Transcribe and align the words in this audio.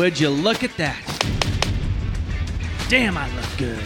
Would 0.00 0.18
you 0.18 0.30
look 0.30 0.64
at 0.64 0.74
that? 0.78 0.96
Damn, 2.88 3.18
I 3.18 3.28
look 3.36 3.58
good. 3.58 3.78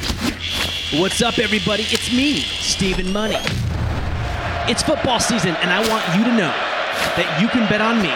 What's 1.01 1.21
up, 1.23 1.41
everybody? 1.41 1.83
It's 1.89 2.13
me, 2.13 2.37
Stephen 2.37 3.13
Money. 3.13 3.35
It's 4.71 4.81
football 4.81 5.19
season, 5.19 5.57
and 5.57 5.73
I 5.73 5.81
want 5.89 6.07
you 6.17 6.23
to 6.23 6.31
know 6.31 6.55
that 7.17 7.41
you 7.43 7.49
can 7.49 7.69
bet 7.69 7.81
on 7.81 7.97
me, 7.97 8.15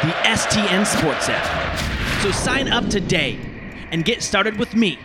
the 0.00 0.16
STN 0.26 0.86
Sports 0.86 1.28
app. 1.28 2.22
So 2.22 2.30
sign 2.30 2.68
up 2.68 2.88
today 2.88 3.38
and 3.90 4.02
get 4.02 4.22
started 4.22 4.58
with 4.58 4.74
me, 4.74 4.98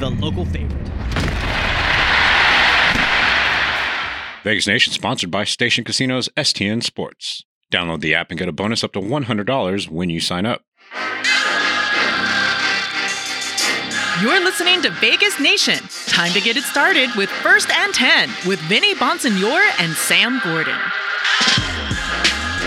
the 0.00 0.10
local 0.10 0.46
favorite. 0.46 0.88
Vegas 4.42 4.66
Nation 4.66 4.92
sponsored 4.92 5.30
by 5.30 5.44
Station 5.44 5.84
Casinos 5.84 6.28
STN 6.36 6.82
Sports. 6.82 7.44
Download 7.72 8.00
the 8.00 8.16
app 8.16 8.30
and 8.30 8.38
get 8.40 8.48
a 8.48 8.52
bonus 8.52 8.82
up 8.82 8.92
to 8.94 9.00
$100 9.00 9.88
when 9.88 10.10
you 10.10 10.18
sign 10.18 10.46
up. 10.46 10.62
You're 14.20 14.44
listening 14.44 14.82
to 14.82 14.90
Vegas 14.90 15.40
Nation. 15.40 15.78
Time 16.06 16.30
to 16.32 16.42
get 16.42 16.58
it 16.58 16.64
started 16.64 17.08
with 17.16 17.30
First 17.30 17.70
and 17.70 17.94
10 17.94 18.28
with 18.46 18.60
Vinny 18.68 18.94
Bonsignore 18.94 19.66
and 19.78 19.94
Sam 19.94 20.42
Gordon. 20.44 20.76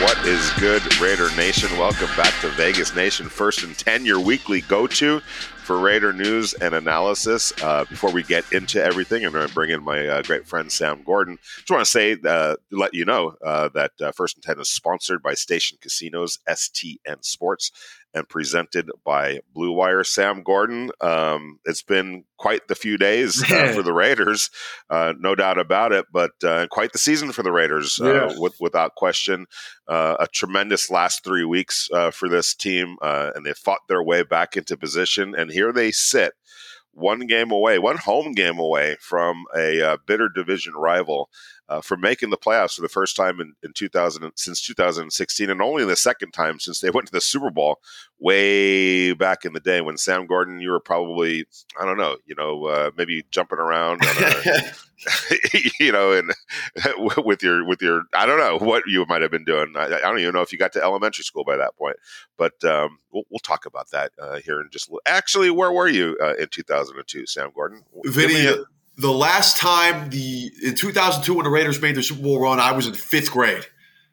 What 0.02 0.18
is 0.26 0.50
good, 0.54 0.82
Raider 1.00 1.30
Nation? 1.36 1.70
Welcome 1.78 2.10
back 2.18 2.34
to 2.42 2.50
Vegas 2.50 2.96
Nation 2.96 3.30
First 3.30 3.62
and 3.62 3.78
10, 3.78 4.04
your 4.04 4.20
weekly 4.20 4.62
go 4.62 4.88
to 4.88 5.20
for 5.20 5.80
Raider 5.80 6.12
news 6.12 6.54
and 6.56 6.74
analysis. 6.74 7.54
Uh, 7.62 7.86
before 7.86 8.12
we 8.12 8.24
get 8.24 8.52
into 8.52 8.84
everything, 8.84 9.24
I'm 9.24 9.32
going 9.32 9.48
to 9.48 9.54
bring 9.54 9.70
in 9.70 9.84
my 9.84 10.08
uh, 10.08 10.22
great 10.24 10.48
friend 10.48 10.72
Sam 10.72 11.04
Gordon. 11.04 11.38
Just 11.58 11.70
want 11.70 11.86
to 11.86 11.90
say, 11.90 12.18
uh, 12.26 12.56
let 12.72 12.96
you 12.96 13.06
know 13.06 13.36
uh, 13.46 13.70
that 13.70 13.92
uh, 14.02 14.12
First 14.12 14.38
and 14.38 14.44
Ten 14.44 14.60
is 14.60 14.70
sponsored 14.70 15.22
by 15.22 15.36
Station 15.36 15.78
Casinos, 15.80 16.40
STN 16.50 17.24
Sports, 17.24 17.72
and 18.14 18.28
presented 18.30 18.90
by 19.04 19.40
Blue 19.54 19.72
Wire. 19.72 20.04
Sam 20.04 20.44
Gordon, 20.44 20.92
um, 21.02 21.60
it's 21.66 21.84
been 21.84 22.24
quite 22.38 22.68
the 22.68 22.76
few 22.76 22.98
days 22.98 23.44
uh, 23.52 23.72
for 23.74 23.82
the 23.84 23.94
Raiders, 23.94 24.50
no 24.92 25.36
doubt 25.36 25.58
about 25.58 25.92
it, 25.92 26.06
but 26.12 26.32
quite 26.70 26.94
the 26.94 27.00
season 27.00 27.32
for 27.32 27.44
the 27.44 27.52
Raiders, 27.52 28.00
yeah. 28.02 28.34
with, 28.38 28.56
without 28.60 28.96
question. 28.96 29.46
a 29.88 30.28
tremendous 30.32 30.90
last 30.90 31.24
three 31.24 31.46
weeks 31.46 31.90
for 32.12 32.30
this 32.30 32.54
team, 32.54 32.98
and 33.02 33.46
they 33.46 33.54
fought 33.54 33.88
their 33.88 34.04
way 34.04 34.24
back 34.24 34.56
into 34.58 34.78
position 34.78 35.34
and 35.36 35.52
here 35.52 35.72
they 35.72 35.92
sit, 35.92 36.34
one 36.92 37.22
game 37.28 37.52
away, 37.52 37.80
one 37.80 37.98
home 37.98 38.34
game 38.34 38.60
away 38.60 38.96
from 39.00 39.46
a 39.56 39.82
uh, 39.82 39.98
bitter 40.06 40.30
division 40.30 40.74
rival 40.74 41.30
uh, 41.70 41.82
for 41.82 41.98
making 41.98 42.30
the 42.30 42.38
playoffs 42.38 42.76
for 42.76 42.82
the 42.82 42.90
first 42.90 43.16
time 43.16 43.40
in, 43.40 43.54
in 43.64 43.74
2000 43.74 44.32
since 44.36 44.62
2016, 44.62 45.50
and 45.50 45.62
only 45.62 45.86
the 45.86 45.96
second 45.96 46.32
time 46.32 46.60
since 46.60 46.80
they 46.80 46.90
went 46.94 47.08
to 47.08 47.14
the 47.14 47.22
Super 47.22 47.50
Bowl 47.50 47.80
way 48.20 49.14
back 49.14 49.46
in 49.46 49.54
the 49.54 49.60
day 49.60 49.82
when 49.82 49.98
Sam 49.98 50.26
Gordon, 50.26 50.60
you 50.60 50.72
were 50.72 50.80
probably 50.80 51.46
I 51.80 51.86
don't 51.86 51.98
know, 51.98 52.18
you 52.26 52.36
know, 52.36 52.66
uh, 52.66 52.92
maybe 52.98 53.26
jumping 53.32 53.60
around, 53.60 54.02
a, 54.04 54.74
you 55.80 55.92
know, 55.92 56.12
and 56.12 56.32
with 57.18 57.44
your 57.44 57.66
with 57.66 57.82
your 57.82 58.04
I 58.14 58.26
don't 58.26 58.40
know 58.40 58.66
what 58.66 58.84
you 58.88 59.06
might 59.08 59.22
have 59.22 59.32
been 59.32 59.44
doing. 59.44 59.74
I, 59.76 59.86
I, 59.86 60.00
don't 60.02 60.20
even 60.20 60.34
know 60.34 60.42
if 60.42 60.52
you 60.52 60.58
got 60.58 60.74
to 60.74 60.84
elementary 60.84 61.24
school 61.24 61.44
by 61.44 61.58
that 61.58 61.76
point, 61.78 61.98
but 62.38 62.64
um, 62.64 63.00
we'll, 63.12 63.24
we'll, 63.30 63.40
talk 63.40 63.66
about 63.66 63.90
that 63.92 64.12
uh, 64.22 64.40
here 64.40 64.62
in 64.62 64.70
just 64.72 64.88
a 64.88 64.92
little. 64.92 65.02
actually. 65.06 65.50
Where 65.50 65.72
were 65.72 65.88
you 65.88 66.18
uh, 66.22 66.36
in 66.36 66.48
2002, 66.50 67.26
Sam 67.26 67.52
Gordon? 67.54 67.84
Vinny, 68.06 68.48
the 68.98 69.12
last 69.12 69.58
time 69.58 70.10
the 70.10 70.52
in 70.64 70.76
2002 70.76 71.34
when 71.34 71.44
the 71.44 71.50
Raiders 71.50 71.82
made 71.82 71.96
the 71.96 72.04
Super 72.04 72.22
Bowl 72.22 72.42
run, 72.42 72.60
I 72.60 72.72
was 72.72 72.88
in 72.88 72.94
fifth 72.94 73.32
grade. 73.32 73.66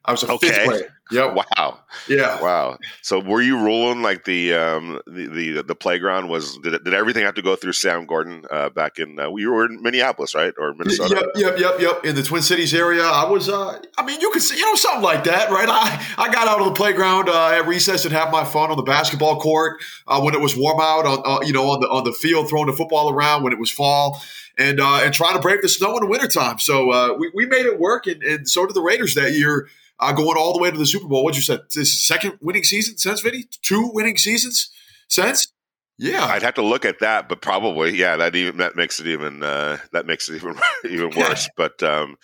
I 0.04 0.12
was 0.12 0.22
a 0.22 0.32
okay. 0.32 0.48
fifth 0.48 0.66
grade. 0.66 0.84
Yep. 1.12 1.34
Wow. 1.34 1.80
Yeah. 2.08 2.40
Wow. 2.40 2.78
So 3.02 3.18
were 3.18 3.42
you 3.42 3.58
ruling 3.58 4.00
like 4.00 4.24
the 4.24 4.54
um 4.54 5.00
the 5.08 5.26
the, 5.26 5.62
the 5.64 5.74
playground 5.74 6.28
was 6.28 6.56
did, 6.58 6.74
it, 6.74 6.84
did 6.84 6.94
everything 6.94 7.24
have 7.24 7.34
to 7.34 7.42
go 7.42 7.56
through 7.56 7.72
Sam 7.72 8.06
Gordon 8.06 8.44
uh, 8.48 8.70
back 8.70 9.00
in 9.00 9.18
uh, 9.18 9.34
you 9.34 9.50
were 9.50 9.66
in 9.66 9.82
Minneapolis 9.82 10.36
right 10.36 10.54
or 10.56 10.72
Minnesota? 10.74 11.28
Yep. 11.34 11.58
Yep. 11.58 11.58
Yep. 11.58 11.80
Yep. 11.80 12.04
In 12.04 12.14
the 12.14 12.22
Twin 12.22 12.42
Cities 12.42 12.72
area, 12.72 13.02
I 13.02 13.28
was. 13.28 13.48
uh 13.48 13.80
I 13.98 14.04
mean, 14.04 14.20
you 14.20 14.30
could 14.30 14.42
see 14.42 14.56
you 14.56 14.64
know 14.64 14.76
something 14.76 15.02
like 15.02 15.24
that, 15.24 15.50
right? 15.50 15.68
I 15.68 16.06
I 16.16 16.32
got 16.32 16.46
out 16.46 16.60
of 16.60 16.66
the 16.66 16.74
playground 16.74 17.28
uh, 17.28 17.48
at 17.48 17.66
recess 17.66 18.04
and 18.04 18.14
have 18.14 18.30
my 18.30 18.44
fun 18.44 18.70
on 18.70 18.76
the 18.76 18.84
basketball 18.84 19.40
court 19.40 19.82
uh, 20.06 20.20
when 20.20 20.34
it 20.34 20.40
was 20.40 20.56
warm 20.56 20.78
out 20.80 21.06
on 21.06 21.22
uh, 21.24 21.44
you 21.44 21.52
know 21.52 21.70
on 21.70 21.80
the 21.80 21.88
on 21.88 22.04
the 22.04 22.12
field 22.12 22.48
throwing 22.48 22.68
the 22.68 22.72
football 22.72 23.10
around 23.10 23.42
when 23.42 23.52
it 23.52 23.58
was 23.58 23.70
fall 23.70 24.22
and 24.60 24.78
uh, 24.80 25.00
and 25.02 25.14
trying 25.14 25.34
to 25.34 25.40
brave 25.40 25.62
the 25.62 25.68
snow 25.68 25.96
in 25.96 26.04
the 26.04 26.06
wintertime. 26.06 26.58
So 26.58 26.90
uh, 26.90 27.14
we, 27.18 27.30
we 27.34 27.46
made 27.46 27.66
it 27.66 27.80
work, 27.80 28.06
and, 28.06 28.22
and 28.22 28.48
so 28.48 28.66
did 28.66 28.76
the 28.76 28.82
Raiders 28.82 29.14
that 29.14 29.32
year, 29.32 29.68
uh, 29.98 30.12
going 30.12 30.36
all 30.36 30.52
the 30.52 30.60
way 30.60 30.70
to 30.70 30.76
the 30.76 30.86
Super 30.86 31.08
Bowl. 31.08 31.24
What 31.24 31.34
you 31.34 31.42
said? 31.42 31.60
This 31.74 31.88
is 31.88 32.06
second 32.06 32.38
winning 32.40 32.64
season 32.64 32.98
since 32.98 33.20
Vinny? 33.22 33.46
Two 33.62 33.90
winning 33.92 34.18
seasons 34.18 34.70
since? 35.08 35.52
Yeah, 35.98 36.24
I'd 36.24 36.42
have 36.42 36.54
to 36.54 36.62
look 36.62 36.86
at 36.86 37.00
that, 37.00 37.28
but 37.28 37.42
probably, 37.42 37.94
yeah, 37.94 38.16
that 38.16 38.34
even 38.34 38.56
that 38.58 38.74
makes 38.74 39.00
it 39.00 39.06
even 39.06 39.42
uh, 39.42 39.78
that 39.92 40.06
makes 40.06 40.28
it 40.28 40.36
even 40.36 40.54
even 40.88 41.10
worse. 41.16 41.48
but 41.56 41.82
um, 41.82 42.16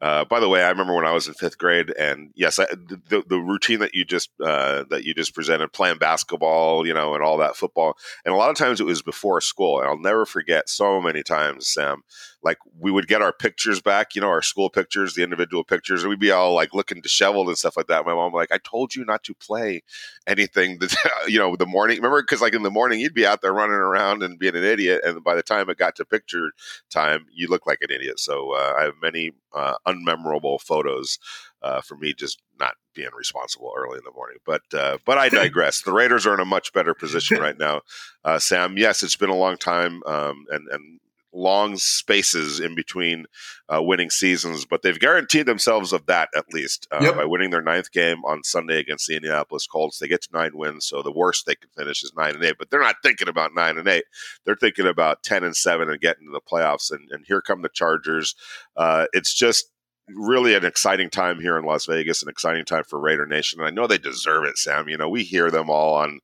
uh, 0.00 0.24
by 0.24 0.40
the 0.40 0.48
way, 0.48 0.62
I 0.62 0.70
remember 0.70 0.94
when 0.94 1.04
I 1.04 1.12
was 1.12 1.28
in 1.28 1.34
fifth 1.34 1.58
grade, 1.58 1.90
and 1.90 2.30
yes, 2.34 2.58
I, 2.58 2.64
the 2.70 3.22
the 3.28 3.38
routine 3.38 3.80
that 3.80 3.94
you 3.94 4.04
just 4.06 4.30
uh, 4.42 4.84
that 4.88 5.04
you 5.04 5.12
just 5.12 5.34
presented, 5.34 5.72
playing 5.74 5.98
basketball, 5.98 6.86
you 6.86 6.94
know, 6.94 7.14
and 7.14 7.22
all 7.22 7.36
that 7.38 7.54
football, 7.56 7.98
and 8.24 8.32
a 8.32 8.36
lot 8.36 8.48
of 8.48 8.56
times 8.56 8.80
it 8.80 8.84
was 8.86 9.02
before 9.02 9.42
school, 9.42 9.78
and 9.78 9.86
I'll 9.88 9.98
never 9.98 10.24
forget 10.24 10.70
so 10.70 11.02
many 11.02 11.22
times, 11.22 11.68
Sam, 11.68 12.02
like 12.42 12.56
we 12.78 12.90
would 12.90 13.08
get 13.08 13.20
our 13.20 13.32
pictures 13.32 13.82
back, 13.82 14.14
you 14.14 14.22
know, 14.22 14.28
our 14.28 14.40
school 14.40 14.70
pictures, 14.70 15.14
the 15.14 15.22
individual 15.22 15.64
pictures, 15.64 16.02
and 16.02 16.08
we'd 16.08 16.18
be 16.18 16.30
all 16.30 16.54
like 16.54 16.72
looking 16.72 17.02
disheveled 17.02 17.48
and 17.48 17.58
stuff 17.58 17.76
like 17.76 17.88
that. 17.88 18.06
My 18.06 18.14
mom 18.14 18.32
like, 18.32 18.52
I 18.52 18.58
told 18.58 18.94
you 18.94 19.04
not 19.04 19.22
to 19.24 19.34
play 19.34 19.82
anything 20.26 20.78
that 20.78 20.96
you 21.28 21.38
know 21.38 21.56
the 21.56 21.66
morning. 21.66 21.98
Remember, 21.98 22.22
because 22.22 22.40
like 22.40 22.54
in 22.54 22.62
the 22.62 22.70
morning 22.70 23.00
you'd 23.00 23.12
be 23.12 23.26
out 23.26 23.42
there 23.42 23.52
running 23.52 23.74
around 23.74 24.22
and 24.22 24.38
being 24.38 24.56
an 24.56 24.64
idiot, 24.64 25.02
and 25.04 25.22
by 25.22 25.34
the 25.34 25.42
time 25.42 25.68
it 25.68 25.76
got 25.76 25.96
to 25.96 26.06
picture 26.06 26.52
time, 26.88 27.26
you 27.30 27.48
look 27.48 27.66
like 27.66 27.78
an 27.82 27.90
idiot. 27.90 28.18
So 28.18 28.52
uh, 28.52 28.74
I 28.78 28.82
have 28.84 28.94
many 29.02 29.32
uh, 29.54 29.74
unmemorable 29.94 30.60
photos 30.60 31.18
uh, 31.62 31.80
for 31.80 31.96
me 31.96 32.14
just 32.14 32.40
not 32.58 32.74
being 32.94 33.10
responsible 33.16 33.72
early 33.76 33.98
in 33.98 34.04
the 34.04 34.12
morning. 34.12 34.38
But 34.44 34.62
uh, 34.72 34.98
but 35.04 35.18
I 35.18 35.28
digress. 35.42 35.82
the 35.82 35.92
Raiders 35.92 36.26
are 36.26 36.34
in 36.34 36.40
a 36.40 36.44
much 36.44 36.72
better 36.72 36.94
position 36.94 37.40
right 37.40 37.58
now. 37.58 37.82
Uh, 38.24 38.38
Sam, 38.38 38.76
yes, 38.76 39.02
it's 39.02 39.16
been 39.16 39.30
a 39.30 39.36
long 39.36 39.56
time, 39.56 40.02
um, 40.06 40.44
and 40.50 40.68
and 40.68 41.00
long 41.32 41.76
spaces 41.76 42.60
in 42.60 42.74
between 42.74 43.26
uh, 43.68 43.80
winning 43.82 44.10
seasons, 44.10 44.64
but 44.64 44.82
they've 44.82 44.98
guaranteed 44.98 45.46
themselves 45.46 45.92
of 45.92 46.06
that 46.06 46.28
at 46.34 46.52
least 46.52 46.88
uh, 46.90 46.98
yep. 47.00 47.16
by 47.16 47.24
winning 47.24 47.50
their 47.50 47.62
ninth 47.62 47.92
game 47.92 48.24
on 48.24 48.42
Sunday 48.42 48.78
against 48.78 49.06
the 49.06 49.16
Indianapolis 49.16 49.66
Colts. 49.66 49.98
They 49.98 50.08
get 50.08 50.22
to 50.22 50.28
nine 50.32 50.52
wins, 50.54 50.86
so 50.86 51.02
the 51.02 51.12
worst 51.12 51.46
they 51.46 51.54
can 51.54 51.70
finish 51.76 52.02
is 52.02 52.12
nine 52.16 52.34
and 52.34 52.44
eight. 52.44 52.56
But 52.58 52.70
they're 52.70 52.80
not 52.80 52.96
thinking 53.02 53.28
about 53.28 53.54
nine 53.54 53.78
and 53.78 53.88
eight; 53.88 54.04
they're 54.44 54.56
thinking 54.56 54.86
about 54.86 55.22
ten 55.22 55.44
and 55.44 55.56
seven 55.56 55.88
and 55.88 56.00
getting 56.00 56.26
to 56.26 56.32
the 56.32 56.40
playoffs. 56.40 56.90
And, 56.90 57.08
and 57.10 57.24
here 57.26 57.42
come 57.42 57.62
the 57.62 57.68
Chargers. 57.68 58.34
Uh, 58.76 59.06
it's 59.12 59.34
just 59.34 59.70
really 60.14 60.54
an 60.54 60.64
exciting 60.64 61.10
time 61.10 61.40
here 61.40 61.58
in 61.58 61.64
Las 61.64 61.86
Vegas, 61.86 62.22
an 62.22 62.28
exciting 62.28 62.64
time 62.64 62.84
for 62.84 62.98
Raider 62.98 63.26
Nation. 63.26 63.60
And 63.60 63.66
I 63.66 63.70
know 63.70 63.86
they 63.86 63.98
deserve 63.98 64.44
it, 64.44 64.58
Sam. 64.58 64.88
You 64.88 64.96
know, 64.96 65.08
we 65.08 65.24
hear 65.24 65.50
them 65.50 65.70
all 65.70 65.94
on 65.94 66.20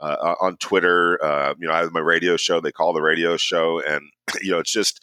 uh, 0.00 0.34
on 0.40 0.56
Twitter. 0.56 1.22
Uh, 1.22 1.54
you 1.58 1.68
know, 1.68 1.74
I 1.74 1.78
have 1.78 1.92
my 1.92 2.00
radio 2.00 2.36
show. 2.36 2.60
They 2.60 2.72
call 2.72 2.92
the 2.92 3.02
radio 3.02 3.36
show, 3.36 3.80
and 3.80 4.02
you 4.42 4.52
know, 4.52 4.58
it's 4.58 4.72
just. 4.72 5.00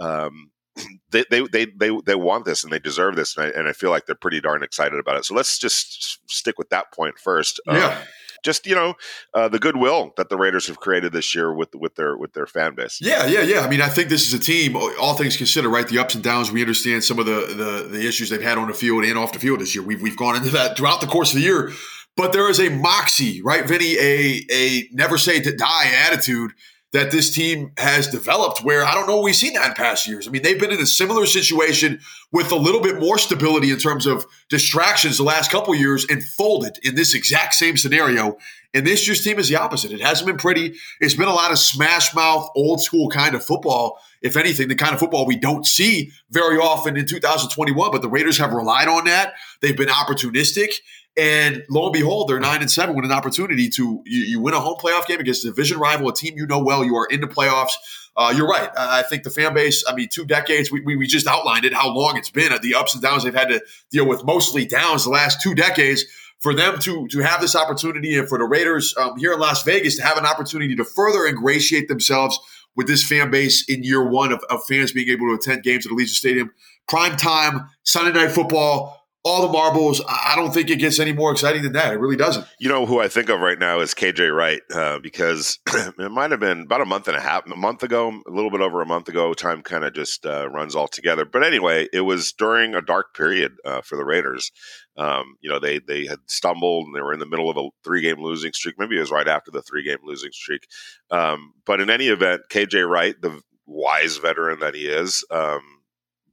Um, 0.00 0.50
they, 1.10 1.24
they, 1.30 1.46
they, 1.48 1.66
they, 1.66 1.90
they 2.06 2.14
want 2.14 2.44
this 2.44 2.62
and 2.62 2.72
they 2.72 2.78
deserve 2.78 3.16
this. 3.16 3.36
And 3.36 3.46
I, 3.46 3.48
and 3.58 3.68
I 3.68 3.72
feel 3.72 3.90
like 3.90 4.06
they're 4.06 4.14
pretty 4.14 4.40
darn 4.40 4.62
excited 4.62 4.98
about 4.98 5.16
it. 5.16 5.24
So 5.24 5.34
let's 5.34 5.58
just 5.58 6.20
stick 6.30 6.58
with 6.58 6.70
that 6.70 6.92
point 6.92 7.18
first. 7.18 7.60
Yeah. 7.66 7.88
Um, 7.88 8.06
just 8.42 8.66
you 8.66 8.74
know 8.74 8.94
uh, 9.34 9.48
the 9.48 9.58
goodwill 9.58 10.12
that 10.16 10.28
the 10.28 10.36
Raiders 10.36 10.66
have 10.66 10.78
created 10.78 11.12
this 11.12 11.34
year 11.34 11.52
with 11.52 11.74
with 11.74 11.94
their 11.96 12.16
with 12.16 12.32
their 12.32 12.46
fan 12.46 12.74
base. 12.74 12.98
Yeah, 13.00 13.26
yeah, 13.26 13.42
yeah. 13.42 13.60
I 13.60 13.68
mean, 13.68 13.80
I 13.80 13.88
think 13.88 14.08
this 14.08 14.26
is 14.26 14.34
a 14.34 14.38
team. 14.38 14.76
All 14.76 15.14
things 15.14 15.36
considered, 15.36 15.70
right? 15.70 15.86
The 15.86 15.98
ups 15.98 16.14
and 16.14 16.24
downs. 16.24 16.50
We 16.50 16.60
understand 16.60 17.04
some 17.04 17.18
of 17.18 17.26
the 17.26 17.54
the, 17.54 17.88
the 17.88 18.06
issues 18.06 18.30
they've 18.30 18.42
had 18.42 18.58
on 18.58 18.68
the 18.68 18.74
field 18.74 19.04
and 19.04 19.18
off 19.18 19.32
the 19.32 19.38
field 19.38 19.60
this 19.60 19.74
year. 19.74 19.84
We've 19.84 20.00
we've 20.00 20.16
gone 20.16 20.36
into 20.36 20.50
that 20.50 20.76
throughout 20.76 21.00
the 21.00 21.06
course 21.06 21.32
of 21.32 21.36
the 21.36 21.44
year. 21.44 21.72
But 22.16 22.32
there 22.32 22.50
is 22.50 22.60
a 22.60 22.68
moxie, 22.68 23.40
right, 23.42 23.66
Vinny? 23.66 23.96
A 23.98 24.44
a 24.52 24.88
never 24.92 25.16
say 25.16 25.40
to 25.40 25.56
die 25.56 25.92
attitude 26.06 26.52
that 26.92 27.10
this 27.12 27.32
team 27.32 27.72
has 27.78 28.08
developed 28.08 28.64
where 28.64 28.84
I 28.84 28.94
don't 28.94 29.06
know 29.06 29.20
we've 29.20 29.36
seen 29.36 29.52
that 29.54 29.68
in 29.68 29.74
past 29.74 30.08
years. 30.08 30.26
I 30.26 30.30
mean, 30.30 30.42
they've 30.42 30.58
been 30.58 30.72
in 30.72 30.80
a 30.80 30.86
similar 30.86 31.24
situation 31.26 32.00
with 32.32 32.50
a 32.50 32.56
little 32.56 32.80
bit 32.80 32.98
more 32.98 33.18
stability 33.18 33.70
in 33.70 33.78
terms 33.78 34.06
of 34.06 34.26
distractions 34.48 35.16
the 35.16 35.22
last 35.22 35.50
couple 35.50 35.74
years 35.74 36.04
and 36.10 36.24
folded 36.24 36.78
in 36.82 36.96
this 36.96 37.14
exact 37.14 37.54
same 37.54 37.76
scenario. 37.76 38.38
And 38.74 38.86
this 38.86 39.06
year's 39.06 39.22
team 39.22 39.38
is 39.38 39.48
the 39.48 39.56
opposite. 39.56 39.92
It 39.92 40.00
hasn't 40.00 40.26
been 40.26 40.36
pretty. 40.36 40.74
It's 41.00 41.14
been 41.14 41.28
a 41.28 41.34
lot 41.34 41.52
of 41.52 41.58
smash 41.58 42.14
mouth, 42.14 42.50
old 42.54 42.80
school 42.80 43.08
kind 43.08 43.34
of 43.34 43.44
football. 43.44 43.98
If 44.22 44.36
anything, 44.36 44.68
the 44.68 44.74
kind 44.74 44.92
of 44.92 45.00
football 45.00 45.26
we 45.26 45.36
don't 45.36 45.66
see 45.66 46.12
very 46.30 46.58
often 46.58 46.96
in 46.96 47.06
2021. 47.06 47.90
But 47.90 48.02
the 48.02 48.08
Raiders 48.08 48.38
have 48.38 48.52
relied 48.52 48.88
on 48.88 49.04
that. 49.04 49.34
They've 49.60 49.76
been 49.76 49.88
opportunistic. 49.88 50.74
And 51.16 51.64
lo 51.68 51.86
and 51.86 51.92
behold, 51.92 52.28
they're 52.28 52.38
nine 52.38 52.60
and 52.60 52.70
seven 52.70 52.94
with 52.94 53.04
an 53.04 53.12
opportunity 53.12 53.68
to 53.70 54.02
you, 54.06 54.22
you, 54.22 54.40
win 54.40 54.54
a 54.54 54.60
home 54.60 54.76
playoff 54.76 55.06
game 55.06 55.18
against 55.18 55.44
a 55.44 55.48
division 55.48 55.78
rival, 55.78 56.08
a 56.08 56.14
team 56.14 56.34
you 56.36 56.46
know 56.46 56.62
well. 56.62 56.84
You 56.84 56.96
are 56.96 57.06
in 57.06 57.20
the 57.20 57.26
playoffs. 57.26 57.72
Uh, 58.16 58.32
you're 58.36 58.46
right. 58.46 58.70
I 58.76 59.02
think 59.02 59.24
the 59.24 59.30
fan 59.30 59.52
base. 59.54 59.84
I 59.88 59.94
mean, 59.94 60.08
two 60.08 60.24
decades. 60.24 60.70
We, 60.70 60.80
we, 60.80 60.96
we 60.96 61.06
just 61.06 61.26
outlined 61.26 61.64
it 61.64 61.74
how 61.74 61.88
long 61.88 62.16
it's 62.16 62.30
been. 62.30 62.52
The 62.62 62.74
ups 62.74 62.94
and 62.94 63.02
downs 63.02 63.24
they've 63.24 63.34
had 63.34 63.48
to 63.48 63.60
deal 63.90 64.06
with, 64.06 64.24
mostly 64.24 64.66
downs 64.66 65.04
the 65.04 65.10
last 65.10 65.42
two 65.42 65.54
decades 65.54 66.04
for 66.38 66.54
them 66.54 66.78
to 66.80 67.06
to 67.08 67.20
have 67.20 67.40
this 67.40 67.54
opportunity 67.54 68.16
and 68.16 68.28
for 68.28 68.38
the 68.38 68.44
Raiders 68.44 68.94
um, 68.96 69.18
here 69.18 69.32
in 69.32 69.40
Las 69.40 69.62
Vegas 69.62 69.96
to 69.96 70.02
have 70.02 70.16
an 70.16 70.26
opportunity 70.26 70.74
to 70.76 70.84
further 70.84 71.26
ingratiate 71.26 71.88
themselves 71.88 72.38
with 72.76 72.86
this 72.86 73.06
fan 73.06 73.30
base 73.30 73.68
in 73.68 73.82
year 73.82 74.06
one 74.06 74.32
of, 74.32 74.42
of 74.48 74.60
fans 74.68 74.92
being 74.92 75.08
able 75.08 75.26
to 75.28 75.34
attend 75.34 75.62
games 75.62 75.86
at 75.86 75.92
Allegiant 75.92 76.08
Stadium, 76.08 76.50
prime 76.88 77.16
time, 77.16 77.68
Sunday 77.84 78.12
night 78.12 78.30
football 78.30 79.00
all 79.22 79.46
the 79.46 79.52
marbles. 79.52 80.02
I 80.08 80.34
don't 80.36 80.52
think 80.52 80.70
it 80.70 80.76
gets 80.76 80.98
any 80.98 81.12
more 81.12 81.30
exciting 81.30 81.62
than 81.62 81.72
that. 81.72 81.92
It 81.92 81.98
really 81.98 82.16
doesn't. 82.16 82.46
You 82.58 82.68
know 82.68 82.86
who 82.86 83.00
I 83.00 83.08
think 83.08 83.28
of 83.28 83.40
right 83.40 83.58
now 83.58 83.80
is 83.80 83.94
KJ 83.94 84.34
Wright 84.34 84.62
uh, 84.72 84.98
because 84.98 85.58
it 85.68 86.10
might 86.10 86.30
have 86.30 86.40
been 86.40 86.62
about 86.62 86.80
a 86.80 86.86
month 86.86 87.06
and 87.08 87.16
a 87.16 87.20
half, 87.20 87.46
a 87.50 87.56
month 87.56 87.82
ago, 87.82 88.08
a 88.26 88.30
little 88.30 88.50
bit 88.50 88.60
over 88.60 88.80
a 88.80 88.86
month 88.86 89.08
ago. 89.08 89.34
Time 89.34 89.62
kind 89.62 89.84
of 89.84 89.92
just 89.92 90.24
uh, 90.24 90.48
runs 90.48 90.74
all 90.74 90.88
together. 90.88 91.24
But 91.24 91.44
anyway, 91.44 91.88
it 91.92 92.02
was 92.02 92.32
during 92.32 92.74
a 92.74 92.80
dark 92.80 93.14
period 93.14 93.52
uh, 93.64 93.82
for 93.82 93.96
the 93.96 94.04
Raiders. 94.04 94.50
Um, 94.96 95.36
you 95.40 95.48
know, 95.50 95.58
they 95.58 95.78
they 95.78 96.06
had 96.06 96.18
stumbled 96.26 96.86
and 96.86 96.94
they 96.94 97.00
were 97.00 97.12
in 97.14 97.20
the 97.20 97.26
middle 97.26 97.50
of 97.50 97.56
a 97.56 97.68
three 97.84 98.02
game 98.02 98.22
losing 98.22 98.52
streak. 98.52 98.76
Maybe 98.78 98.96
it 98.96 99.00
was 99.00 99.10
right 99.10 99.28
after 99.28 99.50
the 99.50 99.62
three 99.62 99.84
game 99.84 99.98
losing 100.04 100.32
streak. 100.32 100.66
Um, 101.10 101.54
but 101.64 101.80
in 101.80 101.90
any 101.90 102.08
event, 102.08 102.42
KJ 102.50 102.88
Wright, 102.88 103.14
the 103.20 103.40
wise 103.66 104.16
veteran 104.16 104.60
that 104.60 104.74
he 104.74 104.86
is. 104.86 105.24
Um, 105.30 105.60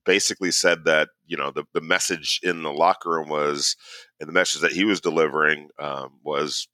basically 0.06 0.51
said 0.51 0.86
that 0.86 1.09
you 1.25 1.36
know 1.36 1.51
the, 1.51 1.65
the 1.74 1.81
message 1.81 2.39
in 2.42 2.63
the 2.63 2.71
locker 2.71 3.12
room 3.12 3.27
was 3.27 3.75
and 4.19 4.30
the 4.30 4.33
message 4.33 4.62
that 4.62 4.71
he 4.71 4.86
was 4.86 5.01
delivering 5.01 5.68
um, 5.80 6.13
was 6.24 6.68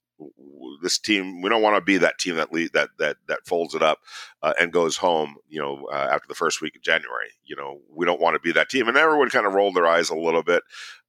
this 0.82 0.98
team 0.98 1.40
we 1.42 1.48
don't 1.48 1.62
want 1.62 1.76
to 1.76 1.80
be 1.80 1.96
that 1.98 2.18
team 2.18 2.36
that 2.36 2.52
lead, 2.52 2.72
that 2.72 2.90
that 2.98 3.16
that 3.26 3.46
folds 3.46 3.74
it 3.74 3.82
up 3.82 3.98
uh, 4.42 4.52
and 4.60 4.72
goes 4.72 4.96
home 4.96 5.36
you 5.48 5.60
know 5.60 5.86
uh, 5.92 6.08
after 6.12 6.26
the 6.28 6.34
first 6.34 6.60
week 6.60 6.76
of 6.76 6.82
January 6.82 7.30
you 7.44 7.56
know? 7.56 7.80
We 7.90 8.06
don't 8.06 8.20
want 8.20 8.34
to 8.34 8.40
be 8.40 8.52
that 8.52 8.68
team 8.68 8.88
and 8.88 8.96
everyone 8.96 9.30
kind 9.30 9.46
of 9.46 9.54
rolled 9.54 9.74
their 9.74 9.86
eyes 9.86 10.10
a 10.10 10.16
little 10.16 10.42
bit 10.42 10.62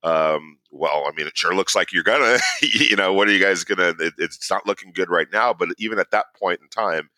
um, 0.04 0.58
well 0.72 1.06
I 1.08 1.12
mean 1.16 1.28
it 1.28 1.38
sure 1.38 1.56
looks 1.56 1.76
like 1.76 1.94
you're 1.94 2.04
gonna 2.04 2.38
you 2.62 2.96
know 2.96 3.14
what 3.14 3.28
are 3.28 3.32
you 3.32 3.44
guys 3.44 3.64
gonna 3.64 3.94
it, 4.00 4.14
it's 4.18 4.50
not 4.50 4.66
looking 4.66 4.92
good 4.94 5.10
right 5.10 5.28
now 5.32 5.54
but 5.54 5.70
even 5.78 6.00
at 6.00 6.12
that 6.12 6.26
point 6.40 6.62
in 6.62 6.68
time 6.70 7.10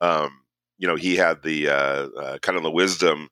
um, 0.00 0.42
you 0.78 0.88
know 0.88 0.96
he 0.96 1.16
had 1.16 1.42
the 1.42 1.68
uh, 1.68 2.08
uh 2.18 2.38
kind 2.38 2.56
of 2.56 2.64
the 2.64 2.70
wisdom 2.70 3.28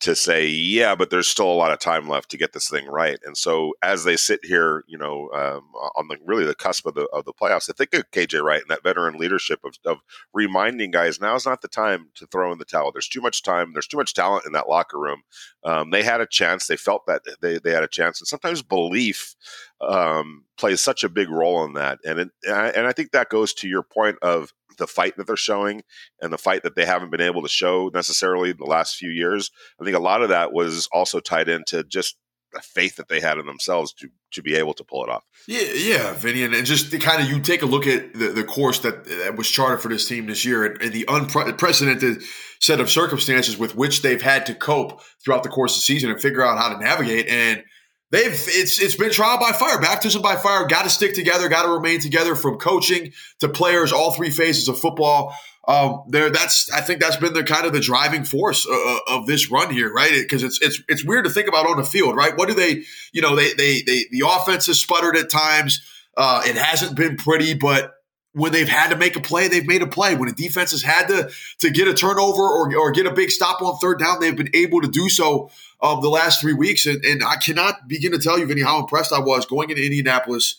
to 0.00 0.14
say, 0.14 0.46
yeah, 0.46 0.94
but 0.94 1.10
there's 1.10 1.28
still 1.28 1.50
a 1.50 1.52
lot 1.52 1.72
of 1.72 1.78
time 1.78 2.08
left 2.08 2.30
to 2.30 2.38
get 2.38 2.54
this 2.54 2.70
thing 2.70 2.86
right. 2.86 3.18
And 3.24 3.36
so 3.36 3.74
as 3.82 4.04
they 4.04 4.16
sit 4.16 4.40
here, 4.42 4.82
you 4.86 4.96
know, 4.96 5.28
um, 5.34 5.68
on 5.94 6.08
the 6.08 6.16
really 6.24 6.44
the 6.44 6.54
cusp 6.54 6.86
of 6.86 6.94
the 6.94 7.06
of 7.12 7.26
the 7.26 7.34
playoffs, 7.34 7.68
I 7.68 7.74
think 7.74 7.92
of 7.94 8.10
KJ 8.10 8.42
Wright 8.42 8.62
and 8.62 8.70
that 8.70 8.82
veteran 8.82 9.18
leadership 9.18 9.60
of, 9.62 9.74
of 9.84 9.98
reminding 10.32 10.90
guys 10.90 11.20
now 11.20 11.34
is 11.34 11.44
not 11.44 11.60
the 11.60 11.68
time 11.68 12.08
to 12.14 12.26
throw 12.26 12.50
in 12.50 12.58
the 12.58 12.64
towel. 12.64 12.92
There's 12.92 13.08
too 13.08 13.20
much 13.20 13.42
time. 13.42 13.72
There's 13.74 13.86
too 13.86 13.98
much 13.98 14.14
talent 14.14 14.46
in 14.46 14.52
that 14.52 14.68
locker 14.68 14.98
room. 14.98 15.22
Um, 15.64 15.90
they 15.90 16.02
had 16.02 16.22
a 16.22 16.26
chance. 16.26 16.66
They 16.66 16.78
felt 16.78 17.06
that 17.06 17.22
they, 17.42 17.58
they 17.58 17.72
had 17.72 17.84
a 17.84 17.88
chance, 17.88 18.20
and 18.20 18.28
sometimes 18.28 18.62
belief 18.62 19.36
um, 19.82 20.44
plays 20.56 20.80
such 20.80 21.04
a 21.04 21.10
big 21.10 21.28
role 21.28 21.64
in 21.64 21.74
that. 21.74 21.98
And 22.06 22.18
it, 22.18 22.28
and 22.44 22.54
I, 22.54 22.68
and 22.68 22.86
I 22.86 22.92
think 22.92 23.12
that 23.12 23.28
goes 23.28 23.52
to 23.54 23.68
your 23.68 23.82
point 23.82 24.16
of 24.22 24.52
the 24.78 24.86
fight 24.86 25.16
that 25.16 25.26
they're 25.26 25.36
showing 25.36 25.82
and 26.20 26.32
the 26.32 26.38
fight 26.38 26.62
that 26.62 26.74
they 26.74 26.86
haven't 26.86 27.10
been 27.10 27.20
able 27.20 27.42
to 27.42 27.48
show 27.48 27.90
necessarily 27.92 28.52
the 28.52 28.64
last 28.64 28.96
few 28.96 29.10
years. 29.10 29.50
I 29.80 29.84
think 29.84 29.96
a 29.96 30.00
lot 30.00 30.22
of 30.22 30.28
that 30.28 30.52
was 30.52 30.88
also 30.92 31.20
tied 31.20 31.48
into 31.48 31.84
just 31.84 32.16
the 32.52 32.60
faith 32.60 32.96
that 32.96 33.08
they 33.08 33.20
had 33.20 33.38
in 33.38 33.46
themselves 33.46 33.92
to 33.94 34.08
to 34.32 34.42
be 34.42 34.54
able 34.54 34.74
to 34.74 34.84
pull 34.84 35.02
it 35.02 35.10
off. 35.10 35.24
Yeah, 35.48 35.72
yeah, 35.74 36.12
Vinny, 36.12 36.44
and, 36.44 36.54
and 36.54 36.64
just 36.64 36.92
kind 37.00 37.22
of 37.22 37.28
you 37.28 37.40
take 37.40 37.62
a 37.62 37.66
look 37.66 37.86
at 37.86 38.14
the, 38.14 38.28
the 38.28 38.44
course 38.44 38.78
that, 38.80 39.04
that 39.04 39.36
was 39.36 39.50
charted 39.50 39.80
for 39.80 39.88
this 39.88 40.06
team 40.06 40.26
this 40.26 40.44
year 40.44 40.64
and, 40.64 40.80
and 40.80 40.92
the 40.92 41.04
unprecedented 41.08 42.22
set 42.60 42.78
of 42.78 42.88
circumstances 42.88 43.58
with 43.58 43.74
which 43.74 44.02
they've 44.02 44.22
had 44.22 44.46
to 44.46 44.54
cope 44.54 45.00
throughout 45.24 45.42
the 45.42 45.48
course 45.48 45.74
of 45.74 45.78
the 45.78 45.82
season 45.82 46.10
and 46.10 46.20
figure 46.20 46.46
out 46.46 46.58
how 46.58 46.72
to 46.72 46.78
navigate 46.78 47.26
and 47.26 47.64
they've 48.10 48.32
it's 48.32 48.80
it's 48.80 48.96
been 48.96 49.10
trial 49.10 49.38
by 49.38 49.52
fire, 49.52 49.80
baptism 49.80 50.22
by 50.22 50.36
fire. 50.36 50.66
Got 50.66 50.82
to 50.82 50.90
stick 50.90 51.14
together, 51.14 51.48
got 51.48 51.64
to 51.64 51.72
remain 51.72 52.00
together 52.00 52.34
from 52.34 52.58
coaching 52.58 53.12
to 53.40 53.48
players, 53.48 53.92
all 53.92 54.12
three 54.12 54.30
phases 54.30 54.68
of 54.68 54.78
football. 54.78 55.34
Um, 55.68 56.04
there, 56.08 56.30
that's 56.30 56.70
I 56.72 56.80
think 56.80 57.00
that's 57.00 57.16
been 57.16 57.34
the 57.34 57.44
kind 57.44 57.66
of 57.66 57.72
the 57.72 57.80
driving 57.80 58.24
force 58.24 58.66
uh, 58.66 58.72
uh 58.72 58.98
of 59.08 59.26
this 59.26 59.50
run 59.50 59.72
here, 59.72 59.92
right? 59.92 60.12
Because 60.12 60.42
it's 60.42 60.60
it's 60.60 60.82
it's 60.88 61.04
weird 61.04 61.24
to 61.24 61.30
think 61.30 61.48
about 61.48 61.66
on 61.66 61.76
the 61.76 61.84
field, 61.84 62.16
right? 62.16 62.36
What 62.36 62.48
do 62.48 62.54
they, 62.54 62.84
you 63.12 63.22
know, 63.22 63.36
they 63.36 63.52
they 63.52 63.82
they 63.82 64.06
the 64.10 64.24
offense 64.26 64.66
has 64.66 64.80
sputtered 64.80 65.16
at 65.16 65.30
times. 65.30 65.80
Uh, 66.16 66.42
it 66.44 66.56
hasn't 66.56 66.96
been 66.96 67.16
pretty, 67.16 67.54
but 67.54 67.94
when 68.32 68.52
they've 68.52 68.68
had 68.68 68.90
to 68.90 68.96
make 68.96 69.16
a 69.16 69.20
play, 69.20 69.48
they've 69.48 69.66
made 69.66 69.82
a 69.82 69.86
play. 69.86 70.14
When 70.14 70.28
the 70.28 70.34
defense 70.34 70.70
has 70.70 70.82
had 70.82 71.08
to 71.08 71.30
to 71.58 71.70
get 71.70 71.88
a 71.88 71.94
turnover 71.94 72.42
or, 72.42 72.74
or 72.76 72.90
get 72.92 73.06
a 73.06 73.12
big 73.12 73.30
stop 73.30 73.60
on 73.60 73.76
third 73.78 73.98
down, 73.98 74.20
they've 74.20 74.36
been 74.36 74.54
able 74.54 74.80
to 74.80 74.88
do 74.88 75.08
so 75.08 75.50
um, 75.82 76.00
the 76.00 76.08
last 76.08 76.40
three 76.40 76.52
weeks. 76.52 76.86
And, 76.86 77.04
and 77.04 77.22
I 77.24 77.36
cannot 77.36 77.88
begin 77.88 78.12
to 78.12 78.18
tell 78.18 78.38
you, 78.38 78.46
Vinny, 78.46 78.62
how 78.62 78.78
impressed 78.78 79.12
I 79.12 79.18
was 79.18 79.46
going 79.46 79.70
into 79.70 79.82
Indianapolis, 79.82 80.56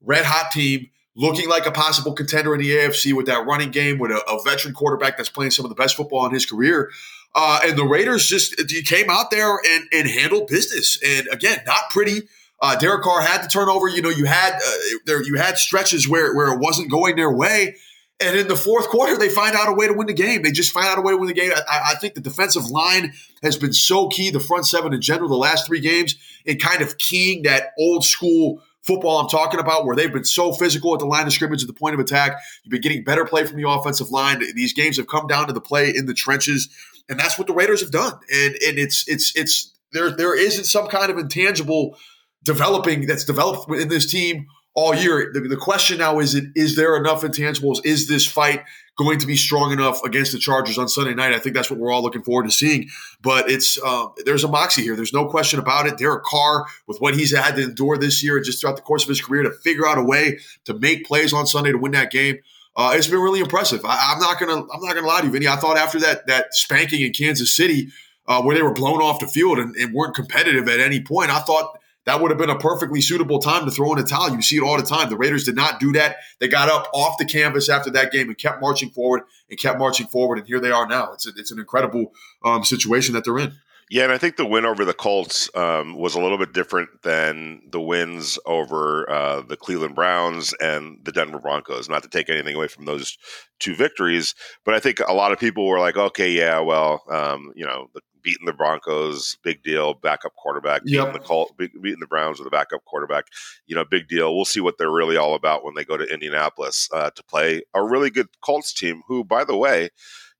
red 0.00 0.24
hot 0.24 0.50
team, 0.50 0.90
looking 1.14 1.48
like 1.48 1.66
a 1.66 1.72
possible 1.72 2.12
contender 2.12 2.54
in 2.54 2.60
the 2.60 2.74
AFC 2.74 3.12
with 3.12 3.26
that 3.26 3.46
running 3.46 3.70
game, 3.70 3.98
with 3.98 4.10
a, 4.10 4.20
a 4.28 4.42
veteran 4.42 4.74
quarterback 4.74 5.16
that's 5.16 5.28
playing 5.28 5.52
some 5.52 5.64
of 5.64 5.68
the 5.68 5.76
best 5.76 5.96
football 5.96 6.26
in 6.26 6.32
his 6.32 6.46
career. 6.46 6.90
Uh, 7.36 7.60
and 7.64 7.76
the 7.76 7.84
Raiders 7.84 8.26
just 8.26 8.56
came 8.86 9.10
out 9.10 9.30
there 9.30 9.58
and, 9.68 9.84
and 9.92 10.08
handled 10.08 10.46
business. 10.48 11.00
And 11.04 11.26
again, 11.32 11.58
not 11.66 11.90
pretty 11.90 12.28
uh, 12.60 12.76
Derek 12.76 13.02
Carr 13.02 13.20
had 13.20 13.42
to 13.42 13.48
turn 13.48 13.68
over. 13.68 13.88
You 13.88 14.02
know, 14.02 14.10
you 14.10 14.24
had 14.24 14.54
uh, 14.54 14.70
there 15.06 15.22
you 15.22 15.36
had 15.36 15.58
stretches 15.58 16.08
where 16.08 16.34
where 16.34 16.52
it 16.52 16.60
wasn't 16.60 16.90
going 16.90 17.16
their 17.16 17.32
way, 17.32 17.76
and 18.20 18.36
in 18.36 18.48
the 18.48 18.56
fourth 18.56 18.88
quarter 18.88 19.16
they 19.16 19.28
find 19.28 19.54
out 19.56 19.68
a 19.68 19.72
way 19.72 19.86
to 19.86 19.92
win 19.92 20.06
the 20.06 20.14
game. 20.14 20.42
They 20.42 20.52
just 20.52 20.72
find 20.72 20.86
out 20.86 20.98
a 20.98 21.02
way 21.02 21.12
to 21.12 21.16
win 21.16 21.28
the 21.28 21.34
game. 21.34 21.52
I, 21.52 21.92
I 21.92 21.94
think 21.96 22.14
the 22.14 22.20
defensive 22.20 22.66
line 22.70 23.12
has 23.42 23.56
been 23.56 23.72
so 23.72 24.08
key. 24.08 24.30
The 24.30 24.40
front 24.40 24.66
seven 24.66 24.92
in 24.92 25.00
general, 25.00 25.28
the 25.28 25.36
last 25.36 25.66
three 25.66 25.80
games, 25.80 26.14
in 26.44 26.58
kind 26.58 26.80
of 26.80 26.96
keying 26.98 27.42
that 27.42 27.72
old 27.78 28.04
school 28.04 28.62
football 28.82 29.18
I'm 29.18 29.28
talking 29.28 29.60
about, 29.60 29.84
where 29.84 29.96
they've 29.96 30.12
been 30.12 30.24
so 30.24 30.52
physical 30.52 30.94
at 30.94 31.00
the 31.00 31.06
line 31.06 31.26
of 31.26 31.32
scrimmage 31.32 31.62
at 31.62 31.68
the 31.68 31.74
point 31.74 31.94
of 31.94 32.00
attack. 32.00 32.40
You've 32.62 32.70
been 32.70 32.82
getting 32.82 33.02
better 33.02 33.24
play 33.24 33.44
from 33.44 33.60
the 33.60 33.68
offensive 33.68 34.10
line. 34.10 34.42
These 34.54 34.74
games 34.74 34.96
have 34.98 35.06
come 35.06 35.26
down 35.26 35.48
to 35.48 35.52
the 35.52 35.60
play 35.60 35.94
in 35.94 36.06
the 36.06 36.14
trenches, 36.14 36.68
and 37.08 37.18
that's 37.18 37.38
what 37.38 37.46
the 37.46 37.54
Raiders 37.54 37.80
have 37.80 37.90
done. 37.90 38.12
And 38.32 38.54
and 38.66 38.78
it's 38.78 39.08
it's 39.08 39.34
it's 39.36 39.74
there 39.92 40.10
there 40.10 40.38
isn't 40.38 40.64
some 40.64 40.86
kind 40.88 41.10
of 41.10 41.18
intangible 41.18 41.96
developing 42.44 43.06
that's 43.06 43.24
developed 43.24 43.68
within 43.68 43.88
this 43.88 44.10
team 44.10 44.46
all 44.74 44.94
year. 44.94 45.30
The, 45.32 45.40
the, 45.40 45.56
question 45.56 45.98
now 45.98 46.18
is: 46.18 46.34
it 46.34 46.44
is 46.54 46.76
there 46.76 46.96
enough 46.96 47.22
intangibles? 47.22 47.84
Is 47.84 48.08
this 48.08 48.26
fight 48.26 48.62
going 48.96 49.18
to 49.18 49.26
be 49.26 49.36
strong 49.36 49.72
enough 49.72 50.02
against 50.04 50.32
the 50.32 50.38
Chargers 50.38 50.78
on 50.78 50.88
Sunday 50.88 51.14
night? 51.14 51.32
I 51.32 51.38
think 51.38 51.54
that's 51.54 51.70
what 51.70 51.80
we're 51.80 51.92
all 51.92 52.02
looking 52.02 52.22
forward 52.22 52.44
to 52.44 52.50
seeing. 52.50 52.88
But 53.22 53.50
it's 53.50 53.78
uh, 53.82 54.06
there's 54.24 54.44
a 54.44 54.48
moxie 54.48 54.82
here. 54.82 54.96
There's 54.96 55.12
no 55.12 55.26
question 55.26 55.58
about 55.58 55.86
it. 55.86 55.96
Derek 55.96 56.24
Carr, 56.24 56.66
with 56.86 56.98
what 56.98 57.14
he's 57.14 57.34
had 57.34 57.56
to 57.56 57.62
endure 57.62 57.96
this 57.96 58.22
year 58.22 58.36
and 58.36 58.44
just 58.44 58.60
throughout 58.60 58.76
the 58.76 58.82
course 58.82 59.04
of 59.04 59.08
his 59.08 59.20
career, 59.20 59.42
to 59.44 59.52
figure 59.52 59.86
out 59.86 59.98
a 59.98 60.02
way 60.02 60.38
to 60.64 60.74
make 60.74 61.06
plays 61.06 61.32
on 61.32 61.46
Sunday 61.46 61.72
to 61.72 61.78
win 61.78 61.92
that 61.92 62.10
game. 62.10 62.38
Uh, 62.76 62.92
it's 62.96 63.06
been 63.06 63.20
really 63.20 63.38
impressive. 63.38 63.80
I, 63.84 64.14
am 64.14 64.18
not 64.18 64.40
gonna 64.40 64.56
I'm 64.56 64.80
not 64.80 64.94
gonna 64.94 65.06
lie 65.06 65.20
to 65.20 65.26
you, 65.26 65.32
Vinny. 65.32 65.46
I 65.46 65.56
thought 65.56 65.76
after 65.76 66.00
that 66.00 66.26
that 66.26 66.54
spanking 66.54 67.02
in 67.02 67.12
Kansas 67.12 67.54
City, 67.54 67.90
uh, 68.26 68.42
where 68.42 68.56
they 68.56 68.62
were 68.62 68.72
blown 68.72 69.00
off 69.00 69.20
the 69.20 69.28
field 69.28 69.60
and, 69.60 69.76
and 69.76 69.94
weren't 69.94 70.16
competitive 70.16 70.68
at 70.68 70.80
any 70.80 71.00
point, 71.00 71.30
I 71.30 71.38
thought 71.38 71.78
that 72.06 72.20
would 72.20 72.30
have 72.30 72.38
been 72.38 72.50
a 72.50 72.58
perfectly 72.58 73.00
suitable 73.00 73.38
time 73.38 73.64
to 73.64 73.70
throw 73.70 73.92
in 73.92 73.98
a 73.98 74.02
towel. 74.02 74.30
You 74.30 74.42
see 74.42 74.56
it 74.56 74.62
all 74.62 74.76
the 74.76 74.82
time. 74.82 75.08
The 75.08 75.16
Raiders 75.16 75.44
did 75.44 75.56
not 75.56 75.80
do 75.80 75.92
that. 75.92 76.16
They 76.38 76.48
got 76.48 76.68
up 76.68 76.88
off 76.92 77.18
the 77.18 77.24
canvas 77.24 77.68
after 77.68 77.90
that 77.90 78.12
game 78.12 78.28
and 78.28 78.38
kept 78.38 78.60
marching 78.60 78.90
forward 78.90 79.22
and 79.48 79.58
kept 79.58 79.78
marching 79.78 80.06
forward. 80.06 80.38
And 80.38 80.46
here 80.46 80.60
they 80.60 80.70
are 80.70 80.86
now. 80.86 81.12
It's 81.12 81.26
a, 81.26 81.30
it's 81.36 81.50
an 81.50 81.58
incredible 81.58 82.12
um, 82.44 82.64
situation 82.64 83.14
that 83.14 83.24
they're 83.24 83.38
in. 83.38 83.54
Yeah, 83.90 84.04
and 84.04 84.12
I 84.12 84.18
think 84.18 84.36
the 84.36 84.46
win 84.46 84.64
over 84.64 84.84
the 84.84 84.94
Colts 84.94 85.50
um, 85.54 85.94
was 85.94 86.14
a 86.14 86.20
little 86.20 86.38
bit 86.38 86.54
different 86.54 86.88
than 87.02 87.60
the 87.70 87.80
wins 87.80 88.38
over 88.46 89.08
uh, 89.10 89.42
the 89.42 89.58
Cleveland 89.58 89.94
Browns 89.94 90.54
and 90.54 90.98
the 91.04 91.12
Denver 91.12 91.38
Broncos. 91.38 91.88
Not 91.88 92.02
to 92.02 92.08
take 92.08 92.30
anything 92.30 92.56
away 92.56 92.68
from 92.68 92.86
those 92.86 93.18
two 93.60 93.74
victories, 93.74 94.34
but 94.64 94.74
I 94.74 94.80
think 94.80 95.00
a 95.06 95.12
lot 95.12 95.32
of 95.32 95.38
people 95.38 95.66
were 95.66 95.80
like, 95.80 95.98
"Okay, 95.98 96.30
yeah, 96.30 96.60
well, 96.60 97.02
um, 97.10 97.52
you 97.54 97.66
know, 97.66 97.88
the 97.92 98.00
beating 98.24 98.46
the 98.46 98.52
Broncos, 98.52 99.36
big 99.44 99.62
deal. 99.62 99.94
Backup 99.94 100.34
quarterback, 100.34 100.82
beating 100.84 101.12
the 101.12 101.20
Colt, 101.20 101.56
beating 101.56 102.00
the 102.00 102.06
Browns 102.06 102.38
with 102.38 102.48
a 102.48 102.50
backup 102.50 102.84
quarterback, 102.86 103.26
you 103.66 103.76
know, 103.76 103.84
big 103.84 104.08
deal. 104.08 104.34
We'll 104.34 104.44
see 104.44 104.60
what 104.60 104.78
they're 104.78 104.90
really 104.90 105.16
all 105.16 105.34
about 105.34 105.64
when 105.64 105.74
they 105.74 105.84
go 105.84 105.96
to 105.96 106.04
Indianapolis 106.04 106.88
uh, 106.92 107.10
to 107.10 107.22
play 107.22 107.62
a 107.74 107.84
really 107.84 108.10
good 108.10 108.26
Colts 108.40 108.72
team. 108.72 109.02
Who, 109.06 109.22
by 109.22 109.44
the 109.44 109.56
way, 109.56 109.90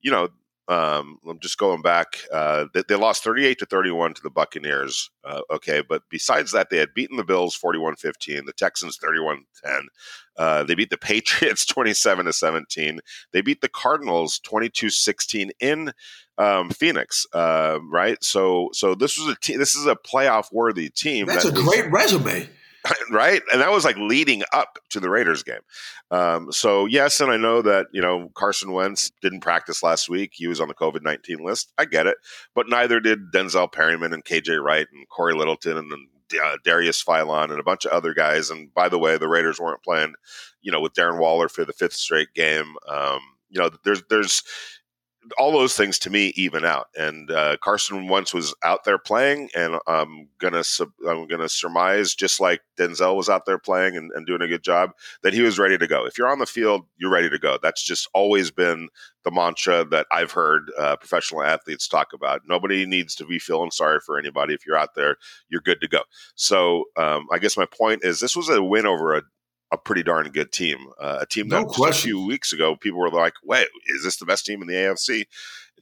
you 0.01 0.11
know, 0.11 0.31
um, 0.67 1.19
I'm 1.29 1.41
just 1.41 1.59
going 1.59 1.83
back. 1.83 2.19
Uh, 2.33 2.67
they, 2.73 2.83
they, 2.89 2.95
lost 2.95 3.23
38 3.23 3.59
to 3.59 3.67
31 3.67 4.15
to 4.15 4.23
the 4.23 4.31
Buccaneers. 4.31 5.11
Uh, 5.23 5.43
okay, 5.51 5.83
but 5.87 6.03
besides 6.09 6.53
that, 6.53 6.71
they 6.71 6.79
had 6.79 6.95
beaten 6.95 7.19
the 7.19 7.25
Bills 7.25 7.55
41 7.55 7.97
15, 7.97 8.47
the 8.47 8.53
Texans 8.53 8.97
31 8.97 9.45
10. 9.63 9.89
Uh, 10.39 10.65
they 10.65 10.75
beat 10.75 10.89
the 10.89 10.97
Patriots 10.99 11.67
27 11.67 12.25
to 12.25 12.33
17. 12.33 13.01
They 13.33 13.43
beat 13.43 13.61
the 13.61 13.69
Cardinals 13.69 14.39
22 14.39 14.89
16 14.89 15.51
in 15.61 15.93
um, 16.39 16.71
Phoenix. 16.71 17.27
Uh, 17.35 17.79
right. 17.91 18.23
So, 18.25 18.71
so 18.73 18.95
this 18.95 19.19
was 19.19 19.29
a 19.29 19.37
te- 19.41 19.57
this 19.57 19.75
is 19.75 19.87
a 19.87 19.97
playoff 19.97 20.51
worthy 20.51 20.89
team. 20.89 21.27
That's 21.27 21.45
that 21.45 21.59
a 21.59 21.61
was, 21.61 21.65
great 21.65 21.91
resume. 21.91 22.49
right? 23.11 23.41
And 23.53 23.61
that 23.61 23.71
was 23.71 23.85
like 23.85 23.97
leading 23.97 24.43
up 24.53 24.79
to 24.91 25.01
the 25.01 25.09
Raiders 25.09 25.43
game. 25.43 25.61
Um, 26.11 26.53
so 26.53 26.87
yes, 26.87 27.21
and 27.21 27.31
I 27.31 27.37
know 27.37 27.63
that 27.63 27.87
you 27.93 28.03
know 28.03 28.31
Carson 28.35 28.73
Wentz 28.73 29.11
didn't 29.23 29.41
practice 29.41 29.83
last 29.83 30.09
week. 30.09 30.33
He 30.35 30.47
was 30.47 30.61
on 30.61 30.69
the 30.69 30.75
COVID 30.75 31.03
nineteen 31.03 31.39
list. 31.39 31.73
I 31.79 31.85
get 31.87 32.07
it, 32.07 32.17
but 32.55 32.69
neither 32.69 33.01
did 33.01 33.33
Denzel 33.33 33.73
Perryman 33.73 34.13
and 34.13 34.25
KJ 34.25 34.63
Wright 34.63 34.87
and 34.93 35.09
Cory 35.09 35.35
Littleton 35.35 35.79
and 35.79 35.93
uh, 36.43 36.57
Darius 36.65 37.03
Philon 37.03 37.51
and 37.51 37.61
a 37.61 37.65
bunch 37.65 37.85
of 37.85 37.93
other 37.93 38.15
guys. 38.15 38.51
And 38.51 38.73
by 38.75 38.89
the 38.89 38.99
way, 38.99 39.17
the 39.19 39.29
Raiders 39.29 39.61
weren't 39.61 39.83
playing, 39.83 40.15
you 40.63 40.73
know, 40.73 40.81
with 40.81 40.95
Darren 40.95 41.19
Waller 41.19 41.49
for 41.49 41.65
the 41.65 41.73
fifth 41.73 41.95
straight 41.95 42.35
game. 42.35 42.75
Um, 42.89 43.21
you 43.51 43.61
know, 43.61 43.71
there's 43.85 44.03
there's 44.11 44.43
all 45.39 45.53
those 45.53 45.77
things 45.77 45.99
to 46.01 46.11
me 46.11 46.33
even 46.37 46.65
out. 46.65 46.89
And 46.97 47.31
uh, 47.31 47.57
Carson 47.63 48.09
Wentz 48.09 48.35
was 48.35 48.55
out 48.63 48.85
there 48.85 48.99
playing, 48.99 49.51
and 49.55 49.79
I'm 49.87 50.29
gonna 50.39 50.65
sub- 50.65 50.93
I'm 51.09 51.27
gonna 51.27 51.49
surmise, 51.49 52.15
just 52.15 52.41
like 52.41 52.61
Denzel 52.79 53.17
was 53.17 53.29
out 53.29 53.47
there 53.47 53.59
playing 53.59 53.97
and, 53.97 54.11
and, 54.13 54.27
doing 54.27 54.43
a 54.43 54.49
good 54.49 54.63
job, 54.63 54.91
that 55.23 55.35
he 55.35 55.43
was 55.43 55.59
ready 55.59 55.79
to 55.79 55.87
go. 55.87 56.07
If 56.07 56.19
you're 56.19 56.31
on 56.31 56.39
the 56.39 56.47
field, 56.47 56.87
you're 56.97 57.11
ready 57.11 57.31
to 57.31 57.39
go. 57.39 57.59
That's 57.63 57.83
just 57.83 58.09
always 58.15 58.51
been 58.51 58.89
the 59.25 59.31
mantra 59.31 59.85
that 59.87 60.07
I've 60.11 60.33
heard 60.33 60.71
uh, 60.79 60.97
professional 60.97 61.43
athletes 61.43 61.89
talk 61.89 62.09
about. 62.13 62.43
Nobody 62.47 62.87
needs 62.87 63.15
to 63.17 63.27
be 63.27 63.39
feeling 63.39 63.71
sorry 63.71 64.01
for 64.05 64.19
anybody. 64.19 64.55
If 64.55 64.67
you're 64.67 64.77
out 64.77 64.95
there, 64.95 65.17
you're 65.49 65.61
good 65.61 65.81
to 65.81 65.89
go. 65.89 66.03
So 66.35 66.85
um, 66.97 67.27
I 67.33 67.39
guess 67.39 67.57
my 67.57 67.67
point 67.67 68.05
is 68.05 68.21
this 68.21 68.37
was 68.37 68.49
a 68.49 68.63
win 68.63 68.87
over 68.87 69.15
a 69.17 69.23
a 69.75 69.79
pretty 69.79 70.03
darn 70.03 70.29
good 70.31 70.53
team. 70.53 70.89
Uh, 71.01 71.19
a 71.21 71.27
team 71.27 71.49
that 71.49 71.67
a 71.67 71.93
few 71.93 72.25
weeks 72.25 72.53
ago 72.53 72.77
people 72.77 73.01
were 73.01 73.11
like, 73.11 73.35
"Wait, 73.43 73.69
is 73.87 74.05
this 74.05 74.17
the 74.17 74.25
best 74.25 74.47
team 74.47 74.63
in 74.63 74.69
the 74.69 74.75
AFC?" 74.75 75.27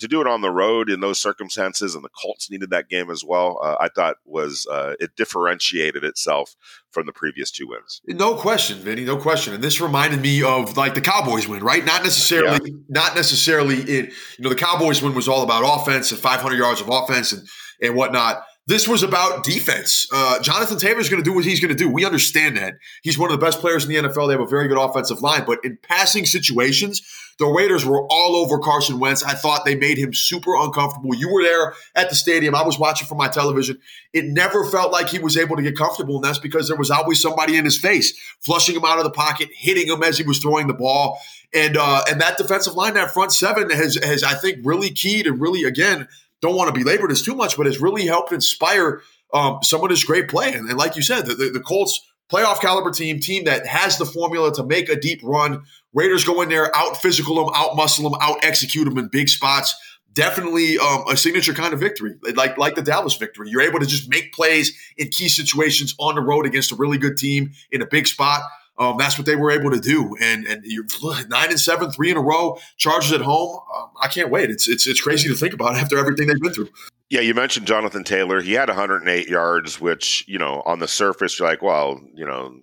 To 0.00 0.08
do 0.08 0.22
it 0.22 0.26
on 0.26 0.40
the 0.40 0.50
road 0.50 0.88
in 0.90 1.00
those 1.00 1.20
circumstances, 1.20 1.94
and 1.94 2.02
the 2.02 2.08
Colts 2.08 2.50
needed 2.50 2.70
that 2.70 2.88
game 2.88 3.10
as 3.10 3.22
well. 3.22 3.60
Uh, 3.62 3.76
I 3.78 3.88
thought 3.88 4.16
was 4.24 4.66
uh, 4.68 4.94
it 4.98 5.14
differentiated 5.16 6.02
itself 6.02 6.56
from 6.90 7.06
the 7.06 7.12
previous 7.12 7.50
two 7.50 7.68
wins. 7.68 8.00
No 8.06 8.34
question, 8.34 8.78
Vinny, 8.78 9.04
no 9.04 9.18
question. 9.18 9.52
And 9.52 9.62
this 9.62 9.80
reminded 9.80 10.22
me 10.22 10.42
of 10.42 10.76
like 10.78 10.94
the 10.94 11.02
Cowboys 11.02 11.46
win, 11.46 11.62
right? 11.62 11.84
Not 11.84 12.02
necessarily, 12.02 12.70
yeah. 12.70 12.78
not 12.88 13.14
necessarily. 13.14 13.80
In 13.82 14.06
you 14.06 14.12
know, 14.44 14.48
the 14.48 14.56
Cowboys 14.56 15.02
win 15.02 15.14
was 15.14 15.28
all 15.28 15.42
about 15.42 15.62
offense 15.80 16.10
and 16.10 16.18
500 16.18 16.56
yards 16.56 16.80
of 16.80 16.88
offense 16.88 17.32
and 17.32 17.46
and 17.82 17.94
whatnot. 17.94 18.44
This 18.66 18.86
was 18.86 19.02
about 19.02 19.42
defense. 19.42 20.06
Uh, 20.12 20.40
Jonathan 20.40 20.78
Taylor 20.78 21.00
is 21.00 21.08
going 21.08 21.22
to 21.22 21.28
do 21.28 21.34
what 21.34 21.44
he's 21.44 21.58
going 21.58 21.70
to 21.70 21.74
do. 21.74 21.88
We 21.88 22.04
understand 22.04 22.56
that. 22.58 22.74
He's 23.02 23.18
one 23.18 23.32
of 23.32 23.38
the 23.38 23.44
best 23.44 23.58
players 23.58 23.84
in 23.84 23.90
the 23.90 24.08
NFL. 24.08 24.28
They 24.28 24.34
have 24.34 24.40
a 24.40 24.46
very 24.46 24.68
good 24.68 24.78
offensive 24.78 25.20
line. 25.20 25.42
But 25.44 25.64
in 25.64 25.78
passing 25.82 26.26
situations, 26.26 27.02
the 27.38 27.46
Raiders 27.46 27.84
were 27.84 28.06
all 28.08 28.36
over 28.36 28.60
Carson 28.60 29.00
Wentz. 29.00 29.24
I 29.24 29.34
thought 29.34 29.64
they 29.64 29.74
made 29.74 29.98
him 29.98 30.14
super 30.14 30.54
uncomfortable. 30.54 31.12
You 31.12 31.32
were 31.32 31.42
there 31.42 31.74
at 31.96 32.08
the 32.08 32.14
stadium. 32.14 32.54
I 32.54 32.62
was 32.62 32.78
watching 32.78 33.08
from 33.08 33.18
my 33.18 33.26
television. 33.26 33.78
It 34.12 34.26
never 34.26 34.64
felt 34.64 34.92
like 34.92 35.08
he 35.08 35.18
was 35.18 35.36
able 35.36 35.56
to 35.56 35.62
get 35.62 35.76
comfortable. 35.76 36.16
And 36.16 36.24
that's 36.24 36.38
because 36.38 36.68
there 36.68 36.76
was 36.76 36.90
always 36.92 37.20
somebody 37.20 37.56
in 37.56 37.64
his 37.64 37.78
face, 37.78 38.16
flushing 38.40 38.76
him 38.76 38.84
out 38.84 38.98
of 38.98 39.04
the 39.04 39.10
pocket, 39.10 39.48
hitting 39.52 39.88
him 39.88 40.04
as 40.04 40.18
he 40.18 40.24
was 40.24 40.38
throwing 40.38 40.68
the 40.68 40.74
ball. 40.74 41.18
And 41.52 41.76
uh, 41.76 42.02
and 42.08 42.20
that 42.20 42.38
defensive 42.38 42.74
line, 42.74 42.94
that 42.94 43.12
front 43.12 43.32
seven, 43.32 43.70
has 43.70 43.96
has 43.96 44.22
I 44.22 44.34
think 44.34 44.60
really 44.62 44.90
keyed 44.90 45.26
and 45.26 45.40
really 45.40 45.64
again 45.64 46.08
don't 46.42 46.56
want 46.56 46.74
to 46.74 46.78
belabor 46.78 47.08
this 47.08 47.22
too 47.22 47.34
much, 47.34 47.56
but 47.56 47.66
has 47.66 47.80
really 47.80 48.04
helped 48.04 48.32
inspire 48.32 49.00
um, 49.32 49.60
some 49.62 49.82
of 49.82 49.88
this 49.88 50.04
great 50.04 50.28
play. 50.28 50.52
And, 50.52 50.68
and 50.68 50.76
like 50.76 50.96
you 50.96 51.02
said, 51.02 51.24
the, 51.24 51.34
the, 51.34 51.50
the, 51.50 51.60
Colts 51.60 52.00
playoff 52.30 52.60
caliber 52.60 52.90
team, 52.90 53.20
team 53.20 53.44
that 53.44 53.66
has 53.66 53.96
the 53.96 54.04
formula 54.04 54.52
to 54.54 54.64
make 54.64 54.88
a 54.88 54.96
deep 54.96 55.20
run. 55.22 55.62
Raiders 55.94 56.24
go 56.24 56.42
in 56.42 56.48
there, 56.48 56.74
out 56.76 57.00
physical 57.00 57.36
them, 57.36 57.54
out 57.54 57.76
muscle 57.76 58.10
them, 58.10 58.18
out 58.20 58.44
execute 58.44 58.86
them 58.86 58.98
in 58.98 59.08
big 59.08 59.28
spots. 59.28 59.74
Definitely 60.12 60.78
um, 60.78 61.04
a 61.08 61.16
signature 61.16 61.54
kind 61.54 61.72
of 61.72 61.80
victory, 61.80 62.16
like 62.34 62.58
like 62.58 62.74
the 62.74 62.82
Dallas 62.82 63.16
victory. 63.16 63.48
You're 63.48 63.62
able 63.62 63.80
to 63.80 63.86
just 63.86 64.10
make 64.10 64.34
plays 64.34 64.78
in 64.98 65.08
key 65.08 65.28
situations 65.28 65.94
on 65.98 66.16
the 66.16 66.20
road 66.20 66.44
against 66.44 66.70
a 66.70 66.74
really 66.74 66.98
good 66.98 67.16
team 67.16 67.52
in 67.70 67.80
a 67.80 67.86
big 67.86 68.06
spot. 68.06 68.42
Um, 68.78 68.96
that's 68.98 69.18
what 69.18 69.26
they 69.26 69.36
were 69.36 69.50
able 69.50 69.70
to 69.70 69.80
do, 69.80 70.16
and 70.20 70.46
and 70.46 70.62
you're 70.64 70.86
nine 71.28 71.50
and 71.50 71.60
seven, 71.60 71.90
three 71.90 72.10
in 72.10 72.16
a 72.16 72.22
row. 72.22 72.58
Chargers 72.78 73.12
at 73.12 73.20
home. 73.20 73.60
Um, 73.76 73.90
I 74.00 74.08
can't 74.08 74.30
wait. 74.30 74.50
It's 74.50 74.68
it's 74.68 74.86
it's 74.86 75.00
crazy 75.00 75.28
to 75.28 75.34
think 75.34 75.52
about 75.52 75.74
after 75.74 75.98
everything 75.98 76.26
they've 76.26 76.40
been 76.40 76.54
through. 76.54 76.70
Yeah, 77.10 77.20
you 77.20 77.34
mentioned 77.34 77.66
Jonathan 77.66 78.04
Taylor. 78.04 78.40
He 78.40 78.54
had 78.54 78.70
108 78.70 79.28
yards, 79.28 79.78
which 79.80 80.24
you 80.26 80.38
know 80.38 80.62
on 80.64 80.78
the 80.78 80.88
surface 80.88 81.38
you're 81.38 81.46
like, 81.46 81.60
well, 81.60 82.00
you 82.14 82.24
know, 82.24 82.54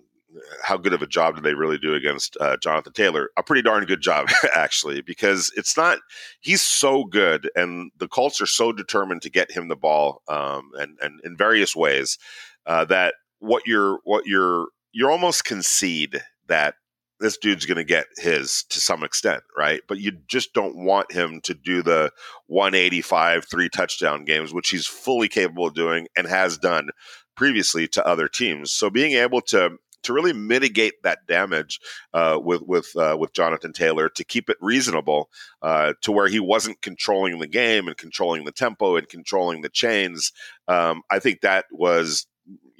how 0.64 0.76
good 0.76 0.92
of 0.92 1.02
a 1.02 1.06
job 1.06 1.36
did 1.36 1.44
they 1.44 1.54
really 1.54 1.78
do 1.78 1.94
against 1.94 2.36
uh, 2.40 2.56
Jonathan 2.56 2.92
Taylor? 2.92 3.30
A 3.36 3.42
pretty 3.44 3.62
darn 3.62 3.84
good 3.84 4.00
job, 4.00 4.28
actually, 4.54 5.02
because 5.02 5.52
it's 5.56 5.76
not. 5.76 5.98
He's 6.40 6.62
so 6.62 7.04
good, 7.04 7.48
and 7.54 7.92
the 7.98 8.08
Colts 8.08 8.40
are 8.40 8.46
so 8.46 8.72
determined 8.72 9.22
to 9.22 9.30
get 9.30 9.52
him 9.52 9.68
the 9.68 9.76
ball, 9.76 10.22
um, 10.28 10.70
and 10.78 10.98
and 11.00 11.20
in 11.22 11.36
various 11.36 11.76
ways, 11.76 12.18
uh, 12.66 12.84
that 12.86 13.14
what 13.38 13.66
you're 13.66 14.00
what 14.04 14.26
you're 14.26 14.66
you 14.92 15.08
almost 15.08 15.44
concede 15.44 16.22
that 16.48 16.74
this 17.20 17.36
dude's 17.36 17.66
going 17.66 17.76
to 17.76 17.84
get 17.84 18.06
his 18.16 18.64
to 18.70 18.80
some 18.80 19.04
extent, 19.04 19.42
right? 19.56 19.82
But 19.86 19.98
you 19.98 20.12
just 20.26 20.54
don't 20.54 20.76
want 20.76 21.12
him 21.12 21.40
to 21.42 21.54
do 21.54 21.82
the 21.82 22.10
185 22.46 23.44
three 23.48 23.68
touchdown 23.68 24.24
games, 24.24 24.54
which 24.54 24.70
he's 24.70 24.86
fully 24.86 25.28
capable 25.28 25.66
of 25.66 25.74
doing 25.74 26.08
and 26.16 26.26
has 26.26 26.58
done 26.58 26.88
previously 27.36 27.86
to 27.88 28.06
other 28.06 28.26
teams. 28.26 28.72
So 28.72 28.90
being 28.90 29.12
able 29.12 29.42
to 29.42 29.76
to 30.02 30.14
really 30.14 30.32
mitigate 30.32 31.02
that 31.02 31.26
damage 31.26 31.78
uh, 32.14 32.38
with 32.42 32.62
with 32.62 32.96
uh, 32.96 33.16
with 33.18 33.34
Jonathan 33.34 33.72
Taylor 33.72 34.08
to 34.08 34.24
keep 34.24 34.48
it 34.48 34.56
reasonable 34.60 35.28
uh, 35.62 35.92
to 36.02 36.12
where 36.12 36.28
he 36.28 36.40
wasn't 36.40 36.80
controlling 36.80 37.38
the 37.38 37.46
game 37.46 37.86
and 37.86 37.96
controlling 37.96 38.44
the 38.44 38.52
tempo 38.52 38.96
and 38.96 39.08
controlling 39.08 39.60
the 39.60 39.68
chains. 39.68 40.32
Um, 40.68 41.02
I 41.10 41.18
think 41.18 41.42
that 41.42 41.66
was 41.70 42.26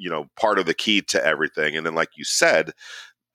you 0.01 0.11
know 0.11 0.27
part 0.37 0.59
of 0.59 0.67
the 0.67 0.75
key 0.75 1.03
to 1.03 1.25
everything. 1.25 1.77
And 1.77 1.87
then, 1.87 1.95
like 1.95 2.11
you 2.17 2.25
said, 2.25 2.73